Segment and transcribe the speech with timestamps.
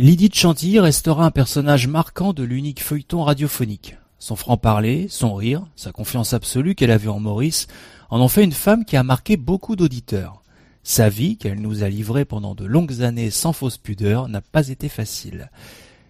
[0.00, 3.98] Lydie de Chantilly restera un personnage marquant de l'unique feuilleton radiophonique.
[4.18, 7.66] Son franc-parler, son rire, sa confiance absolue qu'elle avait en Maurice
[8.08, 10.42] en ont fait une femme qui a marqué beaucoup d'auditeurs.
[10.84, 14.70] Sa vie, qu'elle nous a livrée pendant de longues années sans fausse pudeur, n'a pas
[14.70, 15.50] été facile.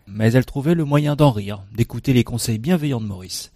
[0.07, 3.51] Mais elle trouvait le moyen d'en rire, d'écouter les conseils bienveillants de Maurice.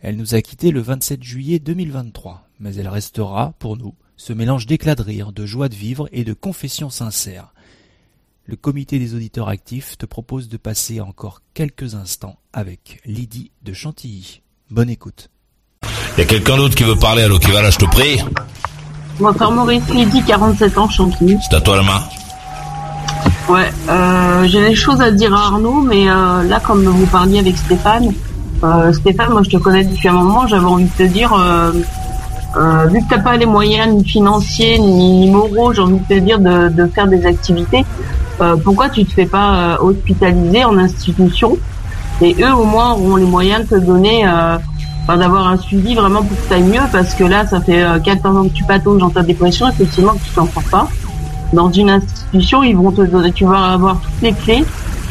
[0.00, 4.64] Elle nous a quittés le 27 juillet 2023, mais elle restera, pour nous, ce mélange
[4.64, 7.52] d'éclat de rire, de joie de vivre et de confession sincère
[8.48, 13.74] le comité des auditeurs actifs te propose de passer encore quelques instants avec Lydie de
[13.74, 14.40] Chantilly.
[14.70, 15.28] Bonne écoute.
[16.16, 18.18] Il y a quelqu'un d'autre qui veut parler, va là, je te prie
[19.20, 21.36] Bonsoir Maurice, Lydie, 47 ans, Chantilly.
[21.42, 22.00] C'est à toi la main.
[23.50, 27.40] Ouais, euh, j'ai des choses à dire à Arnaud, mais euh, là, comme vous parliez
[27.40, 28.14] avec Stéphane,
[28.64, 31.36] euh, Stéphane, moi je te connais depuis un moment, j'avais envie de te dire,
[32.90, 36.38] vu que t'as pas les moyens ni financiers ni, moraux, j'ai envie de te dire
[36.38, 37.84] de, de faire des activités.
[38.40, 41.58] Euh, pourquoi tu te fais pas euh, hospitaliser en institution?
[42.20, 44.58] Et eux au moins auront les moyens de te donner euh,
[45.08, 48.36] d'avoir un suivi vraiment pour que tu ailles mieux parce que là ça fait 14
[48.36, 50.88] ans que tu patauges dans ta dépression effectivement que tu t'en sors pas.
[51.52, 54.64] Dans une institution ils vont te donner tu vas avoir toutes les clés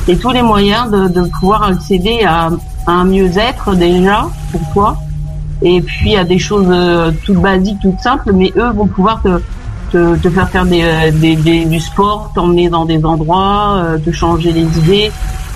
[0.08, 2.50] et tous les moyens de, pouvoir accéder à,
[2.86, 4.98] à un mieux-être déjà pour toi.
[5.64, 6.72] Et puis à des choses
[7.26, 9.30] toutes basiques toutes simples mais eux vont pouvoir te
[9.92, 13.98] te, te faire faire des, euh, des, des, du sport, t'emmener dans des endroits, euh,
[13.98, 15.12] te changer les idées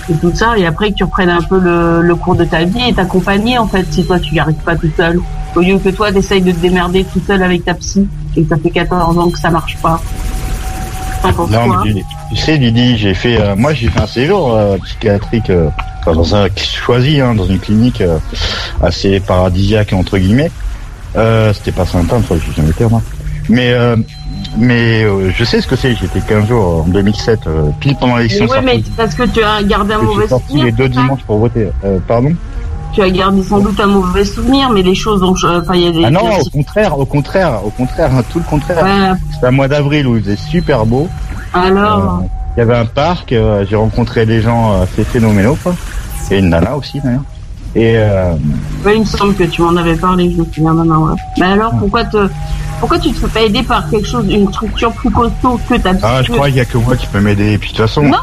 [0.10, 0.58] et tout ça.
[0.58, 3.58] Et après que tu reprennes un peu le, le cours de ta vie et t'accompagner
[3.58, 5.20] en fait si toi tu n'y arrives pas tout seul.
[5.56, 8.50] Au lieu que toi t'essayes de te démerder tout seul avec ta psy et que
[8.50, 10.02] ça fait 14 ans que ça marche pas.
[11.52, 15.52] Non, mais tu, sais, Lydie, j'ai fait, euh, moi, j'ai fait un séjour psychiatrique
[16.03, 18.02] dans un choisi, hein, dans une clinique
[18.81, 20.50] assez paradisiaque entre guillemets.
[21.14, 23.03] C'était pas sympa, une fois que jamais été moi.
[23.50, 23.75] Mais
[24.57, 25.96] mais euh, je sais ce que c'est.
[25.96, 28.47] J'étais 15 jours en 2007, euh, pile pendant l'élection.
[28.50, 30.66] Oui, mais parce que tu as gardé un mauvais souvenir.
[30.66, 31.69] les deux dimanches pour voter.
[31.84, 32.34] Euh, pardon
[32.94, 35.31] Tu as gardé sans doute un mauvais souvenir, mais les choses ont.
[35.34, 36.03] Enfin, il y a des.
[36.06, 39.18] Ah non, au contraire, au contraire, au contraire, tout le contraire.
[39.34, 41.08] C'était un mois d'avril où il faisait super beau.
[41.53, 42.23] Alors.
[42.58, 43.34] Il y avait un parc.
[43.69, 45.73] J'ai rencontré des gens assez phénoménaux, quoi.
[46.29, 47.23] Et une nana aussi, d'ailleurs.
[47.76, 48.34] Et euh...
[48.86, 51.06] il me semble que tu m'en avais parlé, je me souviens maintenant.
[51.08, 51.16] Ouais.
[51.38, 52.28] Mais alors, pourquoi te,
[52.80, 55.92] pourquoi tu te fais pas aider par quelque chose, une structure plus costaud que ta
[56.04, 57.54] Ah, je crois qu'il y a que moi qui peux m'aider.
[57.54, 58.18] Et puis de toute façon, non,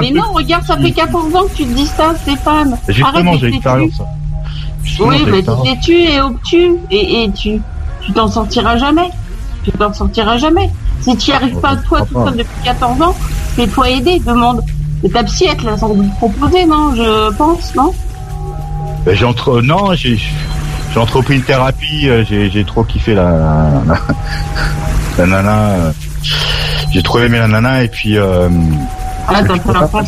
[0.00, 2.76] mais non, regarde, ça fait 14 ans que tu te dis ça, Stéphane.
[2.88, 4.02] Justement, j'ai l'expérience.
[5.00, 7.60] Oui, mais tu tu es obtus et, et tu,
[8.00, 9.10] tu t'en sortiras jamais.
[9.62, 10.70] Tu t'en sortiras jamais.
[11.00, 13.14] Si tu n'y arrives pas toi tout seul depuis 14 ans,
[13.54, 14.62] fais-toi aider, demande.
[15.04, 17.92] Et ta psy, elle te l'a sans doute proposé, non Je pense, non?
[19.04, 19.60] Ben, j'ai entre...
[19.60, 20.18] Non, j'ai
[20.92, 23.30] j'ai entrepris une thérapie, euh, j'ai trop kiffé la,
[25.18, 25.58] la, nana.
[25.70, 25.92] Euh,
[26.92, 28.16] j'ai trop aimé la nana et puis.
[28.16, 28.48] Euh,
[29.28, 30.02] ah, t'as pas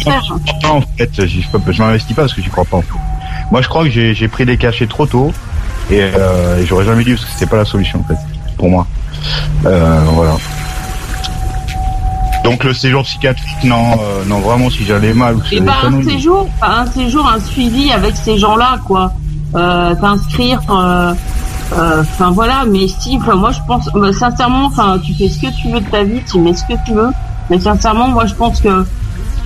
[0.71, 2.79] En fait, je m'investis pas parce que j'y crois pas.
[2.79, 2.95] En fait.
[3.51, 5.33] Moi, je crois que j'ai pris des cachets trop tôt
[5.91, 8.19] et, euh, j'aurais jamais dit parce que c'était pas la solution en fait
[8.57, 8.87] pour moi.
[9.67, 10.37] Euh, voilà.
[12.45, 15.37] Donc le séjour psychiatrique, non, euh, non vraiment si j'allais mal.
[15.53, 19.13] Et eh ben un séjour, un séjour, un suivi avec ces gens-là, quoi.
[19.55, 20.61] Euh, t'inscrire.
[20.71, 21.13] Euh,
[21.73, 25.53] euh, enfin voilà, mais si, enfin moi je pense, sincèrement, enfin tu fais ce que
[25.61, 27.11] tu veux de ta vie, tu mets ce que tu veux,
[27.49, 28.85] mais sincèrement, moi je pense que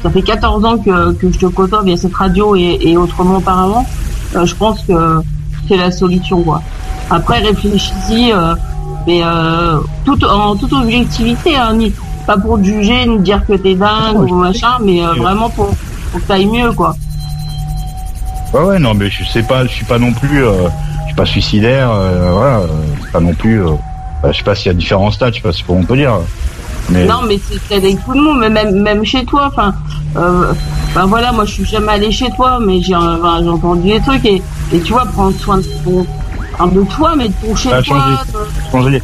[0.03, 3.37] ça fait 14 ans que, que je te côtoie via cette radio et, et autrement
[3.37, 3.87] auparavant.
[4.33, 5.21] je pense que
[5.69, 6.63] c'est la solution quoi.
[7.11, 8.33] Après réfléchis-y,
[9.07, 9.21] mais
[10.05, 11.75] tout en toute objectivité, hein,
[12.27, 15.75] pas pour te juger, ni dire que t'es dingue ou machin, mais euh, vraiment pour,
[16.11, 16.95] pour que t'ailles mieux, quoi.
[18.53, 20.69] Ouais, ouais, non, mais je sais pas, je suis pas non plus, euh,
[21.03, 22.61] je suis pas suicidaire, euh, voilà,
[23.13, 23.61] pas non plus,
[24.23, 25.97] bah, je sais pas s'il y a différents stades, je sais pas ce qu'on peut
[25.97, 26.19] dire.
[26.91, 27.05] Mais...
[27.07, 27.39] Non, mais
[27.69, 29.75] c'est avec tout le monde, mais même, même chez toi, enfin,
[30.15, 34.43] ben voilà, moi je suis jamais allé chez toi, mais j'ai entendu des trucs et,
[34.73, 36.07] et tu vois, prendre soin de ton,
[36.67, 38.05] de toi, mais de ton chez toi.
[38.71, 39.03] Changé.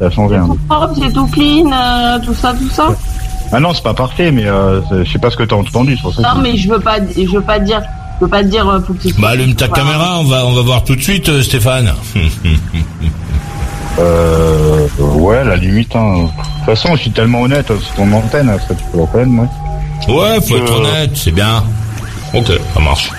[0.00, 0.36] Ça a changé.
[0.40, 2.88] C'est tout propre, c'est tout clean, euh, tout ça, tout ça.
[3.52, 5.96] Ah non, c'est pas parfait, mais euh, je sais pas ce que t'as entendu.
[5.96, 7.82] Sur ça non, mais je veux pas, je veux pas dire,
[8.18, 8.68] je veux pas dire.
[8.68, 11.28] Euh, faut que bah allume ta caméra, on va, on va voir tout de suite,
[11.28, 11.92] euh, Stéphane.
[13.98, 15.94] euh, ouais, la limite.
[15.94, 16.14] Hein.
[16.14, 19.30] De toute façon, je suis tellement honnête, c'est ton antenne, ça tu peux le reconnaître,
[19.30, 19.46] moi.
[20.08, 21.62] Ouais, faut être honnête, c'est bien.
[22.32, 23.10] Ok, ça marche.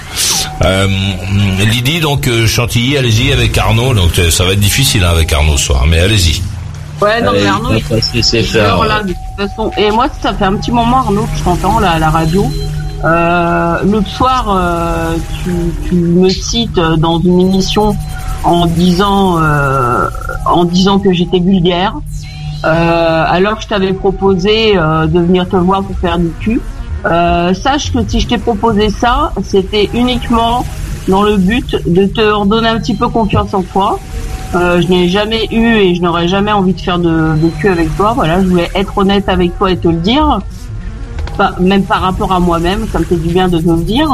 [0.64, 0.88] Euh,
[1.60, 3.94] Lydie, donc euh, Chantilly, allez-y avec Arnaud.
[3.94, 6.42] Donc euh, ça va être difficile hein, avec Arnaud ce soir, mais allez-y.
[7.02, 7.84] Ouais, non, mais Arnaud, il
[9.04, 9.72] de toute façon.
[9.78, 12.46] Et moi, ça fait un petit moment, Arnaud, que je t'entends là, à la radio.
[13.04, 15.52] Euh, L'autre soir, euh, tu,
[15.90, 17.96] tu, me cites dans une émission
[18.44, 20.08] en disant, euh,
[20.46, 21.96] en disant que j'étais vulgaire.
[22.64, 26.62] Euh, alors que je t'avais proposé euh, de venir te voir pour faire du cul.
[27.06, 30.64] Euh, sache que si je t'ai proposé ça, c'était uniquement
[31.08, 34.00] dans le but de te redonner un petit peu confiance en toi.
[34.54, 37.70] Euh, je n'ai jamais eu et je n'aurais jamais envie de faire de, de cul
[37.70, 38.14] avec toi.
[38.16, 40.40] Voilà, je voulais être honnête avec toi et te le dire.
[41.60, 44.14] même par rapport à moi-même, ça me fait du bien de te le dire.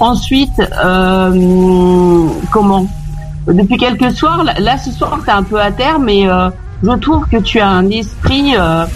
[0.00, 2.86] Ensuite, euh, comment?
[3.46, 6.48] Depuis quelques soirs, là, ce soir, t'es un peu à terre, mais euh,
[6.82, 8.86] je trouve que tu as un esprit euh,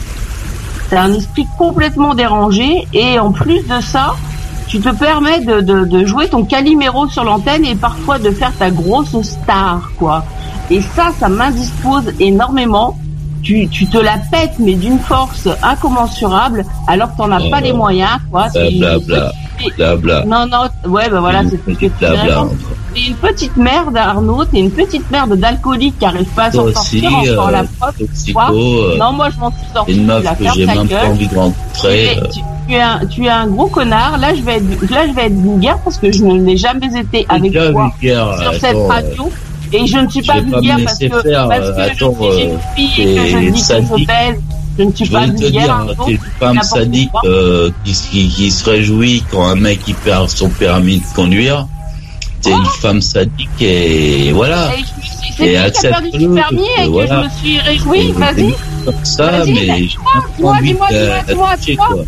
[0.88, 4.14] c'est un esprit complètement dérangé et en plus de ça,
[4.68, 8.52] tu te permets de, de, de jouer ton caliméro sur l'antenne et parfois de faire
[8.56, 10.24] ta grosse star, quoi.
[10.70, 12.96] Et ça, ça m'indispose énormément.
[13.40, 17.72] Tu, tu te la pètes, mais d'une force incommensurable, alors que t'en as pas les
[17.72, 18.48] moyens, quoi.
[20.26, 21.56] Non, non, ouais, ben voilà, c'est
[22.94, 26.72] T'es une petite merde, Arnaud, t'es une petite merde d'alcoolique qui arrive pas à s'en
[26.72, 27.94] sortir, encore la preuve.
[28.00, 29.92] Euh, non, moi, je m'en suis sorti.
[29.92, 32.18] Une meuf que j'ai même pas envie de rentrer.
[32.18, 32.26] Euh.
[32.32, 34.18] Tu, tu, es un, tu es un gros connard.
[34.18, 36.86] Là, je vais être, là, je vais être vulgaire parce que je ne l'ai jamais
[36.86, 39.30] été avec toi sur cette radio.
[39.72, 42.58] Et je ne suis pas vulgaire parce que, faire, parce que attends, je suis une
[42.74, 44.40] fille et que je dis que je baise.
[44.78, 45.86] Je ne suis je pas vulgaire.
[46.06, 50.28] T'es une femme sadique euh, qui, qui, qui, se réjouit quand un mec il perd
[50.28, 51.66] son permis de conduire.
[52.40, 54.70] T'es une femme sadique et voilà.
[55.40, 57.22] Et, et accepte perdu permis et que voilà.
[57.22, 58.12] je me suis réjouie.
[58.12, 58.54] Vas-y.
[58.84, 60.88] Comme ça, mais dis-moi, dis-moi,
[61.26, 62.04] dis-moi, dis-moi.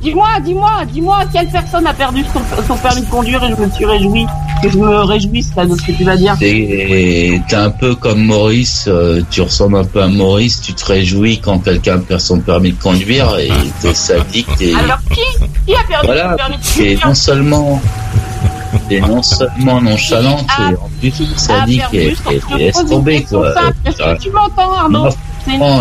[0.00, 3.68] Dis-moi, dis-moi, dis-moi, quelle personne a perdu son, son, permis de conduire et je me
[3.70, 4.26] suis réjoui,
[4.62, 6.36] que je me réjouisse là de ce que tu vas dire.
[6.38, 11.40] T'es un peu comme Maurice, euh, tu ressembles un peu à Maurice, tu te réjouis
[11.40, 13.50] quand quelqu'un perd son permis de conduire et
[13.80, 14.46] t'es sadique.
[14.60, 14.74] Es...
[14.74, 15.20] Alors qui,
[15.66, 17.82] qui a perdu voilà, son permis de conduire non seulement
[18.88, 23.52] t'es non seulement nonchalante et en plus sadique et, et, et laisse tomber quoi.
[23.84, 25.08] Est-ce que tu m'entends Arnaud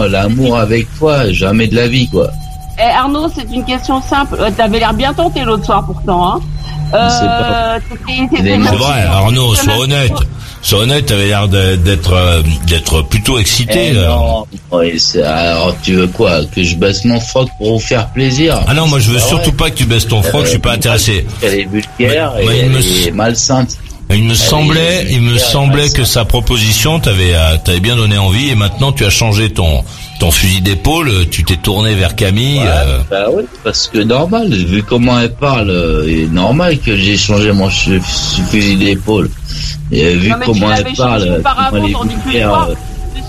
[0.10, 2.32] L'amour avec toi, jamais de la vie quoi.
[2.80, 4.38] Eh, Arnaud, c'est une question simple.
[4.56, 6.36] T'avais l'air bien tenté l'autre soir pourtant.
[6.36, 6.40] Hein.
[6.94, 10.14] Euh, c'est vrai, Arnaud, sois honnête.
[10.62, 13.92] Sois honnête, t'avais l'air d'être d'être plutôt excité.
[13.92, 14.46] Eh non,
[15.24, 18.60] alors tu veux quoi Que je baisse mon froc pour vous faire plaisir?
[18.68, 20.60] Ah non, moi je veux surtout pas que tu baisses ton froc, euh, je suis
[20.60, 21.26] pas intéressé.
[21.42, 23.78] Elle est vulgaire mais, et, elle est malsainte.
[24.10, 27.34] Il me semblait, il me semblait que sa proposition t'avait
[27.64, 29.84] t'avait bien donné envie et maintenant tu as changé ton
[30.20, 32.60] ton fusil d'épaule, tu t'es tourné vers Camille.
[32.60, 33.00] Ouais, euh...
[33.10, 35.72] Bah oui, parce que normal, vu comment elle parle,
[36.08, 39.30] il est normal que j'ai changé mon fusil d'épaule.
[39.92, 42.76] Et vu non, comment elle parle, comment elle est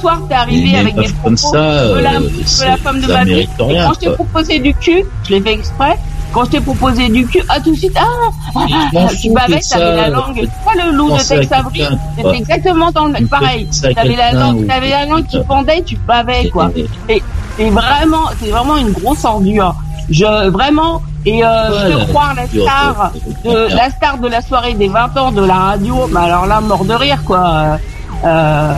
[0.01, 3.07] soir, t'es arrivé avec des propos comme ça, de la, euh, de la femme de
[3.07, 3.41] ma vie.
[3.41, 5.99] Et quand je t'ai proposé du cul, je l'ai fait exprès.
[6.33, 8.07] Quand je t'ai proposé du cul, ah tout de suite, ah,
[8.55, 10.49] ah tu bavais, t'avais la langue.
[10.65, 11.83] Toi le loup de Tex Avery,
[12.17, 13.69] c'était exactement dans le pareil.
[13.95, 16.71] T'avais la langue, t'avais la langue qui pendait, tu bavais quoi.
[17.09, 17.23] Et
[17.57, 19.75] c'est vraiment, c'est vraiment une grosse ordure.
[20.11, 23.13] Je vraiment et euh, je croire la star
[23.45, 26.61] de la star de la soirée des 20 ans de la radio, mais alors là
[26.61, 27.79] mort de rire quoi.
[28.25, 28.75] Euh,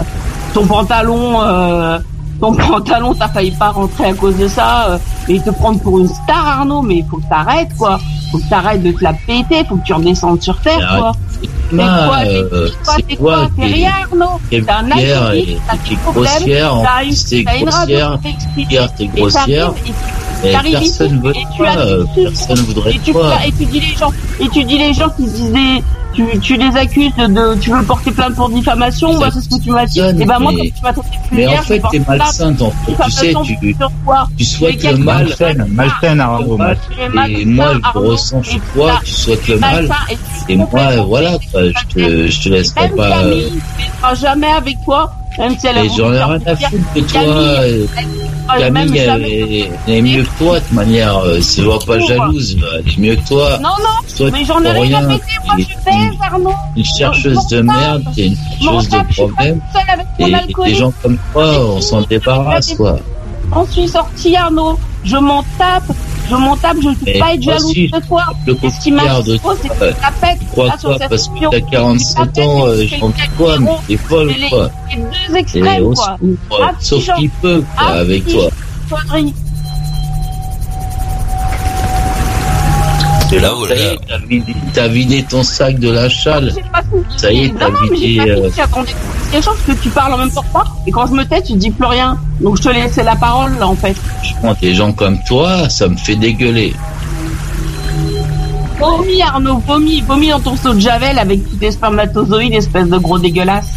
[0.53, 1.99] ton pantalon euh,
[2.41, 5.99] ton pantalon, t'as failli pas rentrer à cause de ça, euh, et te prendre pour
[5.99, 7.99] une star, Arnaud, mais il faut que t'arrêtes, quoi.
[8.33, 11.13] Faut que t'arrêtes de te la péter, faut que tu redescendes sur terre, quoi.
[11.41, 14.41] C'est quoi, t'es quoi, t'es rien, Arnaud.
[14.51, 16.31] T'es un alcoolique, t'as des problèmes,
[16.85, 17.13] t'as une,
[17.61, 17.97] une radio
[18.97, 19.73] t'es grossière.
[20.45, 21.69] Et personne veut toi,
[22.15, 23.33] personne voudrait toi.
[23.47, 25.83] Et tu dis les gens, et tu dis les gens qui disaient,
[26.13, 29.63] tu, tu les accuses de, tu veux porter plainte pour diffamation, moi c'est ce que
[29.63, 30.01] tu m'as dit.
[30.01, 32.93] Et ben moi quand tu m'as traité de Mais en fait t'es malsainte en fait,
[33.05, 33.77] tu sais, tu,
[34.37, 35.29] tu souhaites le mal,
[35.69, 36.59] malsaine, Arnaud.
[37.29, 39.89] Et moi je ressens chez toi, tu souhaites le mal.
[40.49, 43.11] Et moi voilà, je te, je te laisserai pas.
[43.11, 43.53] Camille
[44.11, 47.21] ne jamais avec toi, même si elle a j'en ai rien à foutre de toi.
[48.59, 51.19] Camille, elle, elle, est mieux que toi, de manière.
[51.19, 52.57] Euh, se voit pas jalouse.
[52.75, 53.59] Elle est mieux que toi.
[53.59, 55.25] Non, non, toi, mais j'en ai rien à péter.
[55.47, 56.53] Moi, je baise, Arnaud.
[56.77, 59.61] Une chercheuse de merde, t'es une chercheuse de problème.
[60.19, 60.33] Et
[60.65, 62.99] des gens comme toi, on s'en débarrasse, quoi.
[63.53, 64.79] On suis sorti, Arnaud.
[65.05, 65.85] Je m'en tape.
[66.31, 68.25] Je m'en tape, je ne peux pas être jalouse de toi.
[68.47, 68.93] Ce qui
[69.27, 70.47] c'est que tu.
[70.53, 72.87] Crois quoi, parce que t'as 47 ans, mais
[73.89, 74.71] t'es folle, quoi.
[74.91, 74.97] Les
[75.29, 76.17] deux extrêmes, quoi.
[76.81, 78.49] Sauf qu'il peut, quoi, avec toi.
[83.33, 84.55] Et là, ça y est, t'as vidé,
[84.89, 86.53] vidé ton sac de la chale.
[87.17, 88.21] Ça y est, t'as vidé.
[88.21, 88.51] Euh...
[89.31, 91.41] Quelque chose que tu parles en même temps que moi, et quand je me tais,
[91.41, 92.19] tu dis plus rien.
[92.41, 93.95] Donc je te laisse la parole, là, en fait.
[94.25, 96.75] Je prends des gens comme toi, ça me fait dégueuler.
[98.81, 102.99] Vomis, Arnaud, vomis, vomis dans ton seau de Javel avec tous tes spermatozoïdes, espèce de
[102.99, 103.69] gros dégueulasse.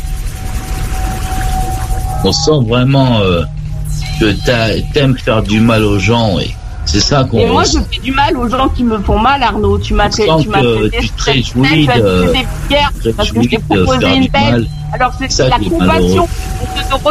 [2.23, 3.43] On sent vraiment euh,
[4.19, 4.31] que
[4.93, 7.39] t'aimes faire du mal aux gens et c'est ça qu'on.
[7.39, 9.77] Et moi, je fais du mal aux gens qui me font mal, Arnaud.
[9.79, 14.15] Tu m'as fait, tu m'as fait des tu as des parce que je t'ai proposé
[14.15, 14.67] une belle.
[14.93, 16.27] Alors c'est la compassion.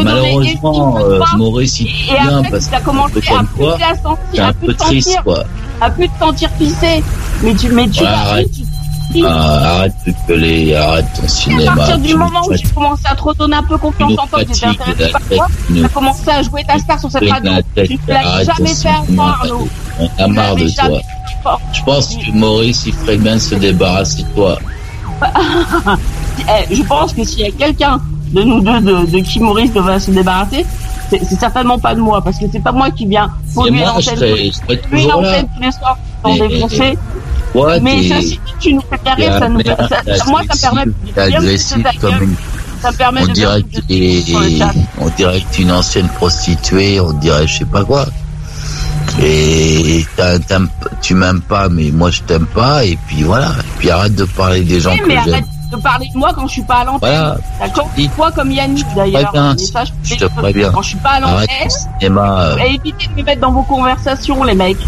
[0.03, 3.43] Malheureusement, euh, Maurice, il bien parce que commencé à
[4.33, 5.45] c'est un peu triste, quoi.
[5.81, 7.03] À plus te sentir pisser.
[7.43, 8.05] Mais tu, mais tu,
[9.25, 11.73] ah, arrête de gueuler, arrête ton cinéma.
[11.73, 14.45] À partir du moment où tu commençais à te redonner un peu confiance en toi,
[14.45, 17.53] que tu intéressé par toi, tu as commencé à jouer ta star sur cette radio.
[17.75, 19.69] Tu ne l'as jamais fait moi, Arnaud.
[19.99, 21.59] On a marre de toi.
[21.73, 24.59] Je pense que Maurice, il ferait bien se débarrasser de toi.
[26.49, 28.01] Eh, je pense que s'il y a quelqu'un
[28.33, 30.65] de nous deux de, de qui Maurice devrait se débarrasser,
[31.11, 35.63] c'est certainement pas de moi, parce que c'est pas moi qui viens polluer l'antenne tous
[35.63, 36.99] les soirs pour défoncer
[37.83, 42.01] mais ça, si tu nous fais carrer, ça nous, ça, moi, ça me permet de
[42.01, 42.35] comme une...
[42.81, 43.79] Ça me permet on de dirait que
[44.99, 48.07] on dirait que tu es une ancienne prostituée, on dirait je sais pas quoi.
[49.23, 50.05] Et
[51.01, 53.51] tu m'aimes pas, mais moi je t'aime pas, et puis voilà.
[53.51, 56.33] Et puis arrête de parler des gens oui, que mais arrête de parler de moi
[56.35, 57.11] quand je suis pas à l'antenne.
[57.11, 57.39] Voilà.
[57.61, 59.33] D'accord Toi comme Yannick d'ailleurs.
[60.05, 60.71] Je, te préviens.
[60.73, 62.19] Quand je suis pas à l'antenne.
[62.19, 62.57] Euh.
[62.59, 64.79] Évitez de me mettre dans vos conversations, les mecs.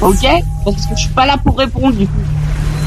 [0.00, 0.26] Ok
[0.64, 2.12] Parce que je suis pas là pour répondre du coup.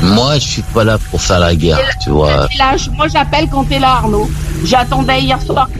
[0.03, 2.47] Moi, je suis pas là pour faire la guerre, tu vois.
[2.57, 4.29] Là, moi, j'appelle quand t'es là, Arnaud.
[4.65, 5.79] J'attendais hier soir que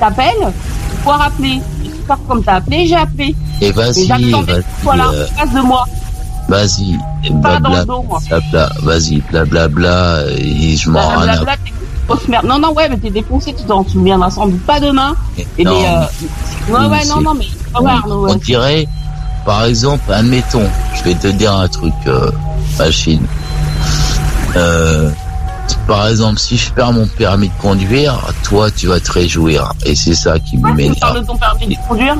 [0.00, 0.52] t'appelles
[1.04, 1.60] pour rappeler.
[2.06, 3.36] Soir, comme t'as appelé, j'ai appelé.
[3.60, 4.32] Et vas-y, vas-y.
[4.82, 5.26] Voilà, euh...
[5.36, 5.84] face de moi.
[6.48, 6.98] Vas-y,
[7.30, 12.42] blabla, blabla, vas-y, blablabla, et je m'en rends à...
[12.42, 15.14] Non, non, ouais, mais t'es défoncé, tu t'en souviendras sans doute pas demain.
[15.56, 16.04] Et non, euh...
[16.68, 17.46] ouais, ouais, non, non, mais...
[17.80, 18.32] Ouais, Arnaud, ouais.
[18.32, 18.88] On dirait,
[19.44, 22.30] par exemple, admettons, je vais te dire un truc, euh,
[22.78, 23.26] machine.
[24.56, 25.10] Euh,
[25.86, 29.72] par exemple, si je perds mon permis de conduire, toi, tu vas te réjouir.
[29.84, 31.24] Et c'est ça qui me m'énerve.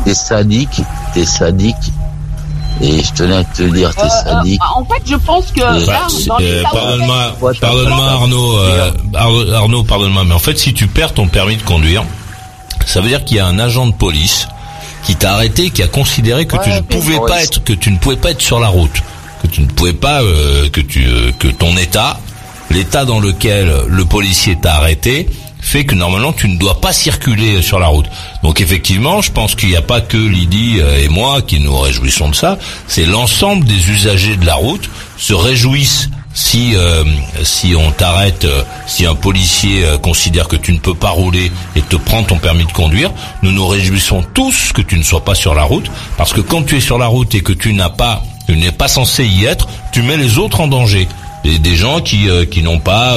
[0.05, 0.83] T'es sadique,
[1.15, 1.93] t'es sadique.
[2.81, 4.61] Et je tenais à te dire, t'es euh, sadique.
[4.75, 5.61] en fait, je pense que
[6.63, 8.59] pardonne-moi, pardonne-moi Arnaud,
[9.55, 12.05] Arnaud, pardonne-moi, mais en fait, si tu perds ton permis de conduire,
[12.87, 14.49] ça veut dire qu'il y a un agent de police
[15.05, 17.99] qui t'a arrêté, qui a considéré que tu ne pouvais pas être, que tu ne
[17.99, 19.03] pouvais pas être sur la route,
[19.43, 22.21] que tu ne pouvais pas, euh, que tu, euh, que ton état,
[22.71, 25.29] l'état dans lequel le policier t'a arrêté,
[25.63, 28.07] fait que normalement tu ne dois pas circuler sur la route.
[28.43, 31.79] Donc effectivement, je pense qu'il n'y a pas que Lydie euh, et moi qui nous
[31.79, 37.05] réjouissons de ça, c'est l'ensemble des usagers de la route se réjouissent si euh,
[37.43, 41.53] si on t'arrête, euh, si un policier euh, considère que tu ne peux pas rouler
[41.77, 43.11] et te prend ton permis de conduire,
[43.43, 46.63] nous nous réjouissons tous que tu ne sois pas sur la route, parce que quand
[46.63, 49.45] tu es sur la route et que tu n'as pas, tu n'es pas censé y
[49.45, 51.09] être, tu mets les autres en danger.
[51.45, 53.17] Des, des gens qui qui n'ont pas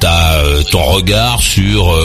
[0.00, 1.96] ta, ton regard sur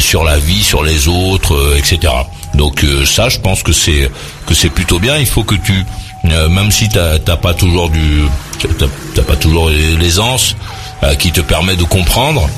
[0.00, 2.12] sur la vie, sur les autres, etc.
[2.54, 4.10] Donc ça, je pense que c'est
[4.44, 5.18] que c'est plutôt bien.
[5.18, 5.82] Il faut que tu euh,
[6.24, 8.24] même si t'as pas toujours du,
[9.14, 10.56] t'as pas toujours l'aisance
[11.02, 12.48] euh, qui te permet de comprendre,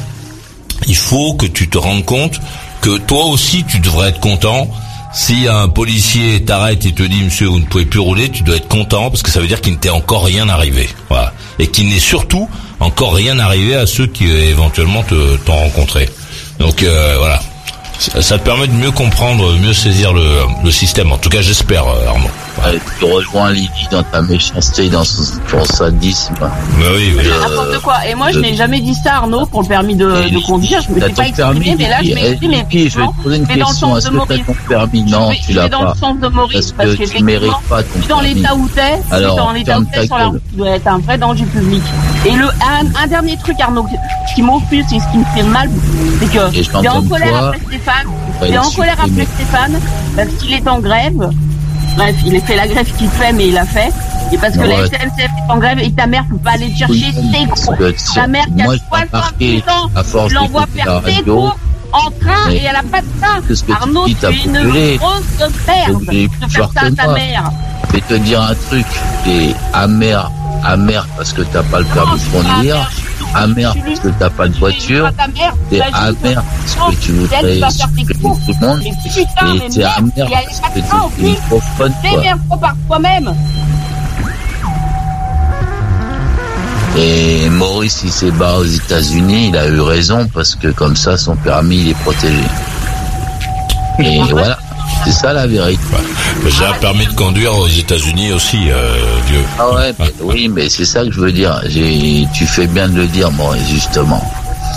[0.86, 2.40] il faut que tu te rendes compte
[2.80, 4.68] que toi aussi tu devrais être content.
[5.12, 8.56] Si un policier t'arrête et te dit monsieur vous ne pouvez plus rouler, tu dois
[8.56, 10.88] être content parce que ça veut dire qu'il ne t'est encore rien arrivé.
[11.08, 11.32] Voilà.
[11.58, 12.48] Et qu'il n'est surtout
[12.78, 16.08] encore rien arrivé à ceux qui euh, éventuellement t'ont rencontré.
[16.60, 17.40] Donc voilà.
[17.98, 21.10] Ça te permet de mieux comprendre, mieux saisir le, le système.
[21.10, 22.30] En tout cas, j'espère, Arnaud
[22.98, 25.24] tu rejoins Lydie dans ta méchanceté, dans son,
[25.64, 26.34] sadisme.
[26.40, 26.50] Bah
[26.96, 27.24] oui, oui.
[27.26, 28.06] Euh, N'importe quoi.
[28.06, 30.80] Et moi, je n'ai jamais dit ça, Arnaud, pour le permis de, de conduire.
[30.82, 32.52] Je me suis pas exprimé, mais là, je m'exprime.
[32.70, 33.96] Et je vais te poser une question.
[33.96, 35.68] Est-ce que tu as ton permis Non, tu l'as pas.
[35.68, 38.08] dans le sens de Maurice, parce que tu mérites pas ton permis.
[38.08, 40.98] Dans l'état où t'es, dans l'état où t'es sur la route, tu dois être un
[40.98, 41.82] vrai danger public.
[42.26, 43.86] Et le, un, dernier truc, Arnaud,
[44.28, 45.70] ce qui m'offusque et ce qui me fait mal,
[46.20, 48.06] c'est que t'es en colère après Stéphane.
[48.40, 49.80] T'es en colère après Stéphane,
[50.16, 51.30] parce qu'il est en grève
[51.98, 53.90] Bref, il a fait la grève qu'il fait, mais il l'a fait.
[54.32, 56.78] Et parce que la SNCF est en grève et ta mère peut pas aller te
[56.78, 57.74] chercher tes gros.
[58.14, 61.58] Ta mère qui a 68 ans, tu l'envoies faire tes cours
[61.92, 63.74] en train et elle a pas de ça.
[63.74, 65.22] Arnaud, tu es une grosse
[65.66, 67.50] merde de faire ça à ta mère.
[67.88, 68.86] Je vais te dire un truc,
[69.24, 70.30] t'es amer,
[70.64, 72.88] amer parce que t'as pas le permis de conduire
[73.34, 75.10] amer parce que t'as pas de voiture,
[75.70, 80.74] t'es amer parce que tu voudrais supprimer tout le monde, et t'es amer parce que
[80.74, 81.92] t'es conne,
[82.48, 82.58] quoi.
[82.58, 83.34] par toi-même.
[86.96, 91.16] Et Maurice, il s'est barré aux États-Unis, il a eu raison parce que comme ça,
[91.16, 92.42] son permis, il est protégé.
[94.00, 94.58] Et voilà.
[95.04, 95.80] C'est ça la vérité.
[96.46, 98.94] J'ai un permis de conduire aux États-Unis aussi, euh,
[99.26, 99.40] Dieu.
[99.58, 101.60] Ah ouais, mais, oui, mais c'est ça que je veux dire.
[102.34, 104.22] Tu fais bien de le dire, Maurice, justement.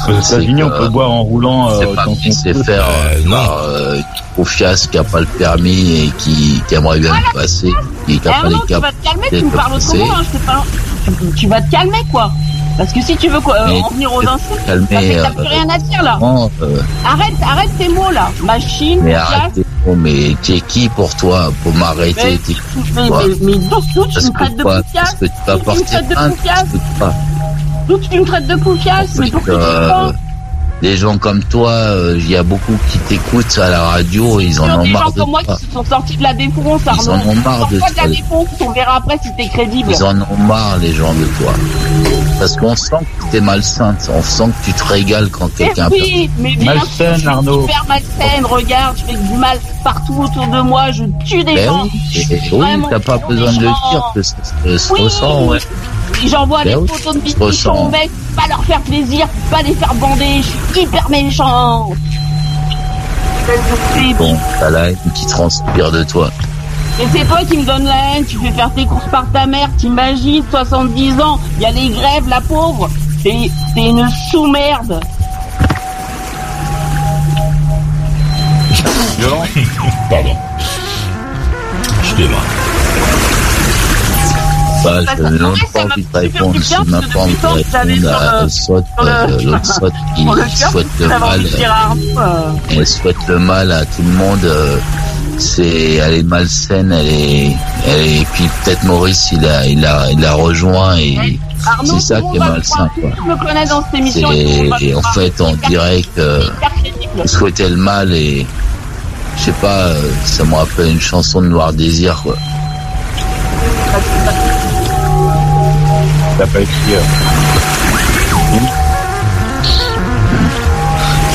[0.08, 1.70] Aux États-Unis, on peut boire en roulant.
[1.70, 3.38] Euh, c'est pas qui sait faire euh, euh, non.
[3.64, 4.02] Euh,
[4.44, 7.72] fiasque, qui a pas le permis et qui, qui aimerait bien le passer,
[8.08, 10.64] qui n'a pas les Tu vas te calmer, tu me parles autrement, hein,
[11.06, 11.36] je.
[11.36, 12.32] Tu, vas te calmer, quoi.
[12.82, 14.22] Parce que si tu veux euh, en venir aux
[14.66, 16.18] calmer, t'as plus rien à dire là.
[17.06, 18.32] Arrête, arrête tes mots là.
[18.42, 22.40] Machine, mais arrête tes mots, mais t'es qui pour toi pour m'arrêter
[22.96, 23.54] Mais, mais, mais,
[23.94, 25.14] d'où tu me traites de poufiasse?
[25.14, 26.68] que tu vas porter plainte,
[27.88, 29.16] D'où tu me traites de poufiasse?
[29.20, 30.31] Mais pourquoi tu
[30.82, 34.82] des gens comme toi, il y a beaucoup qui t'écoutent à la radio, ils en
[34.82, 34.88] ont marre de toi.
[34.88, 37.04] Des gens comme moi qui sont sortis de la défonce, Arnaud.
[37.04, 37.90] Ils en ont marre de toi.
[37.90, 39.92] de la défonce, on verra après si t'es crédible.
[39.92, 41.54] Ils en ont marre, les gens de toi.
[42.40, 46.30] Parce qu'on sent que t'es malsain, on sent que tu te régales quand quelqu'un oui,
[46.40, 47.62] mais bien malsaine, Arnaud.
[47.62, 51.66] super malsaine, regarde, je fais du mal partout autour de moi, je tue des ben
[51.66, 51.84] gens.
[51.84, 54.36] Oui, oui t'as pas besoin de le dire, que ça
[54.66, 55.60] se ressent, ouais.
[56.28, 59.94] J'envoie des photos de biscuits sur mon mec, pas leur faire plaisir, pas les faire
[59.96, 61.92] bander, je suis hyper méchant.
[64.18, 66.30] Bon, t'as la haine qui transpire de toi.
[67.00, 69.46] Et c'est toi qui me donne la haine, tu fais faire tes courses par ta
[69.46, 72.90] mère, t'imagines, 70 ans, il y a les grèves, la pauvre.
[73.24, 75.00] T'es une sous-merde.
[79.18, 79.44] Violent
[80.10, 80.36] Pardon.
[82.04, 82.61] Je
[84.82, 88.84] je pas envie de répondre, je n'ai même pas envie de répondre à Soit,
[89.44, 90.26] l'autre Soit qui
[90.58, 91.42] souhaite le mal.
[92.72, 94.44] Elle souhaite le mal à tout le monde.
[94.46, 94.78] Euh,
[95.38, 97.56] c'est, elle est malsaine, elle est,
[97.88, 101.40] elle est, et puis peut-être Maurice, il a, il a, il a rejoint et
[101.84, 102.90] c'est ça qui est malsain.
[104.12, 106.42] C'est, en fait, on dirait que
[107.26, 108.46] souhaitez le mal et,
[109.38, 112.36] je sais pas, euh, ça me rappelle une chanson de Noir Désir, quoi.
[116.48, 116.94] Pas écrit.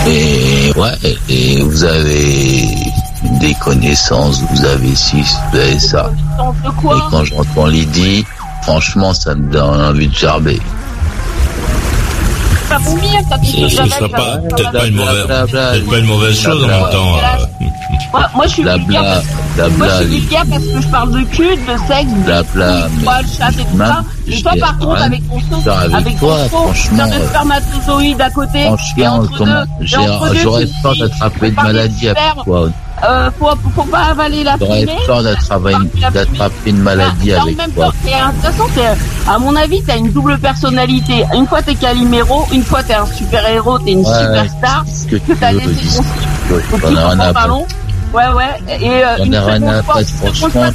[0.08, 2.68] Et ouais, et vous avez
[3.40, 6.10] des connaissances, vous avez ci, vous avez ça.
[6.64, 8.24] Et quand j'entends Lydie,
[8.62, 10.60] franchement, ça me donne envie de gerber.
[12.68, 16.90] Ça Ce serait pas, peut-être pas, une mauvaise, peut-être pas une mauvaise chose en même
[16.90, 17.16] temps.
[18.12, 19.22] Moi, moi, je suis vulgaire
[19.56, 23.24] parce, moi, je suis vulgaire parce que je parle de cul, de sexe, de poil,
[23.38, 24.02] chat et tout ça.
[24.28, 28.66] Et toi, par contre, avec ton son, avec ton de spermatozoïdes à côté,
[28.98, 29.86] et entre deux,
[30.42, 32.68] j'aurais peur d'attraper une maladie avec toi.
[33.04, 34.86] Euh, faut, faut pas avaler la fumée.
[35.06, 35.22] J'aurais peur
[36.12, 37.86] d'attraper une maladie avec toi.
[37.86, 38.64] De toute façon,
[39.28, 41.24] à mon avis, t'as une double personnalité.
[41.34, 44.84] Une fois t'es Calimero, une fois t'es un super héros, t'es une superstar.
[45.10, 47.66] Que, t'as laissé ton.
[48.16, 48.80] Ouais, ouais.
[48.80, 50.72] Et euh, une à faire, franchement,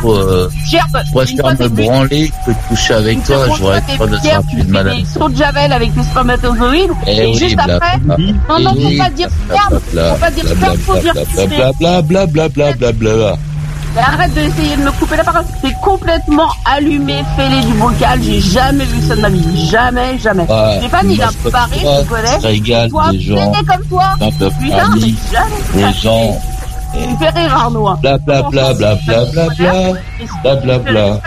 [0.00, 4.62] pour, euh, je préfère me branler que coucher avec toi, j'aurais peur de te plus
[4.62, 5.02] de maladie.
[5.02, 9.28] Des sauts de javel avec des spermatozoïdes, et, juste après, non, non, faut pas dire
[9.30, 11.14] sperme, faut pas dire sperme, faut dire
[12.04, 13.36] blablabla.
[13.96, 15.44] Arrête d'essayer de me couper la parole.
[15.62, 18.22] C'est complètement allumé, fêlé du bocal.
[18.22, 19.66] J'ai jamais vu ça de ma vie.
[19.68, 20.44] Jamais, jamais.
[20.44, 22.88] Ouais, Stéphane, il a paré, tu connais.
[22.88, 23.52] Toi, des gens.
[23.52, 24.04] comme toi.
[24.60, 25.92] Putain, mais jamais.
[25.92, 26.40] Des gens.
[26.92, 27.96] Tu me rire, Arnaud.
[28.00, 29.72] Bla bla bla bla bla bla bla.
[30.42, 31.20] Bla bla bla.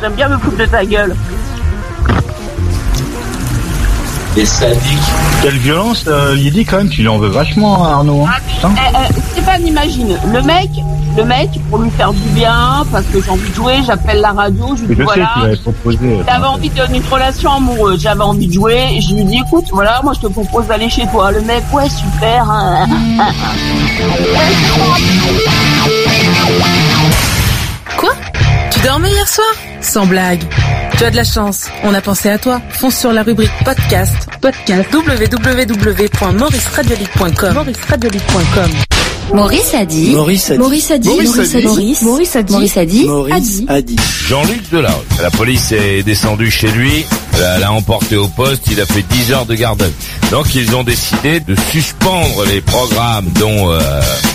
[0.00, 1.14] J'aime bien me foutre de ta gueule.
[4.42, 4.98] Sadiques.
[5.42, 8.26] Quelle violence, euh, dit quand même, tu lui en veux vachement, Arnaud.
[8.26, 8.32] Hein,
[8.64, 10.70] ah, eh, eh, Stéphane, imagine, le mec,
[11.16, 14.32] le mec, pour lui faire du bien, parce que j'ai envie de jouer, j'appelle la
[14.32, 15.30] radio, je lui dis voilà.
[16.26, 20.00] J'avais envie d'une relation amoureuse, j'avais envie de jouer, et je lui dis écoute, voilà,
[20.02, 21.30] moi je te propose d'aller chez toi.
[21.30, 22.50] Le mec, ouais, super.
[22.50, 22.86] Hein.
[27.96, 28.10] Quoi?
[28.74, 29.46] Tu dormais hier soir?
[29.80, 30.42] Sans blague.
[30.98, 32.60] Tu as de la chance, on a pensé à toi.
[32.70, 34.88] Fonce sur la rubrique podcast, podcast.
[34.92, 38.70] www.mauriceradiolique.com mauriceradiolique.com
[39.32, 40.10] Maurice a dit.
[40.10, 40.58] Maurice a dit.
[40.58, 41.08] Maurice a dit.
[41.08, 41.96] Maurice a dit.
[42.02, 42.52] Maurice a dit.
[42.52, 43.04] Maurice a dit.
[43.06, 43.96] Maurice a dit.
[44.28, 45.04] Jean-Luc Delarue.
[45.22, 47.04] La police est descendue chez lui,
[47.60, 49.90] l'a emporté au poste, il a fait 10 heures de garde
[50.30, 53.80] Donc ils ont décidé de suspendre les programmes dont euh,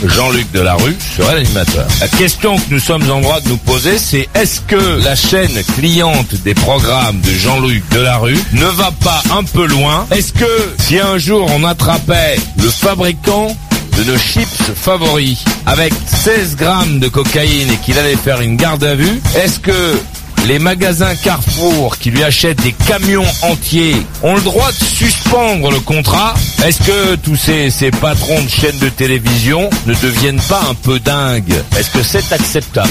[0.05, 1.87] Jean-Luc Delarue serait l'animateur.
[2.01, 5.63] La question que nous sommes en droit de nous poser, c'est est-ce que la chaîne
[5.75, 10.05] cliente des programmes de Jean-Luc Delarue ne va pas un peu loin?
[10.11, 13.55] Est-ce que si un jour on attrapait le fabricant
[13.97, 18.83] de nos chips favoris avec 16 grammes de cocaïne et qu'il allait faire une garde
[18.83, 19.99] à vue, est-ce que
[20.47, 25.79] les magasins Carrefour qui lui achètent des camions entiers ont le droit de suspendre le
[25.79, 26.33] contrat?
[26.65, 31.55] Est-ce que tous ces, patrons de chaînes de télévision ne deviennent pas un peu dingues?
[31.77, 32.89] Est-ce que c'est acceptable?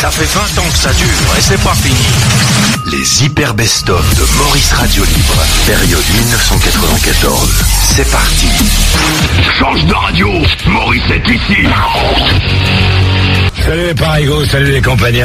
[0.00, 2.53] Ça fait 20 ans que ça dure et c'est pas fini.
[2.86, 7.64] Les hyper best-of de Maurice Radio Libre, période 1994.
[7.88, 8.46] C'est parti.
[9.58, 10.28] Change de radio,
[10.66, 11.66] Maurice est ici.
[13.64, 15.24] Salut les parigots, salut les compagnons.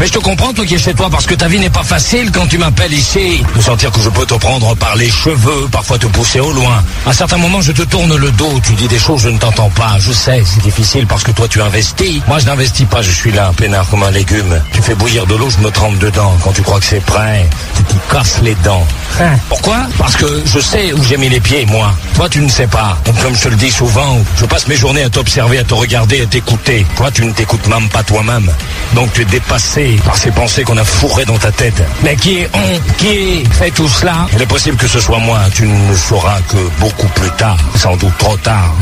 [0.00, 1.82] Mais je te comprends, toi qui es chez toi, parce que ta vie n'est pas
[1.82, 3.42] facile quand tu m'appelles ici.
[3.56, 6.84] De sentir que je peux te prendre par les cheveux, parfois te pousser au loin.
[7.04, 9.70] À certains moments, je te tourne le dos, tu dis des choses, je ne t'entends
[9.70, 9.96] pas.
[9.98, 12.22] Je sais, c'est difficile parce que toi tu investis.
[12.28, 14.62] Moi je n'investis pas, je suis là, peinard comme un légume.
[14.72, 16.36] Tu fais bouillir de l'eau, je me trempe dedans.
[16.44, 18.86] Quand tu crois que c'est prêt, tu te casses les dents.
[19.20, 19.78] Hein Pourquoi?
[19.98, 21.92] Parce que je sais où j'ai mis les pieds, moi.
[22.14, 22.96] Toi tu ne sais pas.
[23.04, 25.74] Donc comme je te le dis souvent, je passe mes journées à t'observer, à te
[25.74, 26.86] regarder, à t'écouter.
[26.96, 28.48] Toi tu ne t'écoutes même pas toi-même.
[28.94, 31.82] Donc tu es dépassé par ces pensées qu'on a fourrées dans ta tête.
[32.02, 32.80] Mais qui est on?
[32.98, 35.38] Qui fait tout cela Il est possible que ce soit moi.
[35.54, 37.56] Tu ne le sauras que beaucoup plus tard.
[37.76, 38.74] Sans doute trop tard.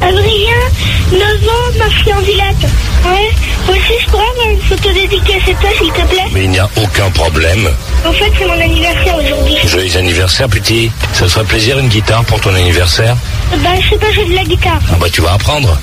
[0.00, 0.62] Adrien,
[1.12, 2.66] 9 ans, marché en Villette.
[3.04, 3.30] Ouais,
[3.68, 6.58] aussi je pourrais avoir une photo dédicacée à toi, s'il te plaît Mais il n'y
[6.58, 7.68] a aucun problème.
[8.04, 9.56] En fait, c'est mon anniversaire aujourd'hui.
[9.66, 10.90] Joyeux anniversaire, petit.
[11.12, 13.16] Ça te ferait plaisir une guitare pour ton anniversaire
[13.62, 14.80] Bah, je sais pas jouer de la guitare.
[14.92, 15.78] Ah bah tu vas apprendre.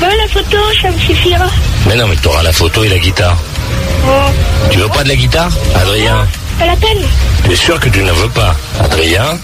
[0.00, 1.46] Bah, la photo, ça me suffira.
[1.88, 3.36] Mais non, mais tu auras la photo et la guitare.
[4.70, 6.26] Tu veux pas de la guitare Adrien
[6.58, 6.98] pas la peine.
[7.44, 9.38] Tu es sûr que tu ne veux pas Adrien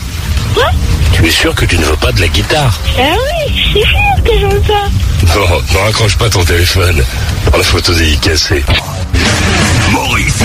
[0.52, 0.64] Quoi
[1.12, 3.80] Tu es sûr que tu ne veux pas de la guitare Ah oui, je suis
[3.80, 4.88] sûr que j'en veux pas.
[5.34, 7.02] Non, ne raccroche pas ton téléphone.
[7.46, 8.64] Prends la photo dédicacée.
[9.92, 10.40] Maurice,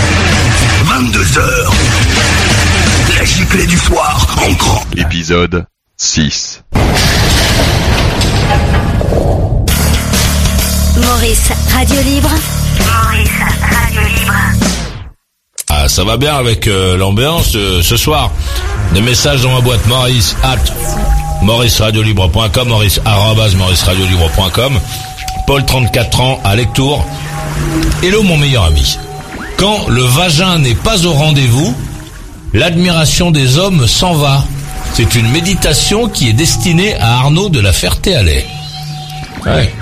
[0.86, 1.72] 22h.
[3.18, 4.84] La giclée du soir en grand.
[4.96, 5.66] Épisode
[5.98, 6.62] 6.
[10.98, 12.30] Maurice, Radio Libre.
[12.80, 13.30] Maurice,
[13.62, 14.34] Radio Libre.
[15.70, 18.32] Ah, ça va bien avec euh, l'ambiance euh, ce soir.
[18.94, 20.58] Des messages dans ma boîte Maurice at
[21.44, 24.80] mauriceradiolibre.com, maurice arrobase mauriceradiolibre.com.
[25.48, 27.06] Paul 34 ans à Lectour.
[28.04, 28.98] Hello mon meilleur ami.
[29.58, 31.76] Quand le vagin n'est pas au rendez-vous,
[32.54, 34.44] l'admiration des hommes s'en va.
[34.94, 38.46] C'est une méditation qui est destinée à Arnaud de la Ferté-Alais.
[39.46, 39.74] Ouais.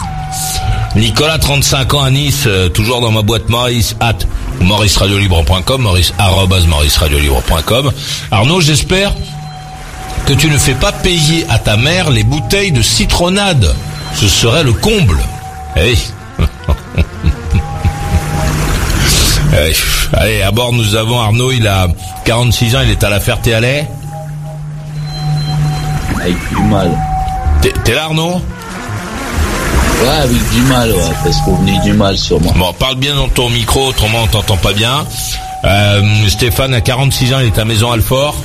[0.97, 4.15] Nicolas, 35 ans à Nice, euh, toujours dans ma boîte Maurice at
[4.61, 6.11] mauriceradiolibre.com, maurice
[6.67, 7.91] mauriceradiolibre.com.
[8.31, 9.13] Arnaud, j'espère
[10.25, 13.75] que tu ne fais pas payer à ta mère les bouteilles de citronnade.
[14.15, 15.19] Ce serait le comble.
[15.75, 15.95] Eh.
[19.59, 19.73] Eh,
[20.13, 21.87] Allez, à bord, nous avons Arnaud, il a
[22.25, 23.87] 46 ans, il est à la Ferté-Alais.
[26.21, 26.91] Avec du mal.
[27.61, 28.41] T'es là, Arnaud?
[30.01, 32.53] Ouais, avec du mal, ouais, parce qu'on venait du mal sur moi.
[32.55, 35.05] Bon, parle bien dans ton micro, autrement on t'entend pas bien.
[35.65, 38.35] Euh, Stéphane a 46 ans, il est à Maison Alfort.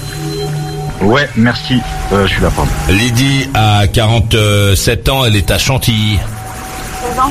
[1.02, 1.78] Ouais, merci.
[2.12, 2.70] Euh, je suis là, pardon.
[2.88, 6.18] Lydie a 47 ans, elle est à Chantilly.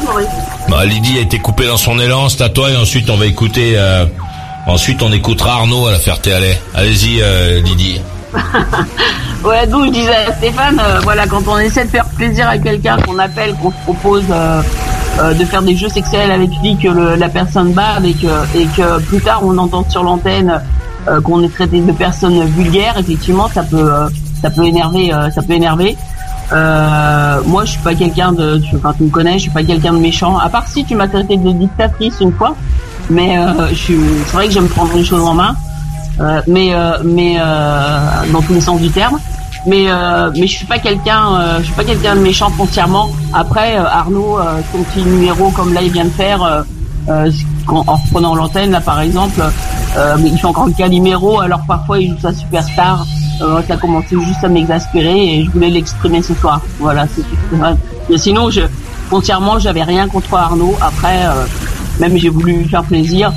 [0.06, 0.28] Maurice.
[0.70, 3.26] Bah, Lydie a été coupée dans son élan, c'est à toi et ensuite on va
[3.26, 3.74] écouter.
[3.78, 4.06] euh,
[4.68, 6.60] ensuite on écoutera Arnaud à la Ferté-Alais.
[6.76, 8.00] Allez-y, euh, Lydie.
[9.44, 12.60] Ouais, d'où je disais à Stéphane, euh, voilà, quand on essaie de faire plaisir à
[12.60, 14.62] quelqu'un, qu'on appelle, qu'on se propose euh,
[15.20, 19.20] euh, de faire des jeux sexuels avec lui, que la personne bave et que, plus
[19.20, 20.62] tard on entend sur l'antenne
[21.24, 23.92] qu'on est traité de personnes vulgaires, effectivement, ça peut,
[24.40, 25.98] ça peut énerver, ça peut énerver.
[26.52, 29.98] Moi, je suis pas quelqu'un de, quand tu me connais, je suis pas quelqu'un de
[29.98, 30.38] méchant.
[30.38, 32.56] À part si tu m'as traité de dictatrice une fois,
[33.10, 33.36] mais
[33.72, 35.56] je suis, c'est vrai que j'aime prendre les choses en main.
[36.48, 38.00] Mais euh, mais euh,
[38.32, 39.20] dans tous les sens du terme.
[39.67, 43.10] Mais euh, mais je suis pas quelqu'un, euh, je suis pas quelqu'un de méchant foncièrement.
[43.34, 44.39] Après euh, Arnaud,
[44.71, 46.65] son petit numéro comme là il vient de faire,
[47.08, 49.41] en, en reprenant l'antenne là par exemple,
[50.24, 51.41] il fait encore le Calimero.
[51.41, 53.06] Alors parfois il joue sa superstar.
[53.41, 56.62] Euh, ça a commencé juste à m'exaspérer et je voulais l'exprimer ce soir.
[56.80, 57.24] Voilà, c'est.
[58.10, 58.62] Mais sinon je
[59.10, 60.76] foncièrement j'avais rien contre Arnaud.
[60.82, 61.45] Après euh,
[62.00, 63.32] même j'ai voulu lui faire plaisir.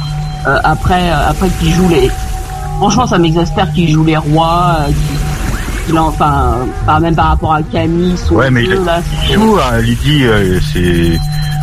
[0.46, 2.10] Euh, après après qu'il joue les
[2.78, 4.78] Franchement, ça m'exaspère qu'il joue les rois,
[5.92, 9.78] enfin, pas même par rapport à Camille, son Ouais, mais il là, c'est- joue, hein,
[9.80, 11.18] Lydie, euh, c'est,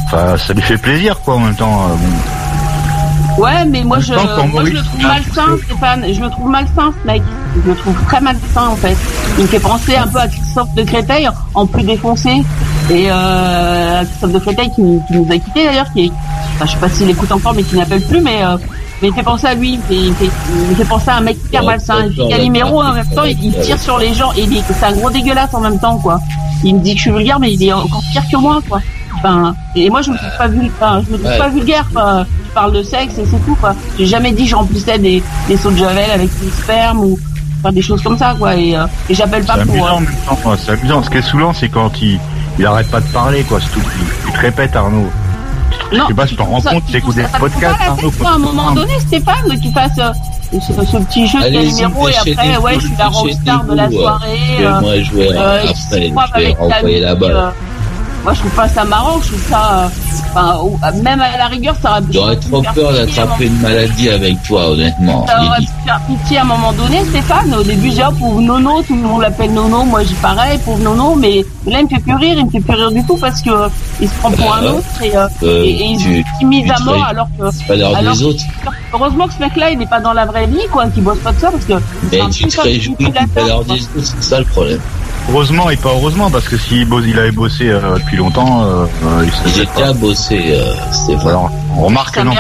[0.06, 1.88] enfin, ça lui fait plaisir, quoi, en même temps.
[1.90, 3.42] euh, bon.
[3.44, 6.06] Ouais, mais moi, je, moi, je le trouve malsain, Stéphane.
[6.14, 7.22] Je le trouve malsain, ce mec.
[7.64, 8.96] Je le trouve très malsain, en fait.
[9.38, 12.44] Il me fait penser un peu à Christophe de Créteil, en plus défoncé.
[12.90, 16.12] Et euh, Christophe de Créteil qui, nous- qui nous a quittés, d'ailleurs, qui est,
[16.56, 18.58] enfin, je sais pas s'il écoute encore, mais qui n'appelle plus, mais, euh,
[19.02, 19.74] mais il fait penser à lui.
[19.74, 20.30] Il fait, il fait,
[20.70, 22.08] il fait penser à un mec hyper malsain.
[22.10, 24.32] Puis ouais, Calimero, en même temps, il, il tire sur les gens.
[24.38, 26.20] Et il dit que c'est un gros dégueulasse en même temps, quoi.
[26.64, 28.80] Il me dit que je suis vulgaire, mais il est encore pire que moi, quoi.
[29.18, 30.72] Enfin, et moi, je me trouve pas, vul...
[30.80, 31.38] enfin, je me trouve Ouais.
[31.38, 31.88] pas vulgaire.
[31.94, 32.26] quoi.
[32.50, 33.56] Je parle de sexe et c'est tout.
[33.56, 33.76] quoi.
[33.98, 37.20] J'ai jamais dit que je remplissais des, des seaux de javel avec du sperme ou
[37.60, 38.36] enfin, des choses comme ça.
[38.38, 38.56] quoi.
[38.56, 39.74] Et, euh, et j'appelle pas C'est pour.
[39.76, 40.36] amusant euh, en même temps.
[40.42, 40.58] quoi.
[40.58, 41.04] C'est amusant.
[41.04, 42.20] Ce qui est saoulant, c'est quand il,
[42.60, 43.60] il arrête pas de parler, quoi.
[43.62, 43.86] C'est tout.
[44.00, 45.08] Il, il te répète, Arnaud.
[45.92, 47.82] Non, je sais pas si tu t'en rends compte, tu écoutes des podcasts,
[48.26, 50.12] à un moment donné, Stéphane, tu fasses euh,
[50.60, 53.88] ce, ce petit jeu de numéro et après, ouais, je suis la rockstar de la
[53.88, 54.38] déchaînez-vous, soirée.
[54.60, 57.54] Euh, moi, je vais, euh, après, je vais renvoyer la balle.
[58.22, 59.84] Euh, Moi, je trouve pas ça marrant, je trouve ça.
[59.84, 59.88] euh,
[60.34, 64.42] Enfin, ou- même à la rigueur, ça aurait J'aurais trop peur d'attraper une maladie avec
[64.44, 65.26] toi, honnêtement.
[65.28, 67.54] Ça aurait pu faire pitié à un moment donné, Stéphane.
[67.54, 70.80] Au début, j'ai oh, pauvre Nono, tout le monde l'appelle Nono, moi j'ai pareil, pauvre
[70.80, 73.18] Nono, mais là, il me fait plus rire, il me fait plus rire du tout
[73.18, 73.68] parce que euh,
[74.00, 76.06] il se prend pour un autre et, euh, euh, et, il se
[76.40, 77.52] tu à mort alors que.
[77.52, 78.44] c'est pas l'heure alors des que- autres.
[78.94, 81.34] Heureusement que ce mec-là, il n'est pas dans la vraie vie, quoi, qu'il bosse pas
[81.34, 81.74] de ça parce que.
[82.10, 82.96] Mais tu te réjouis
[83.36, 84.80] pas l'heure des autres, c'est ça le problème.
[85.30, 88.86] Heureusement et pas heureusement, parce que s'il bosse, il avait bossé euh, depuis longtemps, euh,
[89.06, 91.28] euh, il Il serait était à bosser, euh, Stéphane.
[91.30, 92.34] Alors, on remarque que non.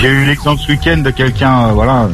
[0.00, 2.08] J'ai eu l'exemple ce week-end de quelqu'un, euh, voilà,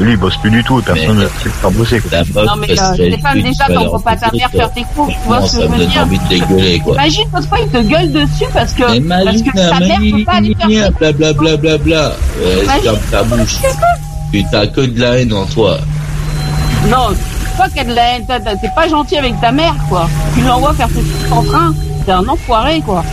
[0.00, 2.00] lui il bosse plus du tout, personne ne sait faire bosser.
[2.00, 2.44] Quoi.
[2.44, 5.42] Non, mais euh, Stéphane, déjà, t'envoies pas des ta mère faire tes cours, tu vois
[5.42, 6.94] ce que ça je me veux donne dire envie de dégueuler, quoi.
[6.94, 10.54] Imagine, fois, il te gueule dessus parce que, parce que sa mère peut pas aller
[10.58, 10.98] faire ses cours.
[10.98, 12.08] blablabla, bla, bla, bla.
[12.40, 12.82] Ouais, Imagine.
[12.82, 13.56] ferme ta bouche.
[14.32, 15.78] Tu t'as que de la haine en toi.
[16.88, 17.08] Non,
[17.56, 17.66] toi
[18.60, 20.08] t'es pas gentil avec ta mère, quoi.
[20.34, 21.74] Tu l'envoies faire ses trucs en train,
[22.06, 23.04] t'es un enfoiré, quoi.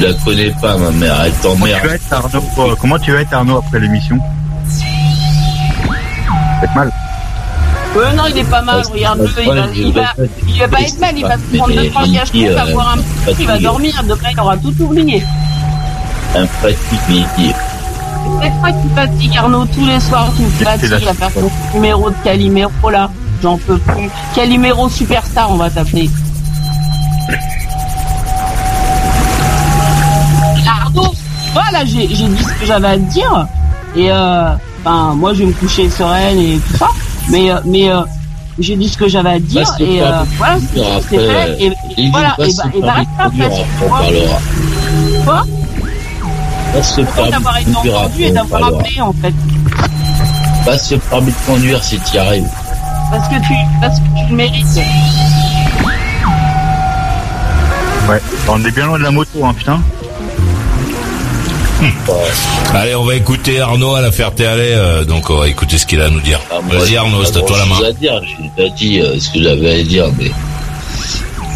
[0.00, 1.22] Je la connais pas, ma mère.
[1.24, 1.94] Elle Comment tu, vas t'emmerde.
[1.94, 4.18] être, Arnaud, euh, comment tu vas être Arnaud après l'émission
[6.60, 6.92] C'est mal.
[7.96, 10.02] Ouais, non, il est pas mal, regarde-le, il va, pas- il va,
[10.48, 12.94] il va pas être mal, il va se prendre deux, trois gâches, il va boire
[12.94, 12.98] un
[13.32, 15.24] petit il va dormir, demain, il aura tout oublié.
[16.34, 16.46] Un
[17.08, 17.54] Lydie.
[18.42, 22.10] C'est toi qui fatigues, Arnaud, tous les soirs, tu me fatigues à faire ton numéro
[22.10, 23.10] de Calimero, là.
[23.42, 24.10] J'en peux plus.
[24.34, 26.08] Calimero Superstar, on va t'appeler.
[30.66, 31.14] Arnaud,
[31.52, 33.46] voilà, j'ai dit ce que j'avais à te dire.
[33.94, 36.88] Et, euh, enfin, moi, je vais me coucher sereine et tout ça.
[37.30, 38.02] Mais, euh, mais, euh,
[38.58, 39.64] j'ai dit ce que j'avais à te dire.
[39.64, 41.62] Bah, et, euh, voilà, c'est fait.
[41.62, 43.64] Et, voilà, et bah, et bah, facile.
[45.26, 45.42] après,
[46.76, 46.82] on parlera.
[46.82, 49.34] Quoi Passe le Faut permis d'avoir de été conduire, entendu et d'avoir appelé, en fait.
[50.64, 52.48] Passe le permis de conduire si tu y arrives.
[53.10, 54.66] Parce que tu, parce que tu le mérites.
[58.08, 59.80] Ouais, on est bien loin de la moto, hein, putain.
[62.74, 66.00] Allez, on va écouter Arnaud à la Ferté-Alais, euh, donc on va écouter ce qu'il
[66.00, 66.40] a à nous dire.
[66.70, 67.76] Vas-y Arnaud, c'est à toi la main.
[67.86, 68.20] à dire.
[68.24, 70.30] J'ai déjà dit euh, ce que j'avais à dire, mais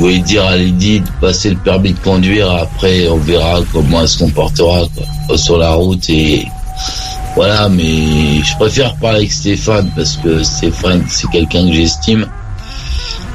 [0.00, 2.50] je voulais dire à Lydie de passer le permis de conduire.
[2.50, 4.84] Après, on verra comment elle se comportera
[5.26, 6.46] quoi, sur la route et
[7.36, 7.68] voilà.
[7.68, 12.26] Mais je préfère parler avec Stéphane parce que Stéphane, c'est quelqu'un que j'estime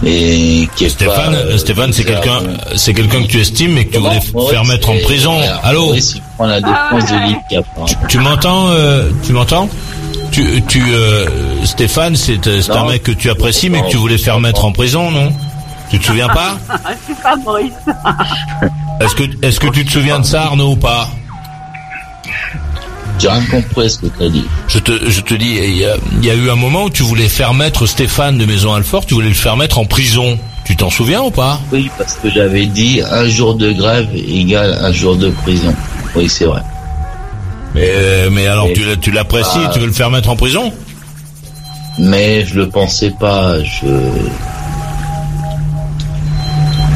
[0.04, 2.40] et qui est Stéphane, pas, euh, Stéphane, c'est quelqu'un,
[2.76, 5.36] c'est quelqu'un que tu estimes mais que tu voulais Maurice, faire mettre en prison.
[5.38, 7.96] voilà, Allô Maurice, il prend la défense de Lydie après.
[8.10, 9.70] Tu m'entends euh, Tu m'entends
[10.32, 11.28] Tu, tu euh,
[11.64, 12.40] Stéphane, c'est
[12.72, 15.32] un mec que tu apprécies mais que tu voulais faire mettre en prison, non?
[15.90, 16.58] Tu te souviens pas
[16.90, 17.72] Je suis pas Maurice.
[19.02, 21.10] Est-ce que est-ce que tu te souviens de ça Arnaud ou pas
[23.20, 24.46] J'ai rien compris ce que t'as dit.
[24.70, 26.90] Je te, je te dis, il y, a, il y a eu un moment où
[26.90, 30.40] tu voulais faire mettre Stéphane de Maison Alfort, tu voulais le faire mettre en prison.
[30.66, 34.78] Tu t'en souviens ou pas Oui, parce que j'avais dit un jour de grève égale
[34.82, 35.76] un jour de prison.
[36.16, 36.62] Oui, c'est vrai.
[37.76, 39.72] Mais, mais alors tu, l'as- tu l'apprécies, Ah.
[39.74, 40.72] tu veux le faire mettre en prison?
[42.00, 43.62] Mais je le pensais pas.
[43.64, 43.86] Je.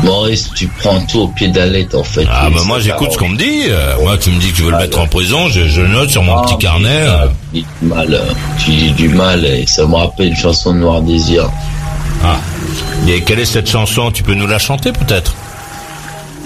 [0.09, 2.25] Maurice, tu prends tout au pied de la lettre en fait.
[2.31, 3.63] Ah bah moi j'écoute ce qu'on me dit.
[3.67, 6.09] Euh, moi tu me dis que tu veux le mettre en prison, je, je note
[6.09, 7.05] sur mon Ah, petit carnet.
[7.07, 7.27] ah, euh.
[7.53, 8.23] Tu dis du mal, euh,
[8.57, 11.47] tu dis du mal et ça me rappelle une chanson de Noir Désir.
[12.25, 12.37] Ah.
[13.07, 14.11] Et quelle est cette chanson?
[14.11, 15.35] Tu peux nous la chanter peut-être?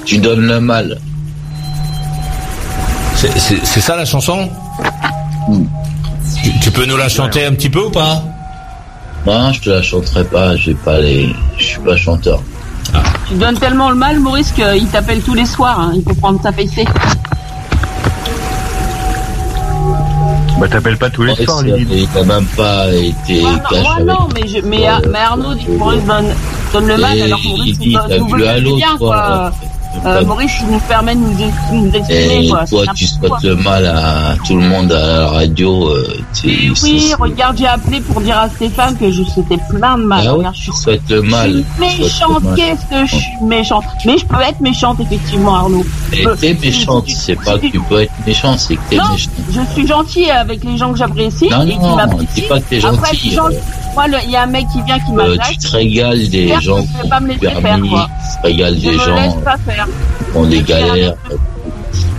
[0.05, 0.99] Tu donnes le mal.
[3.15, 4.49] C'est ça la chanson?
[5.47, 5.63] Hmm.
[6.43, 8.21] tu, tu peux nous la chanter un petit peu ou pas?
[9.25, 10.57] Non, je te la chanterai pas.
[10.57, 11.33] J'ai pas les.
[11.57, 12.41] Je suis pas chanteur.
[13.27, 15.79] Tu donnes tellement le mal, Maurice, qu'il t'appelle tous les soirs.
[15.79, 15.91] hein.
[15.95, 16.85] Il faut prendre sa PC.
[20.59, 22.07] Bah t'appelles pas tous les Maurice, soirs, Lydie.
[22.13, 24.05] il n'a même pas été Moi, non, cash moi, avec.
[24.07, 26.33] non, mais, je, mais, Euh, mais Arnaud dit que Maurice donne,
[26.71, 28.61] donne le mal, Et alors que Maurice il donne- t'as nous vu veut à du
[28.65, 29.07] l'autre, bien, quoi.
[29.15, 29.51] quoi.
[30.05, 31.31] Euh, Maurice, il nous permet de nous,
[31.71, 32.65] nous exprimer, Et quoi.
[32.65, 35.87] toi, tu souhaites le mal à tout le monde à la radio.
[35.89, 36.07] euh,
[36.83, 40.25] Oui, regarde, j'ai appelé pour dire à Stéphane que je souhaitais plein de mal.
[40.27, 41.51] Ah oui, je suis tu souhaites le je mal.
[41.51, 43.83] suis souhaites le méchante, qu'est-ce que je suis méchante?
[44.05, 45.85] Mais je peux être méchante, effectivement, Arnaud.
[46.11, 49.03] Je peux- t'es méchante, c'est pas que tu peux être méchant, c'est que t'es Non,
[49.11, 49.29] méchant.
[49.51, 52.27] je suis gentille avec les gens que j'apprécie Non, et non, m'apprécient.
[52.35, 53.15] dis pas que t'es Après,
[54.01, 54.07] euh.
[54.09, 55.51] moi, il y a un mec qui vient qui Euh, m'attaque.
[55.51, 58.07] tu te régales des J'espère gens qui pas me faire, permis, quoi.
[58.07, 59.87] tu te régales Je des me laisse gens pas faire.
[60.31, 61.13] qui ont des galères.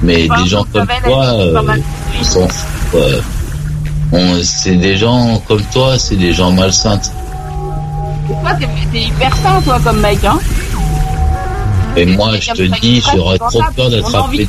[0.03, 1.83] Mais Enfin, des gens comme savez, toi, la- euh, pas mal.
[2.21, 2.27] ils
[2.95, 3.21] euh,
[4.13, 6.99] on- c'est des gens comme toi, c'est des gens malsains.
[6.99, 10.39] Toi, t'es t'es hyper sain, toi, comme mec, hein.
[11.97, 14.45] Et moi, je te dis, j'aurais trop peur On a d'attraper envie de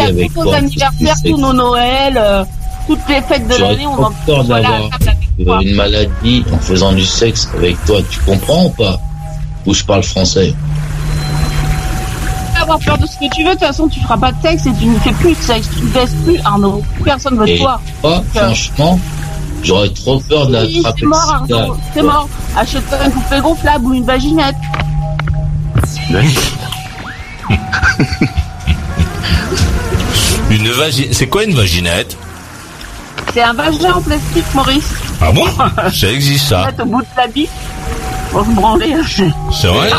[0.00, 0.52] à avec tous nos toi.
[0.52, 2.44] parce que anniversaires, c'est- tous nos Noëls, euh,
[2.86, 5.04] toutes les fêtes de J'aurais l'année, on trop va peur voilà, d'avoir à table avec
[5.04, 5.12] toi.
[5.12, 8.00] euh, une maladie en faisant du sexe avec toi.
[8.10, 8.98] Tu comprends ou pas
[9.66, 10.54] Ou je parle français?
[12.54, 14.40] Peux avoir peur de ce que tu veux, de toute façon, tu feras pas de
[14.42, 16.82] sexe et tu ne fais plus de sexe, tu ne baisses plus, Arnaud.
[17.04, 17.80] Personne veut de Et toi.
[18.00, 18.98] toi, franchement,
[19.62, 21.30] j'aurais trop peur Oui, d'attraper c'est mort.
[21.34, 22.28] Arnaud, c'est mort.
[22.56, 24.56] Achète-toi une poupée gonflable ou une vaginette.
[30.50, 31.08] Une vagi...
[31.12, 32.16] C'est quoi une vaginette?
[33.36, 34.94] C'est un vagin en plastique, Maurice.
[35.20, 35.44] Ah bon
[35.92, 36.64] Ça existe ça.
[36.64, 37.50] Mettre au bout de la bite
[38.30, 38.96] pour se branler.
[39.52, 39.90] C'est vrai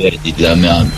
[0.00, 0.88] Elle dit de la merde.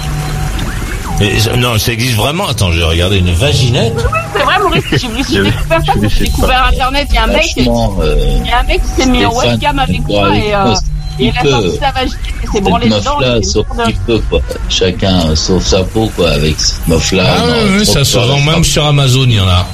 [1.21, 2.49] Et- Non, ça existe vraiment.
[2.49, 3.93] Attends, je vais regarder une vaginette.
[4.33, 7.69] C'est vrai, Maurice, j'ai découvert ça, j'ai découvert Internet, il y a un mec, il
[7.69, 10.75] euh, y a un mec qui s'est mis en webcam avec moi et, euh,
[11.19, 11.77] et il a sorti peut.
[11.81, 13.43] sa vaginette et s'est branlé dedans.
[13.43, 14.41] sauf qu'il peut, quoi.
[14.71, 17.27] Chacun euh, sauve sa peau, quoi, avec cette meuf-là.
[17.27, 19.67] Ah trop ça se vend même sur Amazon, il y en a.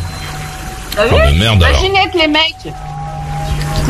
[0.97, 1.81] T'as vu merde, alors.
[1.81, 2.71] Vaginette, les mecs Si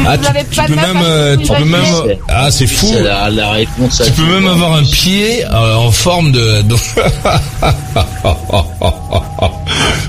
[0.06, 1.84] Ah, vous tu, avez tu pas de peux même, euh, tu peux même,
[2.28, 2.86] ah c'est fou.
[2.92, 4.52] C'est la, la réponse à Tu peux même quoi.
[4.52, 6.62] avoir un pied euh, en forme de.
[6.62, 6.74] de-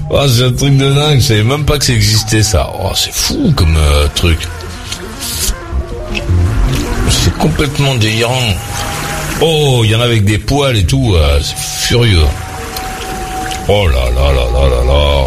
[0.09, 1.19] oh, c'est un truc de dingue.
[1.19, 2.71] Je savais même pas que ça existait ça.
[2.83, 4.39] Oh, c'est fou comme euh, truc.
[7.09, 8.35] C'est complètement délirant.
[9.41, 11.13] Oh, il y en a avec des poils et tout.
[11.15, 12.25] euh, c'est furieux.
[13.67, 15.20] Oh là là là là là là.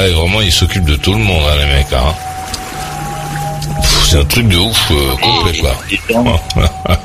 [0.00, 2.14] Là vraiment ils s'occupent de tout le monde hein, les mecs hein.
[4.06, 5.76] C'est un truc de ouf euh, complet quoi.
[5.90, 6.40] Des gens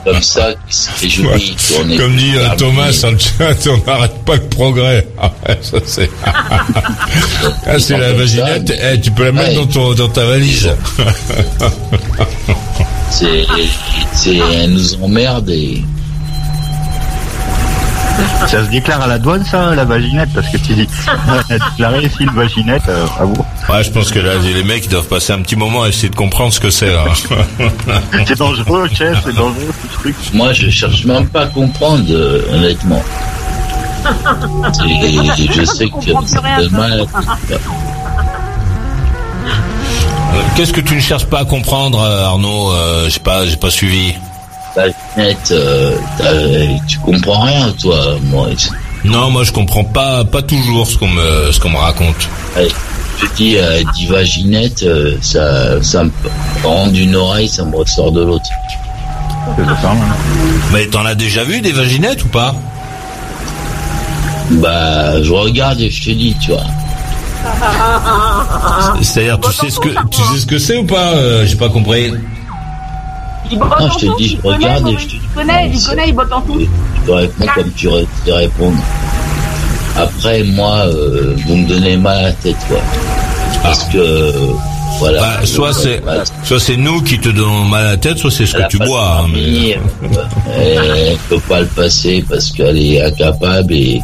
[0.06, 1.74] comme ça qui se réjouissent.
[1.78, 5.08] qu'on est Comme dit euh, Thomas chat, on n'arrête pas le progrès.
[5.46, 6.10] Ah ça c'est.
[6.26, 8.72] ah c'est la vaginette.
[8.82, 10.72] Eh, tu peux la mettre dans ton dans ta valise.
[13.10, 13.46] C'est,
[14.14, 15.84] c'est, elle nous emmerde et
[18.48, 20.88] Ça se déclare à la douane, ça, la vaginette, parce que tu dis,
[21.50, 23.46] déclaré ici le vaginette, euh, à vous.
[23.70, 26.16] Ouais, je pense que là les mecs doivent passer un petit moment à essayer de
[26.16, 27.06] comprendre ce que c'est là.
[28.28, 30.16] C'est dangereux, chef, c'est dangereux, ce truc.
[30.34, 33.04] moi je cherche même pas à comprendre, euh, honnêtement.
[34.86, 37.10] Et je sais que la tête.
[40.56, 43.70] Qu'est-ce que tu ne cherches pas à comprendre, euh, Arnaud euh, J'ai pas, j'ai pas
[43.70, 44.14] suivi.
[44.76, 45.96] La vaginette, euh,
[46.88, 48.72] tu comprends rien, toi, Maurice.
[49.06, 52.28] Non, moi je comprends pas, pas toujours ce qu'on me, ce qu'on me raconte.
[52.56, 52.68] Ouais,
[53.22, 56.12] Je dis, euh, dit vaginette, euh, ça, ça me
[56.64, 58.46] rend d'une oreille, ça me ressort de l'autre.
[60.72, 62.56] Mais t'en as déjà vu des vaginettes ou pas?
[64.52, 66.64] Bah, je regarde et je te dis, tu vois.
[69.02, 71.12] C'est-à-dire, tu sais ce que, tu sais ce que c'est ou pas?
[71.16, 72.14] Euh, J'ai pas compris.
[73.54, 75.12] Il botte Non, en je te tout, dis, il je connaît, regarde et je te
[75.14, 76.60] il connaît, il connaît, il botte en tout.
[76.60, 77.88] Je te réponds comme tu
[78.26, 78.78] dû répondre.
[79.96, 82.80] Après, moi, euh, vous me donnez mal à la tête, quoi.
[83.62, 84.32] Parce que, euh,
[85.00, 85.20] voilà.
[85.22, 86.02] Bah, soit c'est,
[86.44, 88.66] soit c'est nous qui te donnons mal à la tête, soit c'est ce Elle que
[88.66, 89.22] a tu bois.
[89.24, 89.78] hein, mais-
[90.58, 94.02] euh, Elle peut pas le passer parce qu'elle est incapable et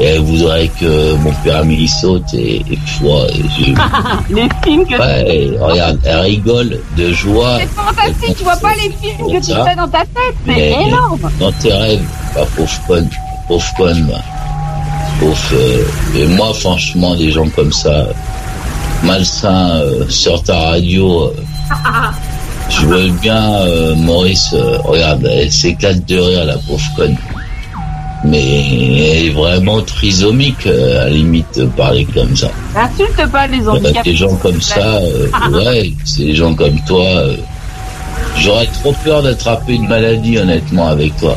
[0.00, 3.26] elle voudrait que mon permis saute et, et moi,
[4.30, 7.58] Les films que Ouais, regarde, elle rigole de joie.
[7.60, 10.72] C'est fantastique, tu vois pas les films que tu fais dans ta tête, c'est Mais
[10.72, 11.30] énorme.
[11.38, 13.08] Dans tes rêves, pas pauvre conne,
[13.48, 14.18] pauvre conne, moi.
[15.20, 15.84] Pauvre, euh,
[16.16, 18.06] et moi, franchement, des gens comme ça,
[19.02, 21.34] malsains, euh, sur ta radio, euh,
[22.70, 23.64] je veux bien,
[23.96, 27.16] Maurice, regarde, elle s'éclate de rire, la pauvre conne.
[28.24, 28.40] Mais
[29.18, 32.50] elle est vraiment trisomique, euh, à la limite, de parler comme ça.
[32.76, 34.10] Insulte pas les handicapés.
[34.10, 37.04] des gens comme ça, euh, ouais, c'est des gens comme toi.
[37.04, 37.36] euh,
[38.38, 41.36] J'aurais trop peur d'attraper une maladie, honnêtement, avec toi.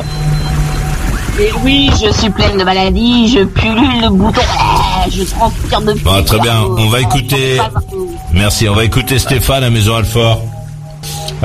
[1.40, 5.92] Et oui, je suis pleine de maladies, je pullule le bouton, ah, je transpire de
[6.00, 7.58] Bon, très bien, on va écouter.
[8.32, 10.40] Merci, on va écouter Stéphane à Maison Alfort.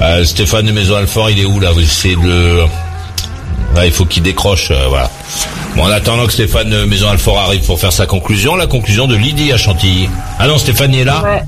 [0.01, 1.71] Euh, Stéphane de Maison Alfort, il est où là?
[1.71, 2.63] Vous essayez de le.
[3.75, 5.09] Là, il faut qu'il décroche, euh, voilà.
[5.75, 9.07] Bon, en attendant que Stéphane de Maison Alfort arrive pour faire sa conclusion, la conclusion
[9.07, 10.09] de Lydie à Chantilly.
[10.39, 11.43] Ah non, Stéphane il est là Ouais.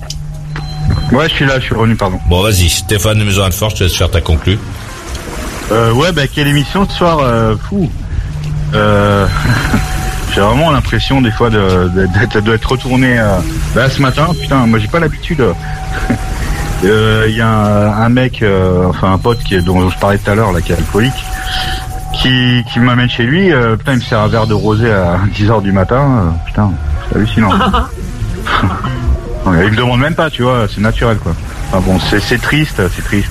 [1.11, 2.19] Ouais, je suis là, je suis revenu, pardon.
[2.27, 4.57] Bon, vas-y, Stéphane Maison Alfort, je te laisse faire ta conclu.
[5.71, 7.89] Euh, ouais, bah, quelle émission ce soir, euh, fou.
[8.73, 9.27] Euh,
[10.33, 13.37] J'ai vraiment l'impression des fois de- de- d'être d'être retourné euh,
[13.75, 14.29] là ce matin.
[14.41, 15.43] Putain, moi j'ai pas l'habitude.
[16.85, 19.97] Euh, Il y a un, un mec, euh, enfin un pote qui est, dont je
[19.99, 21.13] parlais tout à l'heure, là, qui est alcoolique,
[22.13, 23.51] qui, qui m'amène chez lui.
[23.51, 25.95] euh, putain, il me sert un verre de rosé à 10h du matin.
[26.01, 26.71] euh, putain,
[27.09, 27.49] c'est hallucinant.
[29.45, 31.33] Il me demande même pas, tu vois, c'est naturel quoi.
[31.69, 33.29] Enfin bon, c'est c'est triste, c'est triste.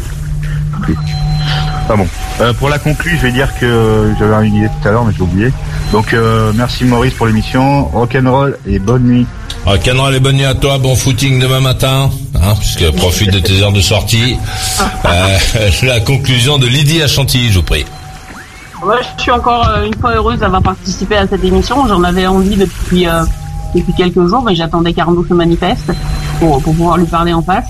[1.85, 2.07] Enfin bon.
[2.43, 5.15] Euh, pour la conclue, je vais dire que j'avais une idée tout à l'heure, mais
[5.17, 5.51] j'ai oublié.
[5.91, 9.27] Donc euh, merci Maurice pour l'émission, rock'n'roll et bonne nuit.
[9.67, 13.39] Ah, Canral et bonne nuit à toi, bon footing demain matin, hein, puisque profite de
[13.39, 14.37] tes heures de sortie.
[15.05, 17.85] Euh, la conclusion de Lydie à Chantilly, je vous prie.
[18.85, 21.87] Moi, je suis encore euh, une fois heureuse d'avoir participé à cette émission.
[21.87, 23.23] J'en avais envie depuis euh,
[23.75, 25.93] depuis quelques jours, mais j'attendais qu'Arnaud se manifeste
[26.41, 27.67] pour, pour pouvoir lui parler en face.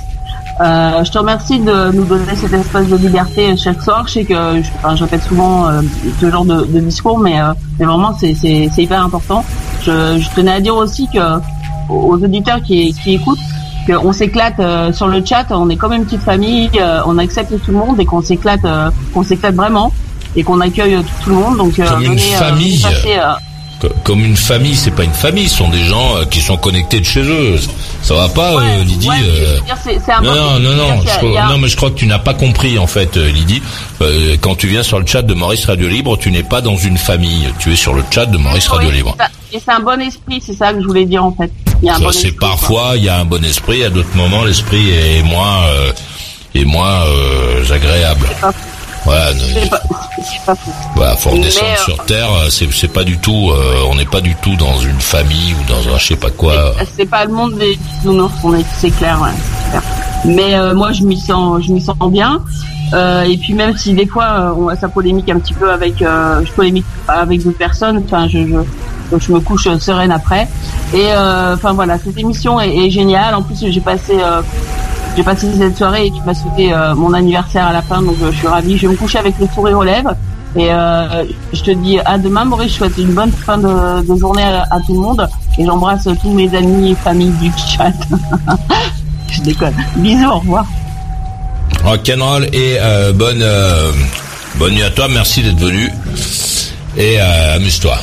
[0.60, 4.04] Euh, je te remercie de nous donner cet espace de liberté chaque soir.
[4.06, 5.82] Je sais que je, enfin, je répète souvent euh,
[6.20, 9.44] ce genre de, de discours, mais, euh, mais vraiment c'est hyper important.
[9.82, 11.38] Je, je tenais à dire aussi que
[11.88, 13.38] aux auditeurs qui, qui écoutent
[13.86, 17.50] qu'on s'éclate euh, sur le chat, on est comme une petite famille, euh, on accepte
[17.62, 18.60] tout le monde et qu'on s'éclate,
[19.12, 19.92] qu'on s'éclate vraiment
[20.36, 21.56] et qu'on accueille tout, tout le monde.
[21.58, 22.78] Donc euh, Comme une euh, famille.
[22.80, 23.32] passer, euh,
[23.80, 27.00] Co- Comme une famille, c'est pas une famille, ce sont des gens qui sont connectés
[27.00, 27.56] de chez eux.
[28.00, 31.48] Ça va pas, euh, Lydie ouais, dire, c'est- Non, non, non, non, je crois- a-
[31.48, 33.60] non, mais je crois que tu n'as pas compris en fait, Lydie.
[34.00, 36.76] Euh, quand tu viens sur le chat de Maurice Radio Libre, tu n'es pas dans
[36.76, 37.48] une famille.
[37.58, 39.16] Tu es sur le chat de Maurice Radio Oui, Libre.
[39.52, 41.50] Et c'est un bon esprit, c'est ça que je voulais dire en fait.
[41.82, 45.62] Bon c'est parfois, il y a un bon esprit, à d'autres moments, l'esprit est moins,
[45.66, 45.92] euh,
[46.54, 48.26] est moins euh, agréable.
[49.04, 49.68] Voilà, C'est
[50.46, 50.70] pas, fou.
[50.94, 52.28] voilà, faut redescendre sur terre.
[52.44, 55.68] euh, C'est, pas du tout, euh, on n'est pas du tout dans une famille ou
[55.68, 56.72] dans un je sais pas quoi.
[56.96, 59.82] C'est pas le monde des bisounours, on est, c'est clair, ouais, c'est clair.
[60.24, 62.40] Mais euh, moi, je m'y sens, je m'y sens bien.
[62.94, 65.94] Euh, et puis même si des fois, on a ça polémique un petit peu avec,
[65.98, 68.02] je polémique avec d'autres personnes.
[68.06, 70.46] Enfin, je, je, je me couche sereine après.
[70.94, 73.34] Et euh, enfin voilà, cette émission est, est géniale.
[73.34, 74.42] En plus, j'ai passé, euh,
[75.16, 78.16] j'ai passé cette soirée et tu m'as souhaité euh, mon anniversaire à la fin, donc
[78.22, 78.78] euh, je suis ravie.
[78.78, 80.14] Je vais me coucher avec le sourire aux lèvres.
[80.56, 82.72] Et euh, je te dis à demain, Maurice.
[82.72, 85.28] Je souhaite une bonne fin de, journée à, tout le monde.
[85.58, 87.92] Et j'embrasse tous mes amis et familles du chat.
[89.30, 89.74] je déconne.
[89.96, 90.66] Bisous, au revoir.
[91.84, 92.78] Rock'n'roll et
[93.14, 93.44] bonne
[94.56, 95.08] bonne nuit à toi.
[95.08, 95.90] Merci d'être venu
[96.96, 97.96] et amuse-toi.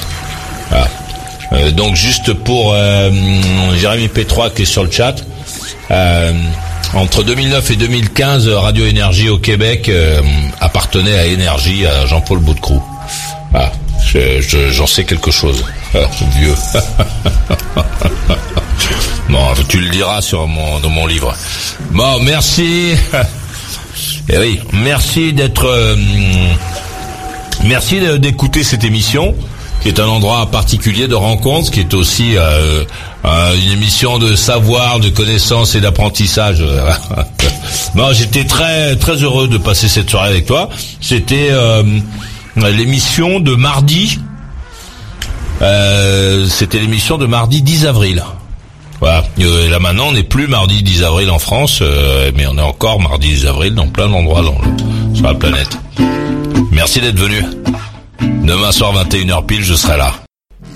[0.70, 1.72] Voilà.
[1.72, 2.74] Donc juste pour
[3.76, 5.16] Jérémy P3 qui est sur le chat.
[6.94, 10.22] Entre 2009 et 2015, Radio Énergie au Québec euh,
[10.60, 12.82] appartenait à Énergie, à Jean-Paul Boutcrou.
[14.06, 15.64] Je- J'en sais quelque chose.
[15.94, 16.00] Ah,
[16.40, 16.56] vieux.
[19.30, 21.34] bon, tu le diras sur mon, dans mon livre.
[21.92, 22.94] Bon, merci.
[24.32, 25.96] Eh oui, merci d'être, euh,
[27.64, 29.34] merci d'écouter cette émission,
[29.82, 32.84] qui est un endroit particulier de rencontre, qui est aussi euh,
[33.26, 36.64] euh, une émission de savoir, de connaissance et d'apprentissage.
[37.96, 40.70] bon, j'étais très très heureux de passer cette soirée avec toi.
[41.02, 41.84] C'était euh,
[42.56, 44.20] l'émission de mardi.
[45.62, 48.24] Euh, C'était l'émission de mardi 10 avril.
[49.00, 49.24] Voilà.
[49.40, 52.62] Euh, là maintenant, on n'est plus mardi 10 avril en France, euh, mais on est
[52.62, 54.44] encore mardi 10 avril dans plein d'endroits
[55.14, 55.78] sur la planète.
[56.72, 57.44] Merci d'être venu.
[58.22, 60.12] Demain soir 21h pile, je serai là.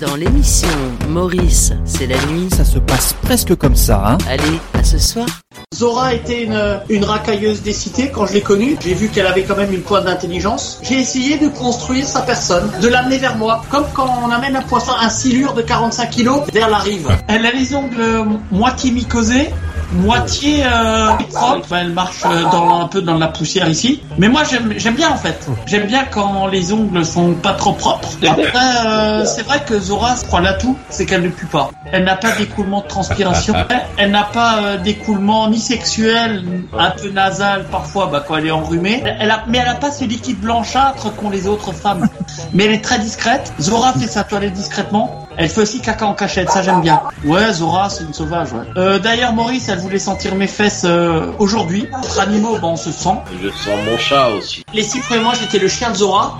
[0.00, 0.68] Dans l'émission
[1.08, 2.48] Maurice, c'est la nuit.
[2.56, 5.26] Ça se passe presque comme ça, hein Allez, à ce soir.
[5.74, 8.76] Zora était une, une racailleuse des cités quand je l'ai connue.
[8.80, 10.80] J'ai vu qu'elle avait quand même une pointe d'intelligence.
[10.82, 14.62] J'ai essayé de construire sa personne, de l'amener vers moi, comme quand on amène un
[14.62, 17.08] poisson, un silure de 45 kilos vers la rive.
[17.28, 19.50] Elle a les ongles moitié mycosés,
[19.92, 21.72] moitié euh, propres.
[21.74, 24.02] Elle marche euh, dans, un peu dans la poussière ici.
[24.18, 25.46] Mais moi j'aime bien en fait.
[25.66, 28.08] J'aime bien quand les ongles sont pas trop propres.
[28.26, 31.70] Après, euh, c'est vrai que Zora se croit l'atout, c'est qu'elle ne pue pas.
[31.92, 33.54] Elle n'a pas d'écoulement de transpiration.
[33.68, 36.44] Elle, elle n'a pas euh, d'écoulement ni sexuel,
[36.76, 39.02] un peu nasal parfois bah, quand elle est enrhumée.
[39.20, 42.08] Elle a, mais elle n'a pas ce liquide blanchâtre qu'ont les autres femmes.
[42.52, 43.52] Mais elle est très discrète.
[43.60, 45.23] Zora fait sa toilette discrètement.
[45.36, 47.00] Elle fait aussi caca en cachette, ça j'aime bien.
[47.24, 48.64] Ouais, Zora, c'est une sauvage, ouais.
[48.76, 51.88] Euh, D'ailleurs, Maurice, elle voulait sentir mes fesses euh, aujourd'hui.
[51.92, 53.16] Entre animaux, bah, on se sent.
[53.42, 54.64] Je sens mon chat aussi.
[54.72, 56.38] Les six premiers mois, j'étais le chien de Zora.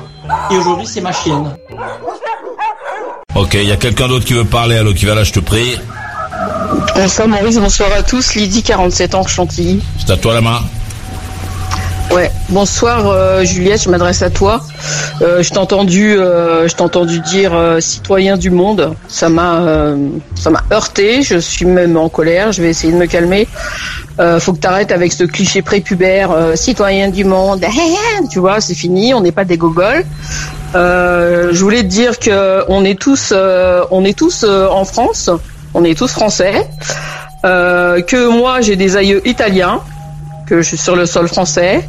[0.51, 1.51] Et aujourd'hui, c'est ma chienne.
[3.34, 5.40] Ok, il y a quelqu'un d'autre qui veut parler, allô, qui va là, je te
[5.40, 5.76] prie.
[6.95, 8.34] Bonsoir Maurice, bonsoir à tous.
[8.36, 9.82] Lydie, 47 ans, Chantilly.
[9.99, 10.61] C'est à toi la main.
[12.49, 14.61] Bonsoir euh, Juliette, je m'adresse à toi.
[15.21, 18.95] Euh, je t'ai entendu, euh, entendu dire citoyen du monde.
[19.09, 19.97] Ça m'a,
[20.37, 21.23] ça heurté.
[21.23, 22.53] Je suis même en colère.
[22.53, 23.49] Je vais essayer de me calmer.
[24.39, 27.65] Faut que t'arrêtes avec ce cliché prépubère, citoyen du monde.
[28.31, 29.12] tu vois, c'est fini.
[29.12, 30.05] On n'est pas des gogoles.
[30.75, 35.31] Je voulais te dire que on est tous, en France,
[35.75, 36.69] on est tous français.
[37.43, 39.81] Que moi j'ai des aïeux italiens,
[40.47, 41.88] que je suis sur le sol français,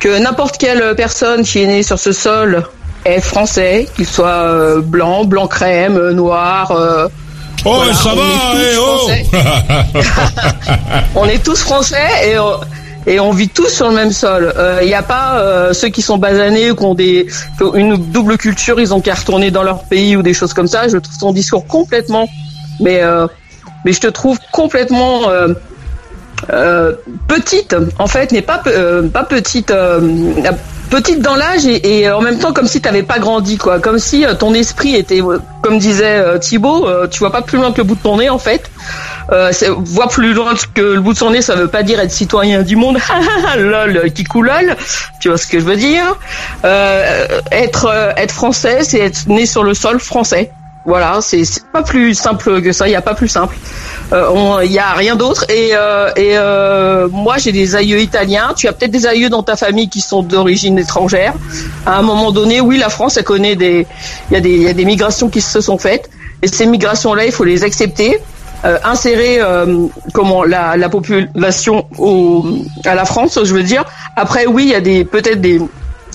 [0.00, 2.64] que n'importe quelle personne qui est née sur ce sol
[3.04, 6.70] est français, qu'il soit euh, blanc, blanc crème, euh, noir.
[6.72, 7.08] euh,
[7.66, 10.00] Oh, voilà, ça on va, est tous eh, oh
[11.14, 12.60] on est tous français et on,
[13.06, 14.52] et on vit tous sur le même sol.
[14.82, 17.26] Il n'y a pas euh, ceux qui sont basanés ou qui ont des,
[17.56, 20.52] qui ont une double culture, ils ont qu'à retourner dans leur pays ou des choses
[20.52, 20.88] comme ça.
[20.88, 22.28] Je trouve ton discours complètement,
[22.80, 23.26] mais euh,
[23.86, 25.22] mais je te trouve complètement
[26.50, 26.92] euh,
[27.28, 27.74] petite.
[27.98, 29.70] En fait, n'est pas euh, pas petite.
[29.70, 30.00] euh,
[30.90, 33.80] petite dans l'âge et, et en même temps comme si tu n'avais pas grandi quoi
[33.80, 37.72] comme si euh, ton esprit était euh, comme disait Thibaut tu vois pas plus loin
[37.72, 38.70] que le bout de ton nez en fait
[39.32, 42.12] euh, voir plus loin que le bout de son nez ça veut pas dire être
[42.12, 42.98] citoyen du monde
[43.58, 44.76] lol qui lol
[45.20, 46.16] tu vois ce que je veux dire
[47.50, 50.52] être être français c'est être né sur le sol français
[50.84, 52.86] voilà, c'est pas plus simple que ça.
[52.86, 53.56] Il y a pas plus simple.
[54.12, 55.44] Euh, Il y a rien d'autre.
[55.48, 58.52] Et, euh, et euh, moi, j'ai des aïeux italiens.
[58.54, 61.32] Tu as peut-être des aïeux dans ta famille qui sont d'origine étrangère.
[61.86, 63.86] À un moment donné, oui, la France, elle connaît des.
[64.30, 66.10] Il y a des, y a des migrations qui se sont faites.
[66.42, 68.20] Et ces migrations-là, il faut les accepter.
[68.64, 72.46] Euh, insérer euh, comment la, la population au,
[72.86, 73.84] à la France, je veux dire.
[74.16, 75.60] Après, oui, il y a des peut-être des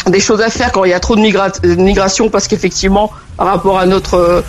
[0.09, 3.47] des choses à faire quand il y a trop de de migration parce qu'effectivement par
[3.47, 4.41] rapport à notre euh,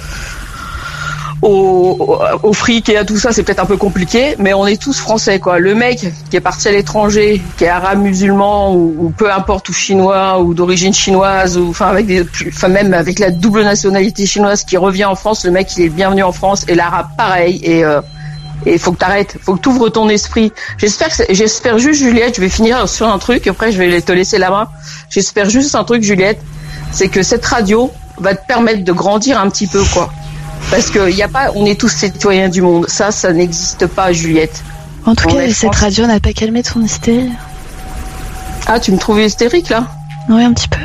[1.42, 4.98] au, fric et à tout ça c'est peut-être un peu compliqué mais on est tous
[4.98, 5.58] français quoi.
[5.58, 9.72] Le mec qui est parti à l'étranger qui est arabe musulman ou, peu importe ou
[9.72, 12.24] chinois ou d'origine chinoise ou enfin avec des
[12.68, 16.22] même avec la double nationalité chinoise qui revient en France le mec il est bienvenu
[16.22, 17.60] en France et l'arabe pareil.
[17.62, 18.00] Et euh,
[18.66, 20.52] et faut que t'arrêtes, faut que t'ouvres ton esprit.
[20.78, 24.38] J'espère j'espère juste Juliette, je vais finir sur un truc, après je vais te laisser
[24.38, 24.68] la main.
[25.08, 26.40] J'espère juste un truc Juliette,
[26.92, 30.10] c'est que cette radio va te permettre de grandir un petit peu quoi.
[30.70, 32.88] Parce que y a pas, on est tous citoyens du monde.
[32.88, 34.62] Ça, ça n'existe pas, Juliette.
[35.06, 37.32] En tout On cas, cette radio n'a pas calmé ton hystérie.
[38.66, 39.86] Ah, tu me trouvais hystérique là?
[40.28, 40.78] Oui, un petit peu.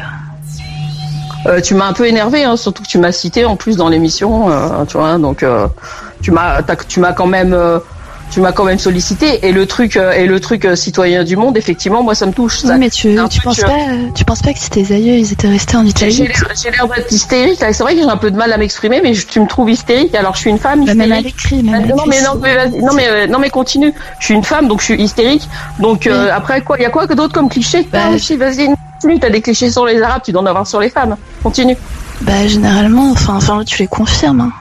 [1.47, 3.89] Euh, tu m'as un peu énervé, hein, surtout que tu m'as cité en plus dans
[3.89, 5.17] l'émission, euh, tu vois.
[5.19, 5.67] Donc euh,
[6.25, 7.77] tu m'as, tu m'as quand même, euh,
[8.31, 9.45] tu m'as quand même sollicité.
[9.47, 12.31] Et le truc, euh, et le truc euh, citoyen du monde, effectivement, moi ça me
[12.31, 12.61] touche.
[12.63, 12.77] Oui, ça.
[12.77, 13.69] mais tu, tu penses pas,
[14.15, 17.11] tu penses pas que si tes aïeux ils étaient restés en Italie j'ai l'air d'être
[17.11, 17.59] hystérique.
[17.59, 19.69] C'est vrai que j'ai un peu de mal à m'exprimer, mais je- tu me trouves
[19.69, 20.15] hystérique.
[20.15, 21.25] Alors je suis une femme Bah, même à hystérique.
[21.43, 23.93] l'écrit, même à non, l'écrit, mais non, mais non, mais non, mais continue.
[24.19, 25.47] Je suis une femme, donc je suis hystérique.
[25.79, 28.35] Donc euh, après quoi, il y a quoi que d'autre comme cliché Bah, Ah, aussi,
[28.37, 28.69] vas-y,
[28.99, 29.19] continue.
[29.19, 31.15] T'as des clichés sur les Arabes, tu dois en avoir sur les femmes.
[31.43, 31.77] Continue.
[32.21, 34.41] Bah généralement, enfin, enfin tu les confirmes.
[34.41, 34.51] hein.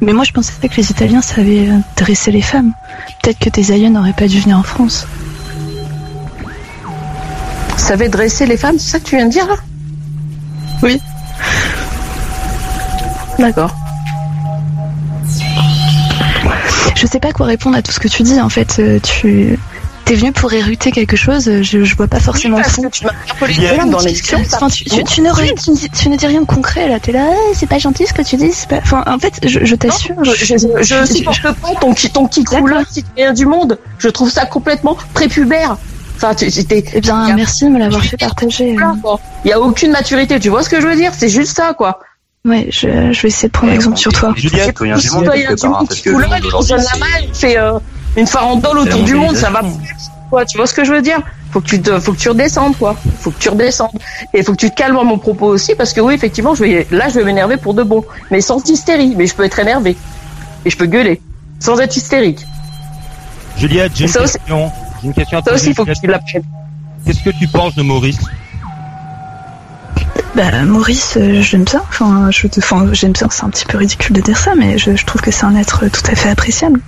[0.00, 2.72] Mais moi je pensais que les Italiens savaient euh, dresser les femmes.
[3.22, 5.06] Peut-être que tes aïeux n'auraient pas dû venir en France.
[7.76, 9.56] Savait dresser les femmes, c'est ça que tu viens de dire là?
[10.82, 11.00] Oui.
[13.38, 13.74] D'accord.
[16.94, 18.76] Je sais pas quoi répondre à tout ce que tu dis en fait.
[18.78, 19.58] euh, Tu
[20.10, 22.82] t'es venu pour éruter quelque chose, euh, je, je vois pas forcément Oui, fond.
[22.82, 24.38] que tu dans l'émission,
[24.68, 26.98] tu, tu- tu ne, re- tu, ne dis- tu ne dis rien de concret là,
[26.98, 28.50] t'es là, Eh, c'est pas gentil ce que tu dis.
[28.68, 28.78] Pas...
[28.78, 30.16] Enfin, en fait, je, je t'assure.
[30.24, 33.78] Je, je, je supporte pas ton, qui- ton qui couleur citoyen du monde.
[33.98, 35.76] Je trouve ça complètement prépubère.
[36.16, 36.46] Enfin, tu.
[36.48, 38.76] Eh bien, merci de me l'avoir fait partager.
[38.76, 39.16] euh.
[39.44, 40.40] Il y a aucune maturité.
[40.40, 41.12] Tu vois ce que je veux dire?
[41.16, 42.00] C'est juste ça, quoi.
[42.44, 44.32] Ouais, je, je vais essayer de prendre exemple sur toi.
[44.36, 46.74] Juliette, citoyen du monde, quelque du part, monde parce qui que le monde il aujourd'hui,
[47.32, 47.56] c'est-
[48.16, 49.36] une farandole autour du monde.
[49.36, 49.62] Ça va.
[50.30, 51.20] Quoi, tu vois ce que je veux dire?
[51.50, 52.94] Faut que tu te, faut que tu redescendes, quoi.
[53.18, 53.90] Faut que tu redescendes.
[54.32, 56.62] Et faut que tu te calmes à mon propos aussi, parce que oui, effectivement, je
[56.62, 59.14] vais, là, je vais m'énerver pour de bon, mais sans hystérie.
[59.16, 59.96] Mais je peux être énervé
[60.64, 61.20] et je peux gueuler
[61.58, 62.46] sans être hystérique.
[63.56, 64.70] Juliette, j'ai une ça aussi- question.
[65.02, 66.44] J'ai une question à aussi, faut que tu l'apprennes.
[67.04, 68.18] Qu'est-ce que tu penses de Maurice?
[70.36, 71.82] Bah, Maurice, euh, j'aime bien.
[71.88, 73.26] Enfin, je, enfin, j'aime bien.
[73.30, 75.56] C'est un petit peu ridicule de dire ça, mais je, je trouve que c'est un
[75.56, 76.80] être tout à fait appréciable.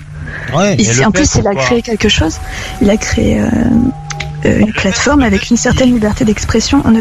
[0.55, 2.37] Ouais, Et si- en plus, il a créé quelque chose.
[2.81, 3.47] Il a créé euh,
[4.45, 6.83] euh, une plateforme avec une certaine liberté d'expression.
[6.85, 7.01] On ne...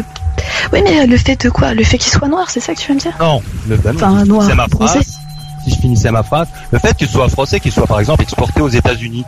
[0.72, 1.74] Oui, mais euh, le fait de quoi?
[1.74, 3.12] Le fait qu'il soit noir, c'est ça que tu veux me dire?
[3.20, 5.18] Non, le non, Enfin, noir, ma phrase,
[5.64, 8.60] si je finissais ma phrase, le fait qu'il soit français, qu'il soit par exemple exporté
[8.60, 9.24] aux États-Unis.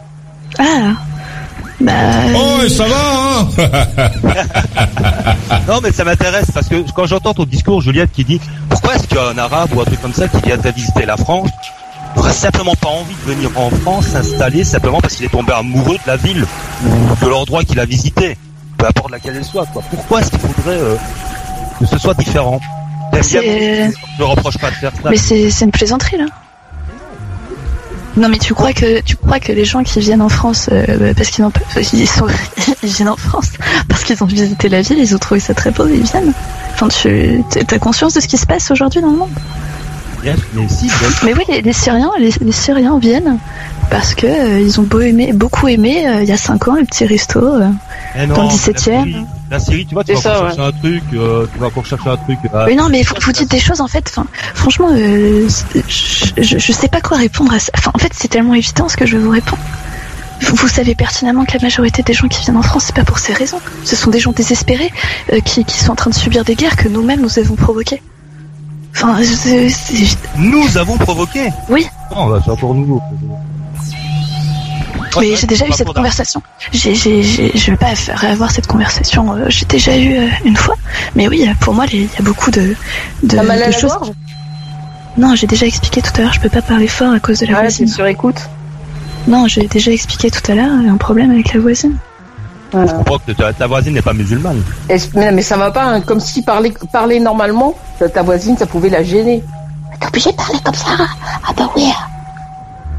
[0.59, 0.93] Ah
[1.81, 1.93] Bah.
[2.35, 3.49] Oh, et ça va, hein?
[5.69, 9.07] Non, mais ça m'intéresse parce que quand j'entends ton discours, Juliette, qui dit pourquoi est-ce
[9.09, 11.49] qu'un arabe ou un truc comme ça qui vient de visiter la France
[12.17, 15.97] n'aurait simplement pas envie de venir en France s'installer simplement parce qu'il est tombé amoureux
[15.97, 16.47] de la ville
[16.85, 18.37] ou de l'endroit qu'il a visité,
[18.79, 19.67] peu importe laquelle elle soit.
[19.67, 19.83] Quoi.
[19.91, 20.97] Pourquoi est-ce qu'il faudrait euh,
[21.79, 22.61] que ce soit différent?
[23.13, 25.11] Je ne reproche pas de faire ça.
[25.11, 26.27] Mais c'est une plaisanterie là.
[28.17, 31.13] Non mais tu crois que tu crois que les gens qui viennent en France euh,
[31.15, 31.53] parce qu'ils ont
[31.93, 32.29] ils sont
[32.85, 33.51] ils viennent en France
[33.89, 36.33] parce qu'ils ont visité la ville ils ont trouvé ça très beau ils viennent
[36.75, 39.31] Enfin, tu as conscience de ce qui se passe aujourd'hui dans le monde?
[40.55, 40.95] Mais si, bien.
[41.25, 43.39] Mais oui, les, les Syriens, les, les Syriens viennent
[43.91, 45.01] parce que euh, ils ont beau
[45.35, 47.69] beaucoup aimé euh, il y a 5 ans le petit resto euh,
[48.19, 50.39] Eh non, dans le la 17 e Syrie- La Syrie, tu vois, tu vas ça,
[50.41, 52.39] chercher un truc, euh, tu vas encore chercher un truc.
[52.55, 54.05] euh, Mais non, mais vous, vous dites des choses en fait.
[54.09, 55.47] Enfin, franchement, euh,
[55.89, 57.71] je, je, je sais pas quoi répondre à ça.
[57.77, 59.59] Enfin, en fait, c'est tellement évident ce que je vous réponds.
[60.41, 63.05] Vous, vous savez pertinemment que la majorité des gens qui viennent en France, c'est pas
[63.05, 63.61] pour ces raisons.
[63.85, 64.91] Ce sont des gens désespérés
[65.33, 68.03] euh, qui, qui sont en train de subir des guerres que nous-mêmes nous avons provoquées.
[68.97, 69.19] Enfin,
[70.37, 71.87] Nous avons provoqué oui.
[72.15, 73.01] Non, bah, c'est encore nouveau.
[75.21, 76.43] Mais j'ai déjà eu cette conversation.
[76.73, 79.33] J'ai, j'ai, j'ai- je vais pas faire avoir cette conversation.
[79.35, 80.75] euh, J'ai déjà eu euh, une fois.
[81.15, 82.75] Mais oui, pour moi, il y a beaucoup de,
[83.23, 83.93] de, mal à de la choses.
[83.93, 84.11] gorge
[85.17, 86.33] Non, j'ai déjà expliqué tout à l'heure.
[86.33, 87.87] Je peux pas parler fort à cause de la Ouais, voisine.
[87.87, 88.49] c'est sur écoute.
[89.29, 90.73] Non, j'ai déjà expliqué tout à l'heure.
[90.81, 91.97] Il y a un problème avec la voisine.
[92.75, 94.63] Je comprends que ta, ta voisine n'est pas musulmane.
[94.91, 98.57] Et- mais, mais ça va pas, hein, comme si parler, parler normalement, ta, ta voisine,
[98.59, 99.43] ça pouvait la gêner.
[100.01, 100.87] T'es obligé de parler comme ça
[101.49, 101.89] Ah bah oui.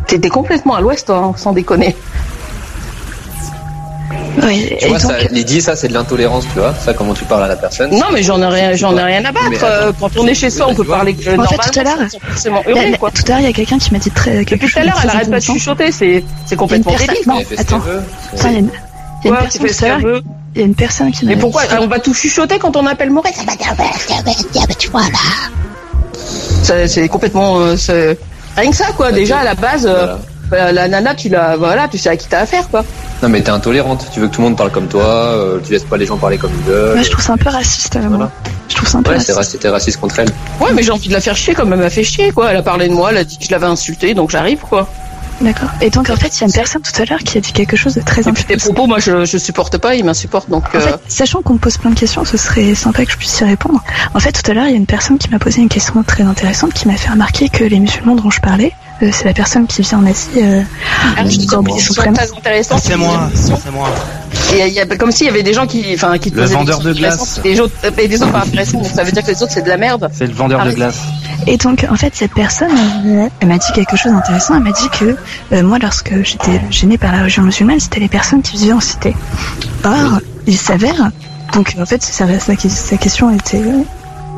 [0.08, 1.96] T'étais complètement à l'ouest, hein, sans déconner.
[4.44, 6.74] Oui, Tu vois, ça, Lydie, ça c'est de l'intolérance, tu vois.
[6.74, 7.90] Ça, comment tu parles à la personne.
[7.92, 9.64] Non, mais j'en ai rien, j'en ai rien à battre.
[9.64, 11.64] Euh, attends, Quand on est chez soi, on peut parler que En normalement.
[11.64, 14.44] fait, tout à l'heure, tout à l'heure, il y a quelqu'un qui m'a dit très
[14.46, 17.16] quelque Depuis chose tout à l'heure, elle arrête pas de chuchoter, c'est, c'est complètement débile.
[17.28, 17.82] non, attends.
[19.26, 20.14] Il y a une, personne.
[20.56, 23.10] Il y a une qui Mais m'a pourquoi on va tout chuchoter quand on appelle
[23.10, 26.88] Maurice Ça va dire, tu vois là.
[26.88, 28.18] C'est complètement, euh, c'est-
[28.56, 29.12] rien que ça quoi.
[29.12, 30.16] Déjà à la base, euh,
[30.50, 32.84] bah, la nana, tu la, voilà, tu sais à qui t'as affaire quoi.
[33.24, 34.06] Non, mais t'es intolérante.
[34.14, 35.04] Tu veux que tout le monde parle comme toi.
[35.04, 36.98] euh, tu laisses pas les gens parler comme ils veulent.
[36.98, 37.98] Ouais, je trouve ça un peu raciste.
[38.10, 38.30] moi.
[38.70, 39.44] Je trouve ça un peu Ouais, raciste.
[39.52, 40.30] c'était raciste contre elle.
[40.60, 42.52] Ouais, mais j'ai envie de la faire chier comme elle m'a fait chier quoi.
[42.52, 44.88] Elle a parlé de moi, elle a dit que je l'avais insulté, donc j'arrive quoi.
[45.42, 45.70] D'accord.
[45.82, 47.52] Et donc, en fait, il y a une personne tout à l'heure qui a dit
[47.52, 50.64] quelque chose de très puis tes propos, moi je, je supporte pas, il m'insupporte donc.
[50.74, 53.18] En euh, fait, sachant qu'on me pose plein de questions, ce serait sympa que je
[53.18, 53.84] puisse y répondre.
[54.14, 56.04] En fait, tout à l'heure, il y a une personne qui m'a posé une question
[56.04, 59.34] très intéressante qui m'a fait remarquer que les musulmans dont je parlais, euh, c'est la
[59.34, 60.28] personne qui vit en Asie.
[60.38, 60.62] Euh,
[61.18, 61.22] Ah,
[62.38, 62.78] intéressants.
[62.78, 63.90] C'est moi, c'est moi.
[64.54, 66.48] Et il y a, comme s'il y avait des gens qui, enfin, qui te Le
[66.48, 67.40] des vendeur de glace.
[67.44, 69.52] et des autres, et des autres pas intéressants, donc ça veut dire que les autres
[69.52, 70.10] c'est de la merde.
[70.14, 70.76] C'est le vendeur Ah de oui.
[70.76, 71.00] glace.
[71.48, 72.72] Et donc, en fait, cette personne,
[73.06, 74.56] euh, elle m'a dit quelque chose d'intéressant.
[74.56, 75.16] Elle m'a dit que
[75.54, 78.80] euh, moi, lorsque j'étais gênée par la religion musulmane, c'était les personnes qui vivaient en
[78.80, 79.16] cité.
[79.84, 81.12] Or, il s'avère,
[81.54, 83.84] donc en fait, sa, sa, sa question était, euh,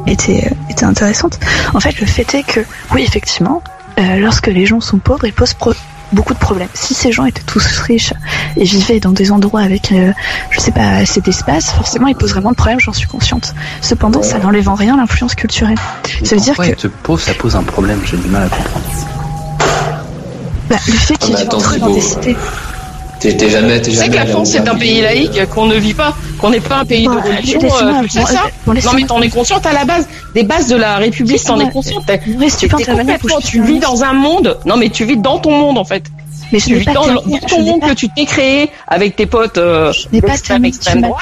[0.08, 1.40] était, euh, était intéressante.
[1.74, 2.62] En fait, le fait est que,
[2.94, 3.62] oui, effectivement,
[4.00, 5.74] euh, lorsque les gens sont pauvres, ils posent pro-
[6.14, 6.70] beaucoup de problèmes.
[6.74, 8.14] Si ces gens étaient tous riches
[8.56, 10.14] et vivaient dans des endroits avec, euh,
[10.52, 13.54] je sais pas, assez d'espace, forcément, ils posent vraiment de problèmes, j'en suis consciente.
[13.82, 15.78] Cependant, ça n'enlève en rien l'influence culturelle.
[16.24, 18.86] Ça veut dire que te pose, ça pose un problème, j'ai du mal à comprendre.
[20.70, 22.38] bah, le fait qu'ils Ah, mais vivent dans des cités.
[23.20, 26.16] T'es t'es jamais, que la France au c'est un pays laïque, qu'on ne vit pas,
[26.40, 28.44] qu'on n'est pas un pays Bon, de religion, euh, bon, ça.
[28.66, 31.60] bon, Non mais t'en es consciente à la base, des bases de la République, t'en
[31.60, 32.04] es consciente.
[33.44, 36.04] Tu vis dans un monde, non mais tu vis dans ton monde en fait.
[36.52, 38.26] Mais je tu n'ai vis pas dans, terminé, je ton monde pas- que tu t'es
[38.26, 40.72] créé avec tes potes euh, n'ai pas terminé.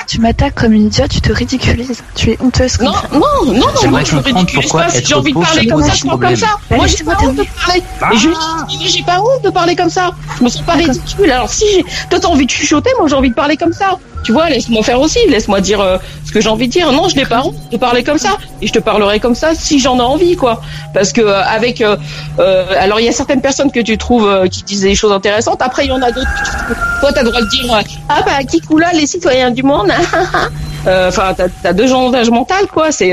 [0.07, 2.03] Tu m'attaques comme une idiote, tu te ridiculises.
[2.15, 2.77] Tu es honteuse.
[2.77, 3.07] comme Non, ça.
[3.13, 4.89] non, non, non, J'aimerais moi je me ridiculise pas.
[4.89, 6.47] Si j'ai envie de parler comme ça, je parle comme ça.
[6.69, 7.83] Bah, Moi j'ai laisse-moi pas honte de parler.
[8.13, 10.11] Et je mais j'ai pas honte de parler comme ça.
[10.37, 11.31] Je me sens pas ridicule.
[11.31, 13.97] Alors si j'ai, toi t'as envie de chuchoter, moi j'ai envie de parler comme ça.
[14.25, 16.91] Tu vois, laisse-moi faire aussi, laisse-moi dire euh, ce que j'ai envie de dire.
[16.91, 18.37] Non, je n'ai pas honte de parler comme ça.
[18.59, 20.61] Et je te parlerai comme ça si j'en ai envie, quoi.
[20.95, 21.95] Parce que euh, avec, euh,
[22.39, 25.11] euh, alors il y a certaines personnes que tu trouves euh, qui disent des choses
[25.11, 25.61] intéressantes.
[25.61, 26.27] Après il y en a d'autres.
[27.01, 29.91] Toi t'as le droit de dire, euh, ah bah qui coula les citoyens du monde.
[30.87, 32.91] Euh, Enfin, t'as, deux gens d'âge mental, quoi.
[32.91, 33.11] C'est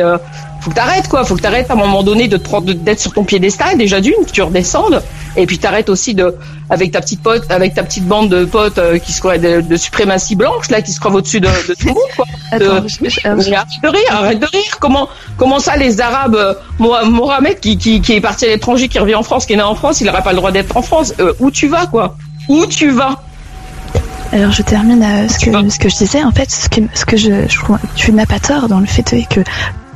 [0.63, 3.01] faut que t'arrêtes quoi, faut que t'arrêtes à un moment donné de te prendre d'être
[3.01, 5.03] sur ton piédestal déjà d'une, que tu redescendes,
[5.37, 6.35] et puis t'arrêtes aussi de
[6.71, 9.61] avec ta petite pote, avec ta petite bande de potes euh, qui se croient de,
[9.61, 12.25] de suprématie blanche là, qui se croient au-dessus de, de tout le monde quoi.
[12.53, 14.79] Attends, De- je- je- euh, mais arrête de rire, arrête de rire.
[14.81, 18.89] Comment comment ça les Arabes, euh, Mo- Mohamed qui, qui qui est parti à l'étranger,
[18.89, 20.77] qui revient en France, qui est né en France, il n'aura pas le droit d'être
[20.77, 21.13] en France.
[21.19, 22.17] Euh, où tu vas quoi?
[22.49, 23.21] Où tu vas?
[24.33, 26.23] Alors je termine ce, que, ce que je disais.
[26.23, 28.87] En fait, ce que, ce que je, je trouve, tu n'as pas tort dans le
[28.87, 29.41] fait que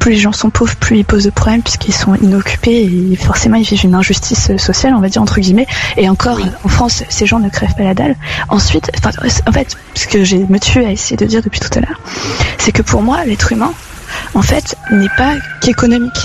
[0.07, 3.57] plus les gens sont pauvres, plus ils posent de problèmes puisqu'ils sont inoccupés et forcément
[3.57, 5.67] ils vivent une injustice sociale, on va dire entre guillemets.
[5.97, 8.15] Et encore, en France, ces gens ne crèvent pas la dalle.
[8.49, 11.81] Ensuite, en fait, ce que j'ai me tue à essayer de dire depuis tout à
[11.81, 12.01] l'heure,
[12.57, 13.73] c'est que pour moi, l'être humain,
[14.35, 16.21] en fait, n'est pas qu'économique.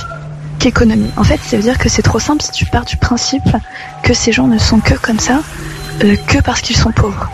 [0.59, 1.09] Qu'économie.
[1.17, 3.49] En fait, ça veut dire que c'est trop simple si tu pars du principe
[4.03, 5.41] que ces gens ne sont que comme ça,
[6.03, 7.31] euh, que parce qu'ils sont pauvres.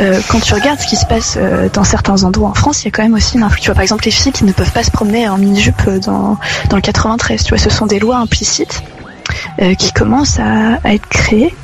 [0.00, 2.86] Euh, quand tu regardes ce qui se passe euh, dans certains endroits en France, il
[2.86, 3.62] y a quand même aussi une influence.
[3.62, 6.36] Tu vois, par exemple, les filles qui ne peuvent pas se promener en mini-jupe dans,
[6.68, 8.82] dans le 93, tu vois, ce sont des lois implicites
[9.60, 11.54] euh, qui commencent à, à être créées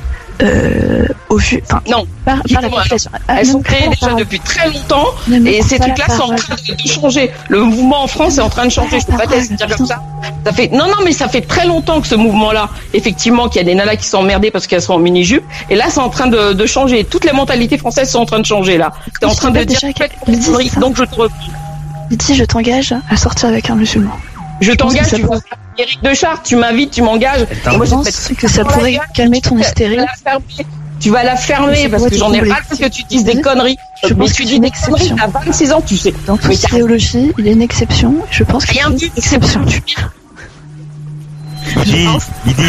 [0.41, 3.11] euh, au vu, enfin, non, par, par la population.
[3.27, 6.23] Ah, Elles non, sont créées déjà par- depuis très longtemps Ne et ces trucs-là sont
[6.23, 7.31] en train de, changer.
[7.49, 8.99] Le mouvement en France est en train de changer.
[8.99, 10.01] Je peux pas te dire comme ça.
[10.45, 13.65] Ça fait non non mais ça fait très longtemps que ce mouvement-là, effectivement, qu'il y
[13.65, 15.99] a des nanas qui sont emmerdées parce qu'elles sont en mini jupe et là c'est
[15.99, 17.03] en train de, de changer.
[17.03, 18.91] Toutes les mentalités françaises sont en train de changer là.
[19.19, 19.79] T'es en train de dire
[20.79, 21.35] donc je te reprends.
[22.11, 24.15] Je t'engage à sortir avec un musulman.
[24.61, 27.45] Je t'engage, tu pourrait- vas Eric de Charte, tu m'invites, tu m'engages.
[27.65, 29.01] Je Moi, je pense que ça pourrait gueule.
[29.13, 29.95] calmer ton Tu vas hystérie.
[29.97, 30.45] la fermer.
[31.01, 33.75] Tu vas la fermer parce pourrait que j'en ai ras que tu dises des conneries.
[34.03, 35.15] Je tu dis des conneries, exception.
[35.17, 36.13] t'as 26 ans, tu sais.
[36.25, 38.15] Dans toute idéologie, il y a une exception.
[38.31, 39.61] Je pense que rien c'est vu une exception.
[41.85, 42.07] Lydie,
[42.45, 42.63] Lydie,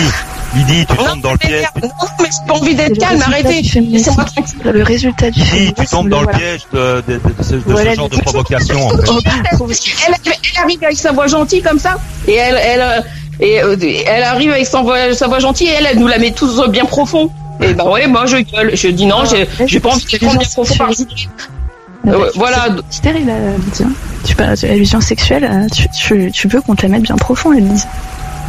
[0.56, 1.64] Lydie, tu tombes dans le piège.
[1.82, 1.88] Non,
[2.20, 3.62] mais j'ai pas envie d'être C'est calme, arrêtez.
[3.62, 4.58] Laissez-moi tranquille.
[4.64, 5.74] Le résultat du féminisme.
[5.78, 8.88] tu tombes dans le piège de, de- de- de ce, genre de provocation.
[9.08, 9.30] Oh, bah,
[10.06, 10.14] Elle,
[10.62, 11.96] arrive avec sa voix gentille comme ça,
[12.26, 13.00] et elle, elle, euh,
[13.40, 13.76] et, euh,
[14.06, 16.62] elle arrive avec sa voix, sa voix gentille, et elle, elle nous la met tous
[16.68, 17.30] bien profond.
[17.60, 20.38] Et ben ouais, moi je gueule, je dis non, j'ai, j'ai pas envie de prendre
[20.38, 20.90] bien profond par
[22.06, 22.66] Euh, voilà.
[22.90, 23.86] C'est stérile, hein.
[24.24, 27.16] Tu parles de l'allusion sexuelle, euh, tu, tu, tu veux qu'on te la mette bien
[27.16, 27.82] profond, elle Lydie.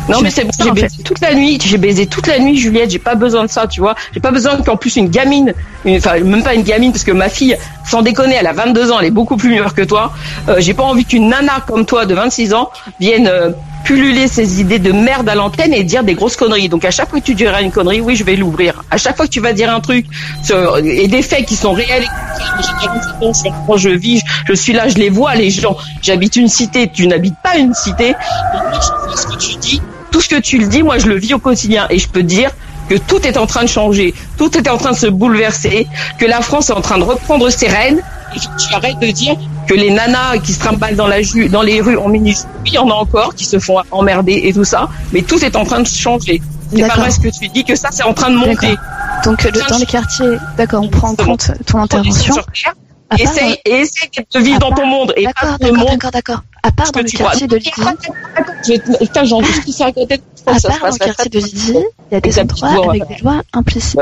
[0.09, 2.91] Non mais c'est bon, j'ai baisé toute la nuit, j'ai baisé toute la nuit Juliette,
[2.91, 3.95] j'ai pas besoin de ça, tu vois.
[4.13, 5.53] J'ai pas besoin qu'en plus une gamine,
[5.85, 8.99] enfin même pas une gamine parce que ma fille, sans déconner, elle a 22 ans,
[8.99, 10.13] elle est beaucoup plus mûre que toi.
[10.49, 13.51] Euh, j'ai pas envie qu'une nana comme toi de 26 ans vienne euh,
[13.83, 16.69] pulluler ses idées de merde à l'antenne et dire des grosses conneries.
[16.69, 18.83] Donc à chaque fois que tu diras une connerie, oui, je vais l'ouvrir.
[18.91, 20.05] À chaque fois que tu vas dire un truc
[20.43, 22.87] sur- et des faits qui sont réels et concrets, j'ai
[23.19, 25.75] 47 ans, je vis, je suis là, je les vois les gens.
[26.01, 28.07] J'habite une cité, tu n'habites pas une cité.
[28.53, 29.81] Donc, moi, je fais ce que tu dis
[30.11, 31.87] tout ce que tu le dis, moi je le vis au quotidien.
[31.89, 32.51] Et je peux te dire
[32.89, 35.87] que tout est en train de changer, tout est en train de se bouleverser,
[36.17, 38.01] que la France est en train de reprendre ses rênes.
[38.35, 39.35] Et que tu arrêtes de dire
[39.67, 42.69] que les nanas qui se trimballent dans la ju- dans les rues en mini oui,
[42.71, 45.55] il y en a encore qui se font emmerder et tout ça, mais tout est
[45.55, 46.41] en train de changer.
[46.69, 47.03] C'est pas D'accord.
[47.03, 48.75] vrai ce que tu dis que ça c'est en train de monter.
[49.23, 52.35] Donc le- dans les quartiers, d'accord, on prend en compte ton intervention.
[52.35, 55.87] Part Essaye, essaye de vivre à dans ton monde et pas dans le monde.
[55.87, 56.41] d'accord, d'accord.
[56.68, 60.59] À part dans le quartier de Lydie, Putain, j'en dis ça à côté de à
[60.59, 61.78] part dans le quartier de Lydie,
[62.11, 64.01] il y a des endroits avec des lois implicites.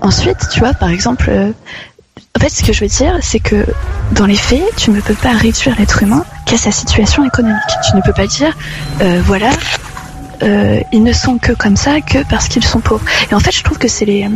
[0.00, 1.50] Ensuite, tu vois, par exemple, euh,
[2.36, 3.66] en fait, ce que je veux dire, c'est que
[4.12, 7.58] dans les faits, tu ne peux pas réduire l'être humain qu'à sa situation économique.
[7.88, 8.56] Tu ne peux pas dire,
[9.00, 9.50] euh, voilà,
[10.42, 13.04] euh, ils ne sont que comme ça que parce qu'ils sont pauvres.
[13.30, 14.28] Et en fait, je trouve que c'est les, euh,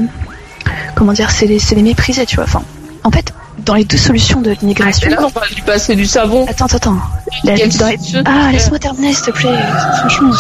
[0.97, 2.45] comment dire, c'est les, c'est les mépriser, tu vois.
[2.45, 2.63] Enfin,
[3.05, 5.11] en fait, dans les deux solutions de l'immigration.
[5.11, 6.45] Là, on va lui passer du savon.
[6.49, 7.01] Attends, attends, attends.
[7.45, 8.23] La- dans.
[8.27, 9.55] Ah, laisse-moi terminer, s'il te plaît.
[10.01, 10.33] Franchement.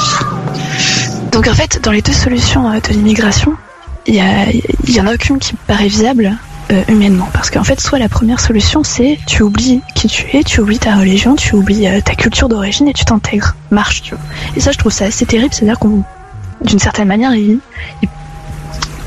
[1.32, 3.54] Donc, en fait, dans les deux solutions euh, de l'immigration,
[4.06, 6.36] il y, a- il y en a aucune qui me paraît viable
[6.70, 7.28] euh, humainement.
[7.32, 10.78] Parce qu'en fait, soit la première solution, c'est tu oublies qui tu es, tu oublies
[10.78, 13.54] ta religion, tu oublies euh, ta culture d'origine et tu t'intègres.
[13.70, 14.24] Marche, tu vois.
[14.56, 15.52] Et ça, je trouve ça assez terrible.
[15.52, 16.02] C'est-à-dire qu'on,
[16.64, 17.58] d'une certaine manière, il,
[18.02, 18.08] il,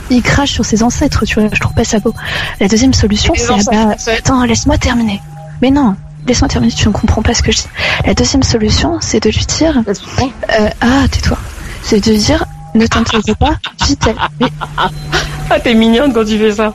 [0.10, 1.50] il crache sur ses ancêtres, tu vois.
[1.52, 2.14] Je trouve pas ça beau.
[2.60, 5.22] La deuxième solution, c'est ah bah, attends, laisse-moi terminer.
[5.62, 5.96] Mais non,
[6.28, 7.67] laisse-moi terminer, tu ne comprends pas ce que je dis.
[8.05, 11.38] La deuxième solution, c'est de lui dire euh, Ah, tais-toi.
[11.84, 12.43] C'est de lui dire
[12.76, 13.55] Ne t'intéresse pas,
[13.88, 14.09] vite.
[14.39, 14.47] Mais,
[14.78, 16.74] Ah, t'es mignonne quand tu fais ça.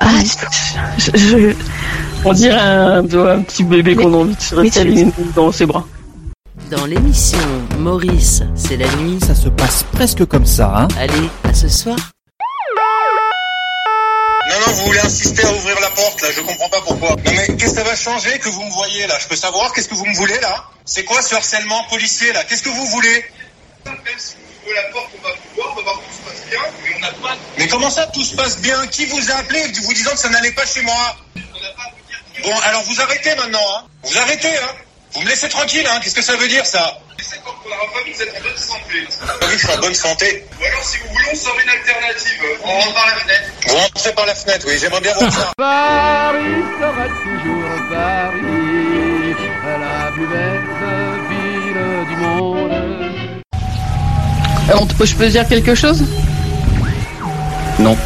[0.00, 0.06] ah,
[0.98, 1.54] je, je-
[2.24, 5.84] On dirait un, un petit bébé qu'on a envie de se dans ses bras.
[6.70, 7.38] Dans l'émission
[7.80, 9.18] Maurice, c'est la nuit.
[9.26, 11.96] Ça se passe presque comme ça, hein Allez, à ce soir.
[14.44, 17.10] Non, non, vous voulez insister à ouvrir la porte, là, je comprends pas pourquoi.
[17.10, 19.16] Non, mais qu'est-ce que ça va changer que vous me voyez, là?
[19.20, 20.64] Je peux savoir, qu'est-ce que vous me voulez, là?
[20.84, 22.42] C'est quoi ce harcèlement policier, là?
[22.44, 23.24] Qu'est-ce que vous voulez?
[23.84, 23.92] La
[24.92, 27.36] porte, on va tout se passe bien, mais on n'a pas...
[27.58, 28.86] Mais comment ça, tout se passe bien?
[28.88, 31.16] Qui vous a appelé vous disant que ça n'allait pas chez moi?
[32.42, 33.84] Bon, alors vous arrêtez maintenant, hein.
[34.02, 34.74] Vous arrêtez, hein
[35.14, 36.98] Vous me laissez tranquille, hein Qu'est-ce que ça veut dire, ça
[37.44, 39.08] quand on vous êtes en bonne santé.
[39.42, 40.44] Oui, je suis en bonne santé.
[40.60, 42.42] Ou alors, si vous voulez, on sort une alternative.
[42.64, 43.42] On rentre par la fenêtre.
[43.66, 45.52] Vous rentrez par la fenêtre, oui, j'aimerais bien voir ça.
[45.56, 49.34] Paris sera toujours Paris,
[49.80, 50.60] la plus belle
[51.30, 52.72] ville du monde.
[55.04, 56.04] Je peux dire quelque chose?
[57.78, 57.96] Non.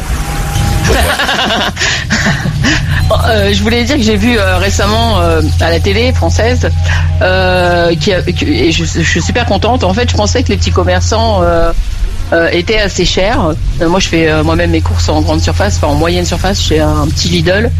[3.25, 6.69] Euh, je voulais dire que j'ai vu euh, récemment euh, à la télé française
[7.21, 9.83] et je, suis super contente.
[9.83, 11.41] En fait, je pensais que les petits commerçants
[12.51, 13.39] étaient assez chers.
[13.81, 17.07] Moi, je fais moi-même mes courses en grande surface, enfin en moyenne surface, chez un
[17.07, 17.71] petit Lidl.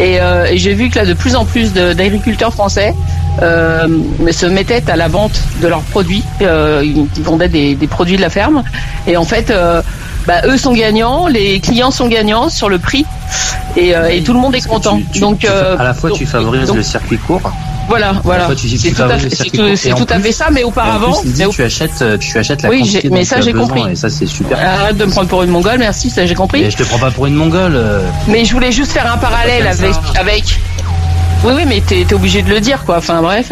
[0.00, 0.18] Et,
[0.54, 2.94] j'ai vu que là, de plus en plus d'agriculteurs français
[3.40, 6.24] se mettaient à la vente de leurs produits.
[6.40, 8.64] Ils vendaient des, produits de la ferme.
[9.06, 9.52] Et en fait,
[10.26, 13.04] bah, eux sont gagnants, les clients sont gagnants sur le prix.
[13.76, 15.00] Et, euh, et tout le monde est content.
[15.20, 17.40] donc, Tu- euh, à la fois, tu favorises donc- le circuit court
[17.88, 18.48] Voilà, voilà.
[18.54, 21.12] Tu dis C'est tout à fait, c'est tout, à fait ça, mais auparavant.
[21.20, 23.52] plus, au- tu achètes, euh, tu achètes la Oui, quantité j'ai- dont mais ça, j'ai
[23.52, 23.82] compris.
[23.90, 24.58] Et ça, c'est super.
[24.58, 26.60] Arrête de me prendre pour une mongole, merci, ça j'ai compris.
[26.62, 27.80] Mais je te prends pas pour une mongole.
[28.28, 29.66] Mais je voulais juste faire un parallèle
[30.18, 30.60] avec.
[31.42, 32.98] Oui, oui, mais t'es es obligé de le dire, quoi.
[32.98, 33.50] Enfin, bref.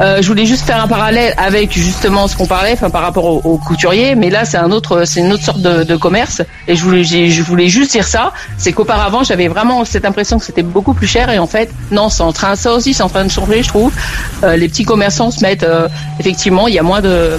[0.00, 3.24] Euh, je voulais juste faire un parallèle avec justement ce qu'on parlait, enfin, par rapport
[3.24, 4.14] au, au couturier.
[4.14, 6.42] Mais là, c'est un autre, c'est une autre sorte de, de commerce.
[6.68, 8.32] Et je voulais, je voulais juste dire ça.
[8.58, 11.30] C'est qu'auparavant, j'avais vraiment cette impression que c'était beaucoup plus cher.
[11.30, 13.68] Et en fait, non, c'est en train, ça aussi, c'est en train de changer, je
[13.68, 13.92] trouve.
[14.42, 15.88] Euh, les petits commerçants se mettent, euh,
[16.20, 17.38] effectivement, il y a moins de,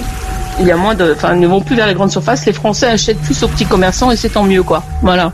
[0.58, 2.44] il y a moins de, enfin, ils ne vont plus vers les grandes surfaces.
[2.44, 4.82] Les Français achètent plus aux petits commerçants et c'est tant mieux, quoi.
[5.02, 5.32] Voilà.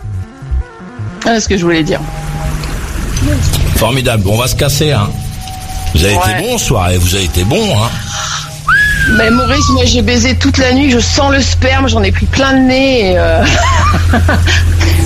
[1.23, 2.01] Voilà ce que je voulais dire.
[3.83, 4.22] Formidable.
[4.28, 5.11] On va se casser, hein.
[5.93, 6.20] Vous avez Ouais.
[6.39, 7.89] été bon en soirée, vous avez été bon, hein.
[9.18, 12.26] Mais Maurice, moi j'ai baisé toute la nuit, je sens le sperme, j'en ai pris
[12.26, 13.11] plein le nez.
[13.11, 13.43] Et euh...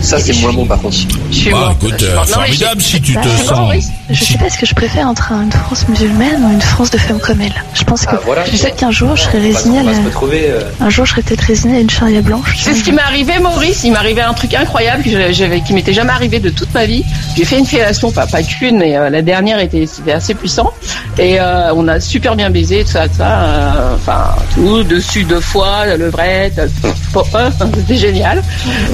[0.00, 0.96] Ça, c'est moins bon par contre.
[1.30, 3.72] je suis Bah, écoute, Je euh, formidable si tu te sens.
[4.08, 6.98] Je sais pas ce que je préfère entre une France musulmane ou une France de
[6.98, 7.52] femmes comme elle.
[7.74, 8.42] Je pense que Ah, voilà.
[8.42, 11.80] peut-être qu'un jour je serais résignée à euh, Un jour je serais peut-être résignée à
[11.80, 12.56] une charia blanche.
[12.58, 13.82] C'est ce qui m'est arrivé, Maurice.
[13.84, 16.86] Il m'est arrivé un truc incroyable que je- qui m'était jamais arrivé de toute ma
[16.86, 17.04] vie.
[17.36, 20.70] J'ai fait une fellation, enfin pas qu'une, mais euh, la dernière était, c'était assez puissant.
[21.18, 23.92] Et euh, on a super bien baisé, tout ça, tout ça.
[23.94, 26.58] Enfin, tout, dessus deux fois, levrette,
[27.16, 28.42] euh, c'était génial.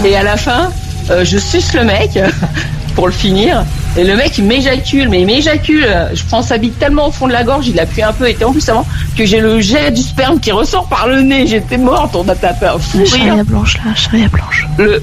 [0.04, 0.70] Et à la fin,
[1.10, 2.18] euh, je suce le mec
[2.94, 3.64] pour le finir.
[3.96, 5.86] Et le mec, il m'éjacule, mais il m'éjacule.
[6.12, 8.36] Je prends sa bite tellement au fond de la gorge, il appuie un peu, et
[8.44, 8.86] en plus avant,
[9.16, 11.46] que j'ai le jet du sperme qui ressort par le nez.
[11.46, 14.66] J'étais morte, on a tapé un fou La rire charia blanche là, charia blanche.
[14.78, 15.02] le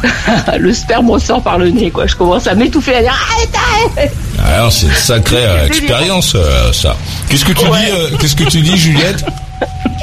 [0.58, 3.50] le sperme ressort par le nez quoi je commence à m'étouffer à dire arrête
[3.96, 4.12] arrête
[4.44, 6.96] Alors, c'est une sacrée expérience, euh, ça.
[7.28, 9.24] Qu'est-ce que tu dis, euh, qu'est-ce que tu dis, Juliette?
[9.60, 9.66] Et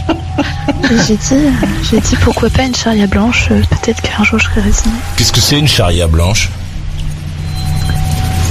[1.07, 1.49] J'ai dit, euh,
[1.89, 3.47] j'ai dit pourquoi pas une charia blanche.
[3.51, 4.93] euh, Peut-être qu'un jour je serais résignée.
[5.17, 6.49] Qu'est-ce que c'est une charia blanche?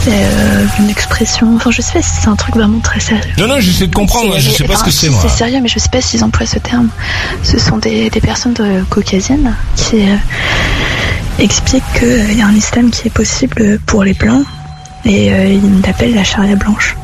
[0.05, 1.55] C'est euh, une expression.
[1.57, 3.23] Enfin, je sais pas si c'est un truc vraiment très sérieux.
[3.39, 5.21] Non, non, j'essaie de comprendre, je sais pas ce que c'est, moi.
[5.23, 6.89] C'est sérieux, mais je sais pas s'ils emploient ce terme.
[7.43, 10.17] Ce sont des, des personnes de caucasiennes qui euh,
[11.39, 14.45] expliquent qu'il y a un islam qui est possible pour les blancs
[15.07, 16.97] et ils l'appellent la charia blanche.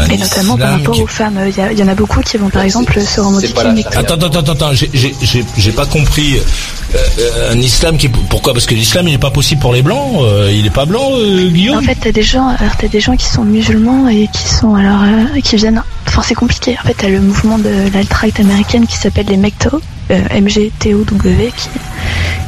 [0.00, 1.38] Un et notamment par rapport aux femmes.
[1.46, 3.54] Il y, en a beaucoup qui vont par exemple se revendiquer.
[3.96, 6.36] Attends, attends, attends, attends, j'ai- pas compris.
[6.36, 8.08] Euh, euh, un islam qui.
[8.08, 8.52] Pourquoi?
[8.52, 11.10] Parce que l'islam, il est pas possible pour les blancs euh, Il est pas blanc,
[11.12, 11.78] euh, Guillaume?
[11.78, 14.74] En fait, t'as des gens, alors t'as des gens qui sont musulmans et qui sont
[14.74, 15.82] alors euh, qui viennent.
[16.08, 16.76] Enfin, c'est compliqué.
[16.82, 19.80] En fait, t'as le mouvement de l'alt-right américaine qui s'appelle les MGTOW,
[20.10, 21.68] euh, M-G-T-O-W, qui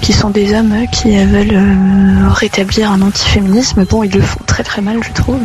[0.00, 3.84] qui sont des hommes qui veulent euh, rétablir un antiféminisme.
[3.88, 5.38] Bon, ils le font très très mal, je trouve.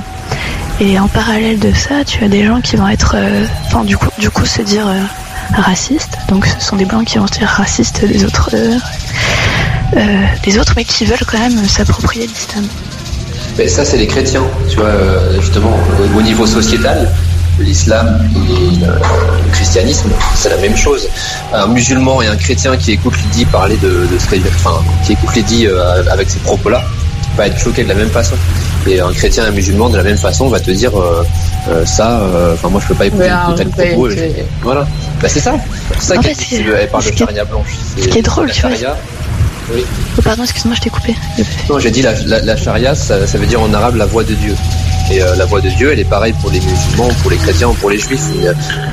[0.79, 3.97] Et en parallèle de ça, tu as des gens qui vont être, euh, enfin, du
[3.97, 5.01] coup, du coup, se dire euh,
[5.59, 6.17] racistes.
[6.29, 10.73] Donc, ce sont des blancs qui vont se dire racistes des autres, euh, des autres,
[10.75, 12.63] mais qui veulent quand même s'approprier l'islam.
[13.57, 14.91] Mais ça, c'est les chrétiens, tu vois,
[15.41, 17.09] justement, au, au niveau sociétal,
[17.59, 21.09] l'islam et le christianisme, c'est la même chose.
[21.55, 25.31] Un musulman et un chrétien qui écoute Lydie parler de, ce qu'elle- enfin, qui écoute
[25.51, 26.83] euh, avec ces propos-là,
[27.35, 28.35] va être choqué de la même façon.
[28.87, 31.23] Et un chrétien et un musulman, de la même façon, va te dire euh,
[31.69, 34.09] euh, ça, euh, enfin, moi, je peux pas écouter Mais de tel propos.
[34.11, 34.87] et Voilà.
[35.21, 35.55] Bah, c'est ça.
[35.99, 36.35] C'est ça qu'elle
[36.89, 37.67] parle de qui est- charia blanche.
[37.99, 38.95] ce qui est drôle, tu vois, charia,
[39.73, 39.83] oui.
[40.17, 41.15] Oh, pardon, excuse-moi, je t'ai coupé.
[41.69, 44.23] Non, j'ai dit la, la, la charia, ça, ça veut dire en arabe la voix
[44.23, 44.55] de Dieu.
[45.11, 47.69] Et euh, la voix de Dieu, elle est pareille pour les musulmans, pour les chrétiens,
[47.79, 48.21] pour les juifs.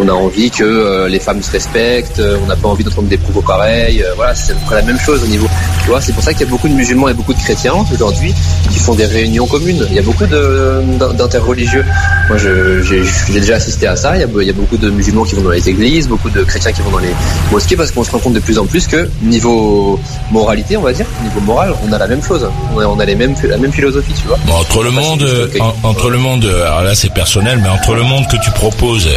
[0.01, 3.09] On a envie que euh, les femmes se respectent, euh, on n'a pas envie d'entendre
[3.09, 4.05] des propos pareils.
[4.17, 5.47] voilà, c'est à peu près la même chose au niveau.
[5.83, 7.75] Tu vois, c'est pour ça qu'il y a beaucoup de musulmans et beaucoup de chrétiens
[7.93, 8.33] aujourd'hui
[8.71, 9.85] qui font des réunions communes.
[9.91, 11.85] Il y a beaucoup d'interreligieux.
[12.29, 14.17] Moi, j'ai déjà assisté à ça.
[14.17, 16.31] Il y, a, il y a beaucoup de musulmans qui vont dans les églises, beaucoup
[16.31, 17.15] de chrétiens qui vont dans les
[17.51, 19.99] mosquées, parce qu'on se rend compte de plus en plus que niveau
[20.31, 22.47] moralité, on va dire, niveau moral, on a la même chose.
[22.75, 24.39] On a, on a les mêmes, la même philosophie, tu vois.
[24.53, 25.27] Entre le monde,
[25.61, 28.51] en- entre le monde, euh, alors là c'est personnel, mais entre le monde que tu
[28.51, 29.09] proposes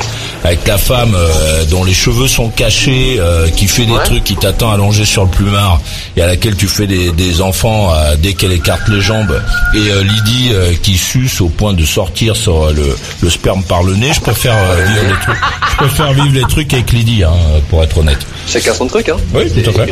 [0.44, 4.36] avec ta femme euh, dont les cheveux sont cachés, euh, qui fait des trucs, qui
[4.36, 5.82] t'attend allongé sur le plumard
[6.16, 9.42] et à laquelle tu fais des, des enfants euh, dès qu'elle écarte les jambes,
[9.74, 14.14] et Lydie qui suce au point de sortir sur le, le sperme par le nez,
[14.14, 15.38] je préfère vivre les trucs,
[15.72, 17.32] je préfère vivre les trucs avec Lydie, hein,
[17.70, 18.20] pour être honnête.
[18.48, 19.18] Chacun son truc, hein.
[19.34, 19.92] Oui, tout à fait.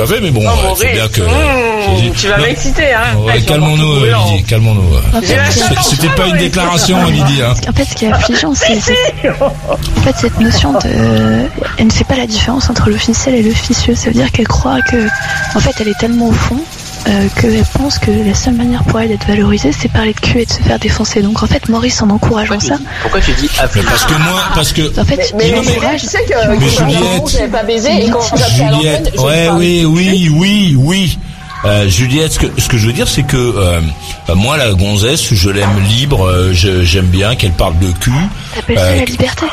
[0.00, 1.20] À fait, mais bon, Oh, c'est bien que.
[1.20, 3.16] Mmh, tu vas m'exciter, hein.
[3.18, 4.12] Ouais, Ouais, calmons-nous, euh.
[4.30, 4.82] Lydie, calmons-nous.
[5.82, 7.42] C'était pas une déclaration, hein, Lydie.
[7.42, 7.54] Hein.
[7.68, 8.94] En fait, ce qui est affligeant, c'est c'est-
[9.40, 13.94] en fait cette notion de, elle ne fait pas la différence entre l'officiel et l'officieux.
[13.94, 15.06] Ça veut dire qu'elle croit que,
[15.54, 16.58] en fait, elle est tellement au fond
[17.06, 20.40] euh, qu'elle pense que la seule manière pour elle d'être valorisée, c'est parler de cul
[20.40, 21.22] et de se faire défoncer.
[21.22, 24.72] Donc, en fait, Maurice, en encourageant ça, Pourquoi tu dis affligeant Parce que moi, parce
[24.72, 25.00] que.
[25.00, 27.88] en fait, Mais, Non, mais, mais- tu sais que Mais quand Juliette- j'avais pas baisé
[28.06, 31.18] et quand j'appelais à l'antenne, Juliette, je ouais, oui, oui, oui, oui.
[31.66, 33.80] euh, Juliette, ce que, ce que je veux dire, c'est que euh,
[34.34, 36.26] moi, la gonzesse, je l'aime libre.
[36.26, 38.12] euh, je- J'aime bien qu'elle parle de cul.
[38.54, 39.46] T'appelles ça Euh, la liberté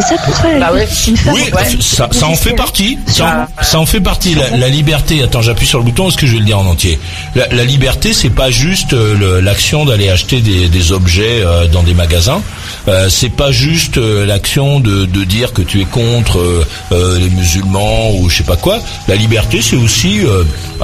[0.00, 0.80] C'est ça pour toi la Bah ouais.
[0.86, 1.76] liberté Une femme oui, ouais.
[1.80, 2.98] ça, ça en fait partie.
[3.06, 4.34] Ça, en- ça en fait partie.
[4.34, 5.22] La, la liberté.
[5.22, 6.08] Attends, j'appuie sur le bouton.
[6.08, 6.98] Est-ce que je vais le dire en entier?
[7.34, 11.82] La, la liberté, c'est pas juste euh, l'action d'aller acheter des, des objets euh, dans
[11.82, 12.40] des magasins.
[12.86, 18.28] Euh, c'est pas juste l'action de, de dire que tu es contre les musulmans ou
[18.30, 18.78] je sais pas quoi.
[19.08, 20.20] La liberté, c'est aussi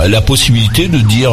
[0.05, 1.33] la possibilité de dire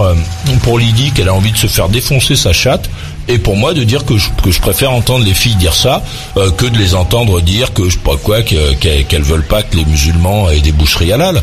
[0.64, 2.90] pour Lydie qu'elle a envie de se faire défoncer sa chatte
[3.28, 6.04] et pour moi de dire que je, que je préfère entendre les filles dire ça
[6.38, 9.64] euh, que de les entendre dire que je sais pas quoi que- qu'elles veulent pas
[9.64, 11.42] que les musulmans aient des boucheries halal.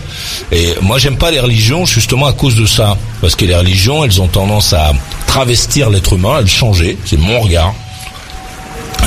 [0.52, 2.96] Et moi j'aime pas les religions justement à cause de ça.
[3.20, 4.92] Parce que les religions elles ont tendance à
[5.26, 7.74] travestir l'être humain, à le changer, c'est mon regard.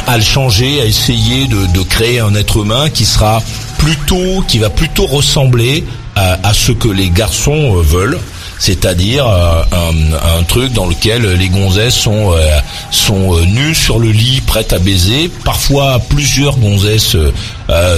[0.07, 3.41] À le changer, à essayer de, créer un être humain qui sera
[3.77, 5.83] plutôt, qui va plutôt ressembler
[6.15, 8.19] à, à ce que les garçons euh, veulent,
[8.61, 12.59] c'est-à-dire euh, un, truc dans lequel les gonzesses sont euh,
[12.91, 17.17] sont euh, nues sur le lit, prêtes à baiser, parfois plusieurs gonzesses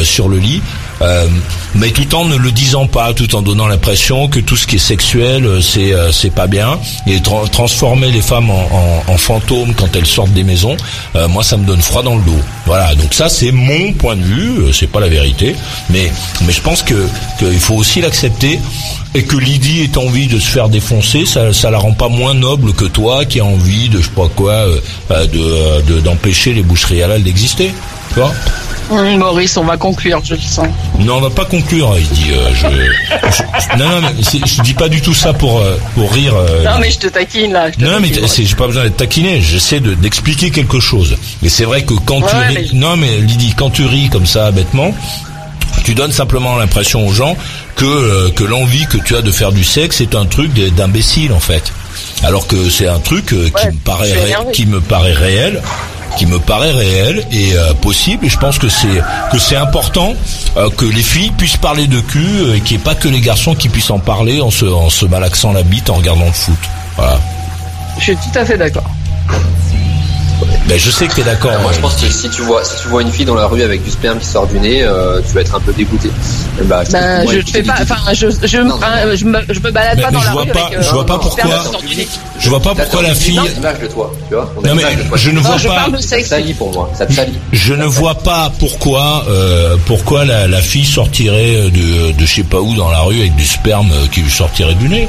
[0.03, 0.61] sur le lit.
[1.03, 1.27] Euh,
[1.75, 4.75] mais tout en ne le disant pas, tout en donnant l'impression que tout ce qui
[4.77, 9.73] est sexuel, euh, c'est euh, c'est pas bien, et tra- transformer les femmes en, fantômes
[9.75, 10.75] quand elles sortent des maisons,
[11.29, 12.39] moi ça me donne froid dans le dos.
[12.65, 15.55] Voilà, donc ça c'est mon point de vue, c'est pas la vérité,
[15.89, 16.11] mais
[16.45, 17.07] mais je pense que
[17.39, 18.59] qu'il faut aussi l'accepter
[19.15, 22.33] et que Lydie ait envie de se faire défoncer, ça ça la rend pas moins
[22.33, 24.65] noble que toi qui a envie de je sais pas quoi
[25.09, 27.71] de- d'empêcher les boucheries halal d'exister,
[28.13, 28.33] tu vois?
[28.91, 30.67] Maurice, on va conclure, je le sens.
[30.99, 31.95] Non, on va pas conclure.
[31.97, 32.67] Il dit, euh, je,
[33.31, 36.33] je- non, non, mais je dis pas du tout ça pour euh, pour rire.
[36.35, 37.71] euh, Non, mais je te taquine là.
[37.71, 38.45] te non, mais taquine.
[38.45, 39.41] j'ai pas besoin d'être taquiné.
[39.41, 41.17] J'essaie de- d'expliquer quelque chose.
[41.43, 44.25] Et c'est vrai que quand tu ris, mais- non, mais Lydie, quand tu ris comme
[44.25, 44.93] ça bêtement,
[45.83, 47.35] tu donnes simplement l'impression aux gens
[47.75, 51.39] que que l'envie que tu as de faire du sexe est un truc d'imbécile en
[51.39, 51.71] fait.
[52.23, 53.35] Alors que c'est un truc qui
[53.67, 55.61] me paraît ré- qui me paraît réel
[56.17, 59.01] qui me paraît réel et euh, possible et je pense que c'est
[59.31, 60.13] que c'est important
[60.57, 63.07] euh, que les filles puissent parler de cul euh, et qu'il n'y ait pas que
[63.07, 66.31] les garçons qui puissent en parler en se en malaxant la bite en regardant le
[66.31, 66.57] foot.
[66.95, 67.19] Voilà.
[67.97, 68.89] Je suis tout à fait d'accord.
[70.73, 71.51] Ben je sais que t'es d'accord.
[71.61, 73.45] moi, je euh, pense que si tu vois, si tu vois une fille dans la
[73.45, 76.09] rue avec du sperme qui sort du nez, euh, tu vas être un peu dégoûté.
[76.63, 79.69] Bah, Ben, moi, je je fais pas, enfin, je, je, hein, je, me, je me
[79.69, 80.81] balade Mais- pas mais dans je la vois rue pas- avec.
[80.81, 81.79] je vois pas un sperme pourquoi-.
[82.39, 83.35] Je vois pas pourquoi la fille.
[83.39, 84.51] De toi, tu vois.
[84.65, 84.83] Non, mais
[85.15, 86.89] je ne vois je pas- Ça pour moi.
[86.97, 87.37] Ça te salit.
[87.51, 92.43] Je ne vois pas pourquoi euh, pourquoi la, la fille sortirait de, de je sais
[92.43, 95.07] pas où dans la rue avec du sperme euh, qui lui sortirait du nez.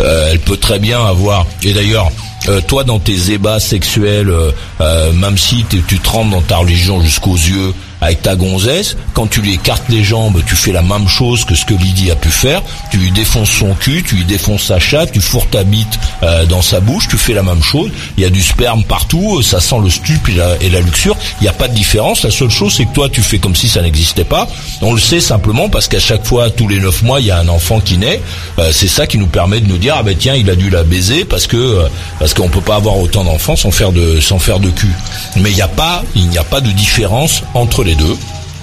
[0.00, 1.46] Euh, elle peut très bien avoir.
[1.62, 2.10] Et d'ailleurs,
[2.48, 7.00] euh, toi dans tes ébats sexuels, euh, euh, même si tu te dans ta religion
[7.00, 11.08] jusqu'aux yeux avec ta gonzesse, quand tu lui écartes les jambes, tu fais la même
[11.08, 12.62] chose que ce que Lydie a pu faire.
[12.90, 16.44] Tu lui défonces son cul, tu lui défonces sa chatte, tu fourres ta bite euh,
[16.46, 17.90] dans sa bouche, tu fais la même chose.
[18.16, 20.80] Il y a du sperme partout, euh, ça sent le stup et la, et la
[20.80, 21.16] luxure.
[21.40, 22.22] Il n'y a pas de différence.
[22.22, 24.48] La seule chose, c'est que toi, tu fais comme si ça n'existait pas.
[24.82, 27.38] On le sait simplement parce qu'à chaque fois, tous les neuf mois, il y a
[27.38, 28.20] un enfant qui naît.
[28.58, 30.70] Euh, c'est ça qui nous permet de nous dire ah ben tiens, il a dû
[30.70, 31.88] la baiser parce que euh,
[32.18, 34.92] parce qu'on peut pas avoir autant d'enfants sans faire de sans faire de cul.
[35.36, 37.94] Mais il n'y a pas il n'y a pas de différence entre les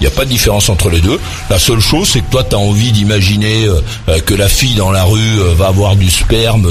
[0.00, 1.20] n'y a pas de différence entre les deux.
[1.50, 4.90] La seule chose, c'est que toi, tu envie d'imaginer euh, euh, que la fille dans
[4.90, 6.68] la rue euh, va avoir du sperme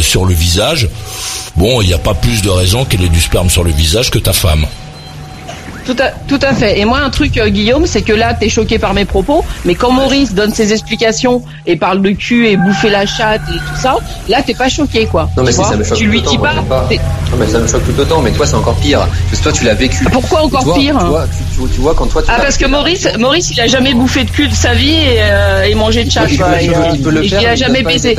[0.00, 0.88] sur le visage.
[1.56, 4.10] Bon, il n'y a pas plus de raison qu'elle ait du sperme sur le visage
[4.10, 4.66] que ta femme.
[5.86, 6.78] Tout à, tout à fait.
[6.80, 9.74] Et moi, un truc, euh, Guillaume, c'est que là, t'es choqué par mes propos, mais
[9.74, 13.76] quand Maurice donne ses explications et parle de cul et bouffer la chatte et tout
[13.82, 13.96] ça,
[14.28, 15.28] là, t'es pas choqué, quoi.
[15.36, 16.88] Non mais Tu si, vois ça me choque Tu tout lui dis moi, pas.
[16.90, 19.00] Non mais ça me choque tout autant, mais toi c'est encore pire.
[19.28, 20.04] Parce que toi tu l'as vécu.
[20.10, 22.56] Pourquoi encore toi, pire tu vois, tu, tu- tu vois quand toi tu Ah, parce
[22.56, 25.74] que Maurice, Maurice, il a jamais bouffé de cul de sa vie et, euh, et
[25.74, 26.60] mangé de chatte, il peut, quoi.
[26.62, 28.16] il Et, peut- euh, il peut le et faire, il a mais jamais baisé.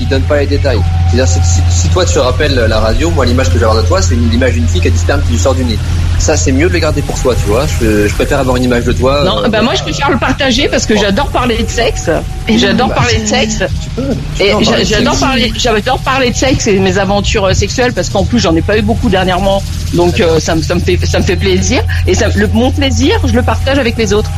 [0.00, 0.80] Il donne pas les détails.
[1.10, 3.86] C'est-à-dire si, si- si toi tu te rappelles la radio, moi l'image que j'ai de
[3.86, 5.78] toi, c'est une image d'une fille qui a du sperme qui lui sort du nez.
[6.18, 7.64] Ça c'est mieux de le garder pour soi, tu vois.
[7.80, 9.22] Je, je préfère avoir une image de toi.
[9.24, 12.10] Non, euh, bah moi je préfère le partager parce que j'adore parler de sexe.
[12.48, 13.58] J'adore Bah, parler de sexe.
[13.96, 14.02] peux
[14.40, 14.52] Et
[14.84, 18.54] j'adore parler, j'adore parler de sexe et mes aventures euh, sexuelles parce qu'en plus j'en
[18.54, 19.62] ai pas eu beaucoup dernièrement,
[19.94, 22.70] donc euh, ça, me, ça me fait ça me fait plaisir et ça, le, mon
[22.70, 24.30] plaisir je le partage avec les autres.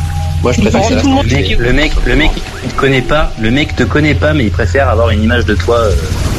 [0.43, 2.31] Moi je préfère le, que tout le monde mec, le mec, le mec,
[2.65, 5.45] il te connaît pas, le mec te connaît pas, mais il préfère avoir une image
[5.47, 5.93] de toi euh,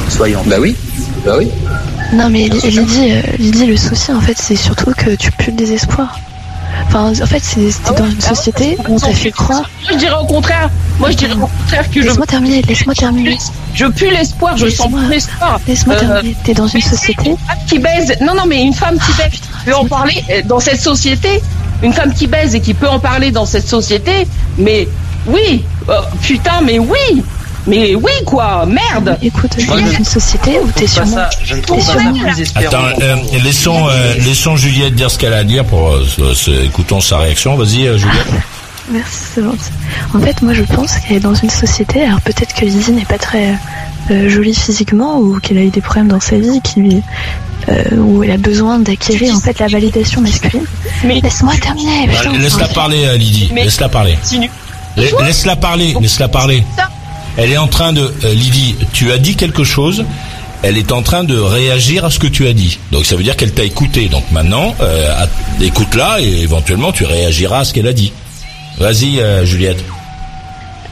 [0.10, 0.48] soyante.
[0.48, 0.76] Bah oui,
[1.26, 1.50] bah oui.
[2.14, 5.54] Non mais Lydie, euh, Lydie, le souci en fait c'est surtout que tu pues le
[5.58, 6.18] désespoir.
[6.88, 9.70] Enfin en fait c'est Ah t'es dans une société où on t'a fait croire.
[9.84, 12.96] Moi je dirais au contraire, moi je dirais au contraire que je Laisse-moi terminer, laisse-moi
[12.96, 13.38] terminer.
[13.76, 15.60] je pue l'espoir, je sens l'espoir.
[15.68, 16.36] Laisse-moi Euh, terminer.
[16.44, 17.36] T'es dans une société.
[17.68, 18.16] qui baise.
[18.22, 21.42] Non, non, mais une femme qui baise, qui peut en parler euh, dans cette société.
[21.84, 24.28] Une femme qui baise et qui peut en parler dans cette société.
[24.58, 24.88] Mais
[25.26, 27.24] oui, euh, putain, mais oui.
[27.68, 31.16] Mais oui, quoi, merde Écoute, je je- une société où t'es sûrement.
[31.18, 32.24] ça- je ne trouve pas ça sûrement-.
[32.56, 36.04] Attends, euh, laissons, euh, laissons Juliette dire ce qu'elle a à dire pour euh,
[36.66, 37.56] écoutons sa réaction.
[37.58, 38.28] Vas-y, euh, Juliette.
[38.92, 39.70] Merci, c'est gentil.
[40.16, 42.02] En fait, moi, je pense qu'elle est dans une société.
[42.04, 43.54] Alors, peut-être que Lizzie n'est pas très
[44.10, 47.04] euh, jolie physiquement ou qu'elle a eu des problèmes dans sa vie, qui lui,
[47.68, 50.66] euh, où elle a besoin d'acquérir en fait la validation masculine.
[51.04, 52.08] Mais laisse-moi terminer.
[52.08, 52.38] Bah, putain.
[52.38, 53.52] Laisse-la parler, euh, Lydie.
[53.54, 54.18] Laisse-la parler.
[54.98, 55.96] Laisse-la parler.
[56.00, 56.64] Laisse-la parler.
[57.38, 58.02] Elle est en train de.
[58.02, 60.06] euh, Lydie, tu as dit quelque chose.
[60.62, 62.80] Elle est en train de réagir à ce que tu as dit.
[62.92, 64.10] Donc ça veut dire qu'elle t'a écouté.
[64.10, 65.26] Donc maintenant, euh,
[65.62, 68.12] écoute-la et éventuellement tu réagiras à ce qu'elle a dit.
[68.78, 69.82] Vas-y, euh, Juliette.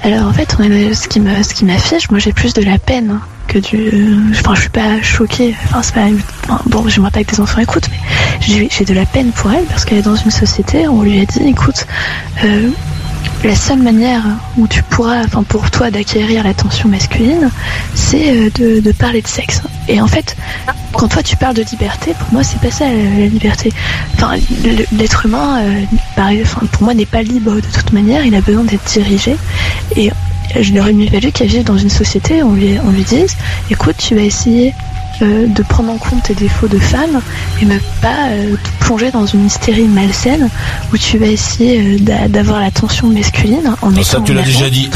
[0.03, 3.59] Alors en fait, qui ce qui m'affiche, moi j'ai plus de la peine hein, que
[3.59, 3.77] du.
[3.77, 5.55] euh, Enfin, je suis pas choquée.
[5.65, 6.61] Enfin, c'est pas.
[6.65, 9.85] bon, j'aimerais pas que des enfants écoutent, mais j'ai de la peine pour elle parce
[9.85, 11.85] qu'elle est dans une société où on lui a dit, écoute,
[12.43, 12.69] euh,
[13.43, 14.23] la seule manière
[14.57, 17.49] où tu pourras, enfin pour toi, d'acquérir l'attention masculine,
[17.93, 19.61] c'est euh, de, parler de sexe.
[19.87, 20.35] Et en fait,
[20.93, 23.71] quand toi tu parles de liberté, pour moi c'est pas ça la, liberté.
[24.15, 24.35] Enfin,
[24.91, 25.61] l'être humain,
[26.15, 28.25] pareil, enfin, pour moi n'est pas libre de toute manière.
[28.25, 29.35] Il a besoin d'être dirigé.
[30.55, 33.35] Je l'aurais mieux fallu qu'elle vive dans une société où on lui, on lui dise,
[33.69, 34.73] écoute, tu vas essayer
[35.21, 37.21] euh, de prendre en compte tes défauts de femme
[37.61, 40.49] et ne pas euh, te plonger dans une hystérie malsaine
[40.93, 44.69] où tu vas essayer euh, d'a- d'avoir l'attention masculine en mettant ça tu l'as déjà
[44.69, 44.89] dit.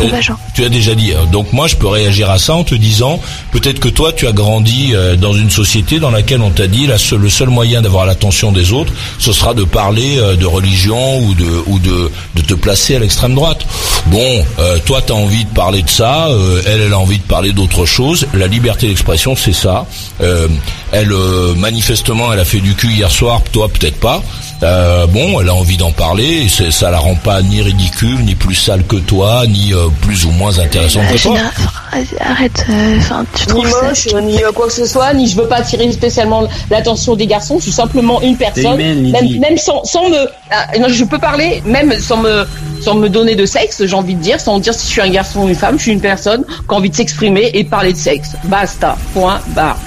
[0.53, 1.14] Tu as déjà dit.
[1.32, 3.20] Donc moi je peux réagir à ça en te disant
[3.51, 6.97] peut-être que toi tu as grandi dans une société dans laquelle on t'a dit la
[6.97, 11.34] seule- le seul moyen d'avoir l'attention des autres ce sera de parler de religion ou
[11.34, 13.66] de ou de, de te placer à l'extrême droite.
[14.07, 14.45] Bon,
[14.86, 16.28] toi tu as envie de parler de ça,
[16.68, 18.28] elle elle a envie de parler d'autre chose.
[18.34, 19.86] La liberté d'expression c'est ça.
[20.22, 20.47] Euh,
[20.91, 24.22] elle euh, manifestement elle a fait du cul hier soir, toi peut-être pas.
[24.64, 28.36] Euh, bon, elle a envie d'en parler, et ça la rend pas ni ridicule, ni
[28.36, 31.38] plus sale que toi, ni euh, plus ou moins intéressante Euh, que toi.
[32.20, 35.36] arrête, euh, enfin, tu Ni ça moche, ni euh, quoi que ce soit, ni je
[35.36, 39.84] veux pas attirer spécialement l'attention des garçons, je suis simplement une personne, même, même sans,
[39.84, 42.45] sans me, ah, non, je peux parler, même sans me,
[42.82, 45.10] sans me donner de sexe, j'ai envie de dire, sans dire si je suis un
[45.10, 47.93] garçon ou une femme, je suis une personne qui a envie de s'exprimer et parler
[47.93, 48.30] de sexe.
[48.43, 48.95] Basta.
[49.16, 49.78] Point barre.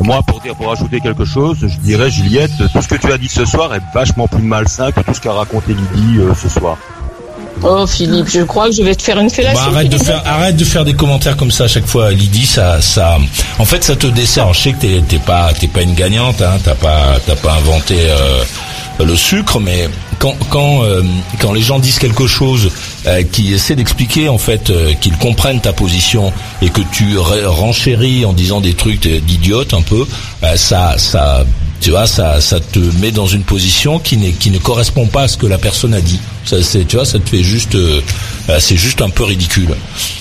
[0.00, 3.18] Moi, pour dire, pour ajouter quelque chose, je dirais, Juliette, tout ce que tu as
[3.18, 6.48] dit ce soir est vachement plus malsain que tout ce qu'a raconté Lydie euh, ce
[6.48, 6.78] soir.
[7.62, 9.66] Oh Philippe, je crois que je vais te faire une fellation.
[9.66, 12.46] Bah, arrête de faire, arrête de faire des commentaires comme ça à chaque fois, Lydie.
[12.46, 13.18] Ça, ça,
[13.58, 14.52] en fait, ça te dessert.
[14.54, 16.40] Je sais que t'es, t'es pas, t'es pas une gagnante.
[16.40, 18.42] Hein, t'as pas, t'as pas inventé euh,
[19.04, 19.90] le sucre, mais
[20.20, 21.02] quand, quand, euh,
[21.40, 22.70] quand les gens disent quelque chose,
[23.06, 27.46] euh, qui essaient d'expliquer en fait, euh, qu'ils comprennent ta position et que tu re-
[27.46, 30.06] renchéris en disant des trucs d'idiote un peu,
[30.44, 31.44] euh, ça, ça,
[31.80, 35.22] tu vois, ça, ça te met dans une position qui n'est, qui ne correspond pas
[35.22, 36.20] à ce que la personne a dit.
[36.44, 38.00] Ça, c'est, tu vois, ça te fait juste, euh,
[38.50, 39.74] euh, c'est juste un peu ridicule.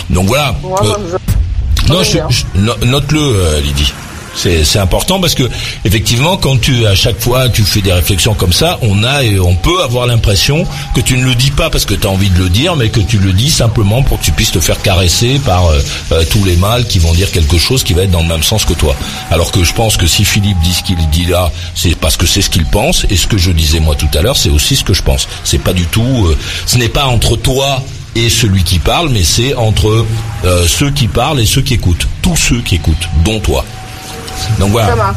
[0.09, 0.55] Donc voilà.
[0.63, 2.27] Moi, je- non, je, bien.
[2.29, 3.93] je- no- note-le, euh, Lydie.
[4.35, 5.49] C'est, important parce que
[5.83, 9.39] effectivement, quand tu à chaque fois tu fais des réflexions comme ça, on a et
[9.39, 10.65] on peut avoir l'impression
[10.95, 12.89] que tu ne le dis pas parce que tu as envie de le dire, mais
[12.89, 15.79] que tu le dis simplement pour que tu puisses te faire caresser par euh,
[16.11, 18.43] euh, tous les mâles qui vont dire quelque chose qui va être dans le même
[18.43, 18.95] sens que toi.
[19.31, 22.25] Alors que je pense que si Philippe dit ce qu'il dit là, c'est parce que
[22.25, 24.75] c'est ce qu'il pense et ce que je disais moi tout à l'heure, c'est aussi
[24.75, 25.27] ce que je pense.
[25.43, 27.83] C'est pas du tout, euh, ce n'est pas entre toi
[28.15, 30.05] et celui qui parle, mais c'est entre
[30.45, 32.07] euh, ceux qui parlent et ceux qui écoutent.
[32.21, 33.65] Tous ceux qui écoutent, dont toi.
[34.59, 34.89] Donc voilà.
[34.89, 35.15] Ça marche.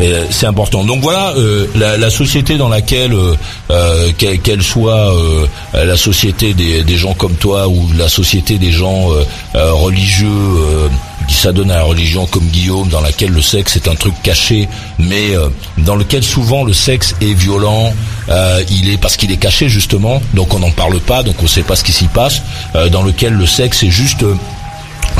[0.00, 0.84] Euh, c'est important.
[0.84, 3.34] Donc voilà, euh, la, la société dans laquelle, euh,
[3.70, 8.70] euh, qu'elle soit euh, la société des, des gens comme toi ou la société des
[8.70, 9.24] gens euh,
[9.56, 10.88] euh, religieux euh,
[11.26, 14.68] qui s'adonnent à la religion comme Guillaume, dans laquelle le sexe est un truc caché,
[14.98, 15.48] mais euh,
[15.78, 17.92] dans lequel souvent le sexe est violent,
[18.30, 21.42] euh, il est parce qu'il est caché justement, donc on n'en parle pas, donc on
[21.42, 22.40] ne sait pas ce qui s'y passe,
[22.76, 24.34] euh, dans lequel le sexe est juste euh,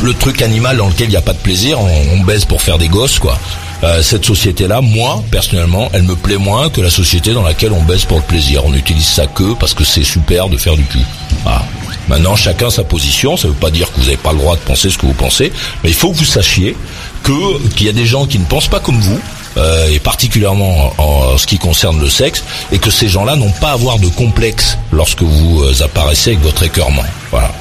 [0.02, 2.62] le truc animal dans lequel il n'y a pas de plaisir, on, on baise pour
[2.62, 3.38] faire des gosses, quoi.
[3.84, 7.82] Euh, cette société-là, moi, personnellement, elle me plaît moins que la société dans laquelle on
[7.84, 8.64] baisse pour le plaisir.
[8.64, 10.98] On utilise sa queue parce que c'est super de faire du cul.
[11.44, 11.64] Voilà.
[12.08, 13.36] Maintenant, chacun sa position.
[13.36, 15.06] Ça ne veut pas dire que vous n'avez pas le droit de penser ce que
[15.06, 15.52] vous pensez,
[15.84, 16.76] mais il faut que vous sachiez
[17.22, 19.20] que qu'il y a des gens qui ne pensent pas comme vous.
[19.58, 23.70] euh, et particulièrement en, ce qui concerne le sexe, et que ces gens-là n'ont pas
[23.70, 27.04] à avoir de complexe lorsque vous euh, apparaissez avec votre écœurement.
[27.30, 27.52] Voilà.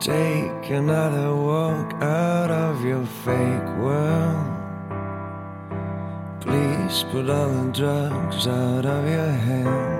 [0.00, 4.46] Take another walk out of your fake world.
[6.40, 9.98] Please put all the drugs out of your head.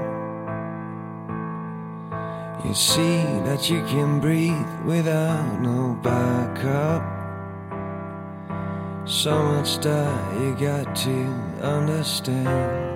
[2.64, 7.02] You see that you can breathe without no backup.
[9.04, 11.24] So much that you got to
[11.60, 12.94] understand.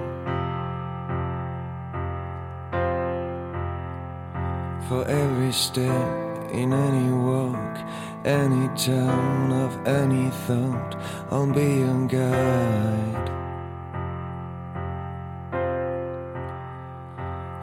[4.89, 6.22] For every step
[6.53, 7.79] in any walk,
[8.25, 10.97] any town of any thought,
[11.31, 13.29] I'll be your guide.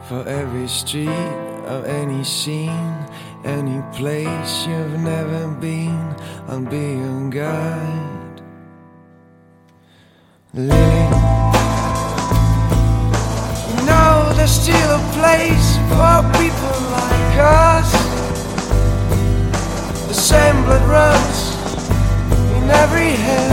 [0.08, 1.08] For every street
[1.66, 2.96] of any scene,
[3.44, 6.16] any place you've never been,
[6.48, 8.42] I'll be your guide.
[10.52, 10.66] You
[13.86, 18.09] know there's still a place for people like us.
[20.30, 21.38] Same blood runs
[22.56, 23.52] in every hand.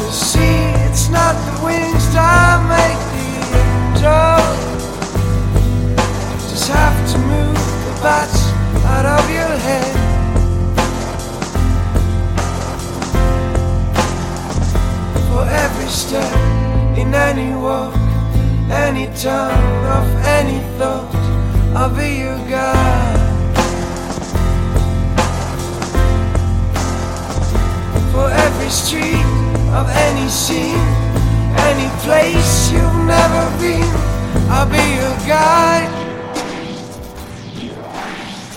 [0.00, 0.58] You see,
[0.88, 3.28] it's not the wings that make the
[3.62, 4.36] angel.
[6.50, 7.54] Just have to move
[7.86, 8.40] the bats
[8.94, 9.94] out of your head.
[15.28, 16.34] For every step
[16.98, 17.94] in any walk,
[18.72, 21.14] any turn of any thought,
[21.76, 23.23] I'll be your guide.
[30.50, 30.74] Any
[31.70, 33.88] any place you've never been,
[34.50, 35.88] I'll be your guide.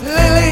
[0.04, 0.52] Lily,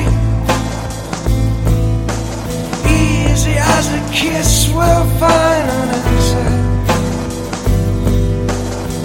[2.88, 6.52] easy as a kiss we'll find an answer.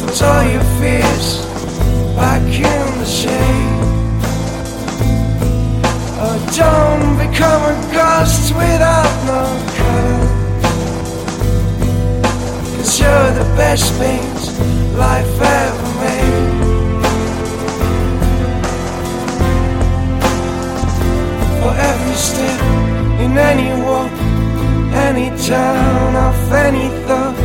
[0.06, 1.44] Put all your fears
[2.14, 3.80] back in the shade.
[6.22, 9.69] Oh, don't become a ghost without no
[13.00, 14.58] You're the best things
[14.94, 16.50] life ever made.
[21.60, 22.60] For every step
[23.24, 24.12] in any walk,
[25.08, 27.40] any town of any thought,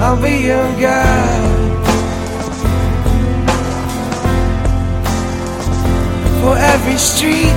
[0.00, 1.74] I'll be your guide.
[6.40, 7.56] For every street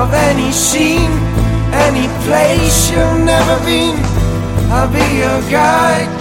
[0.00, 1.12] of any scene,
[1.86, 3.96] any place you've never been,
[4.72, 6.15] I'll be your guide.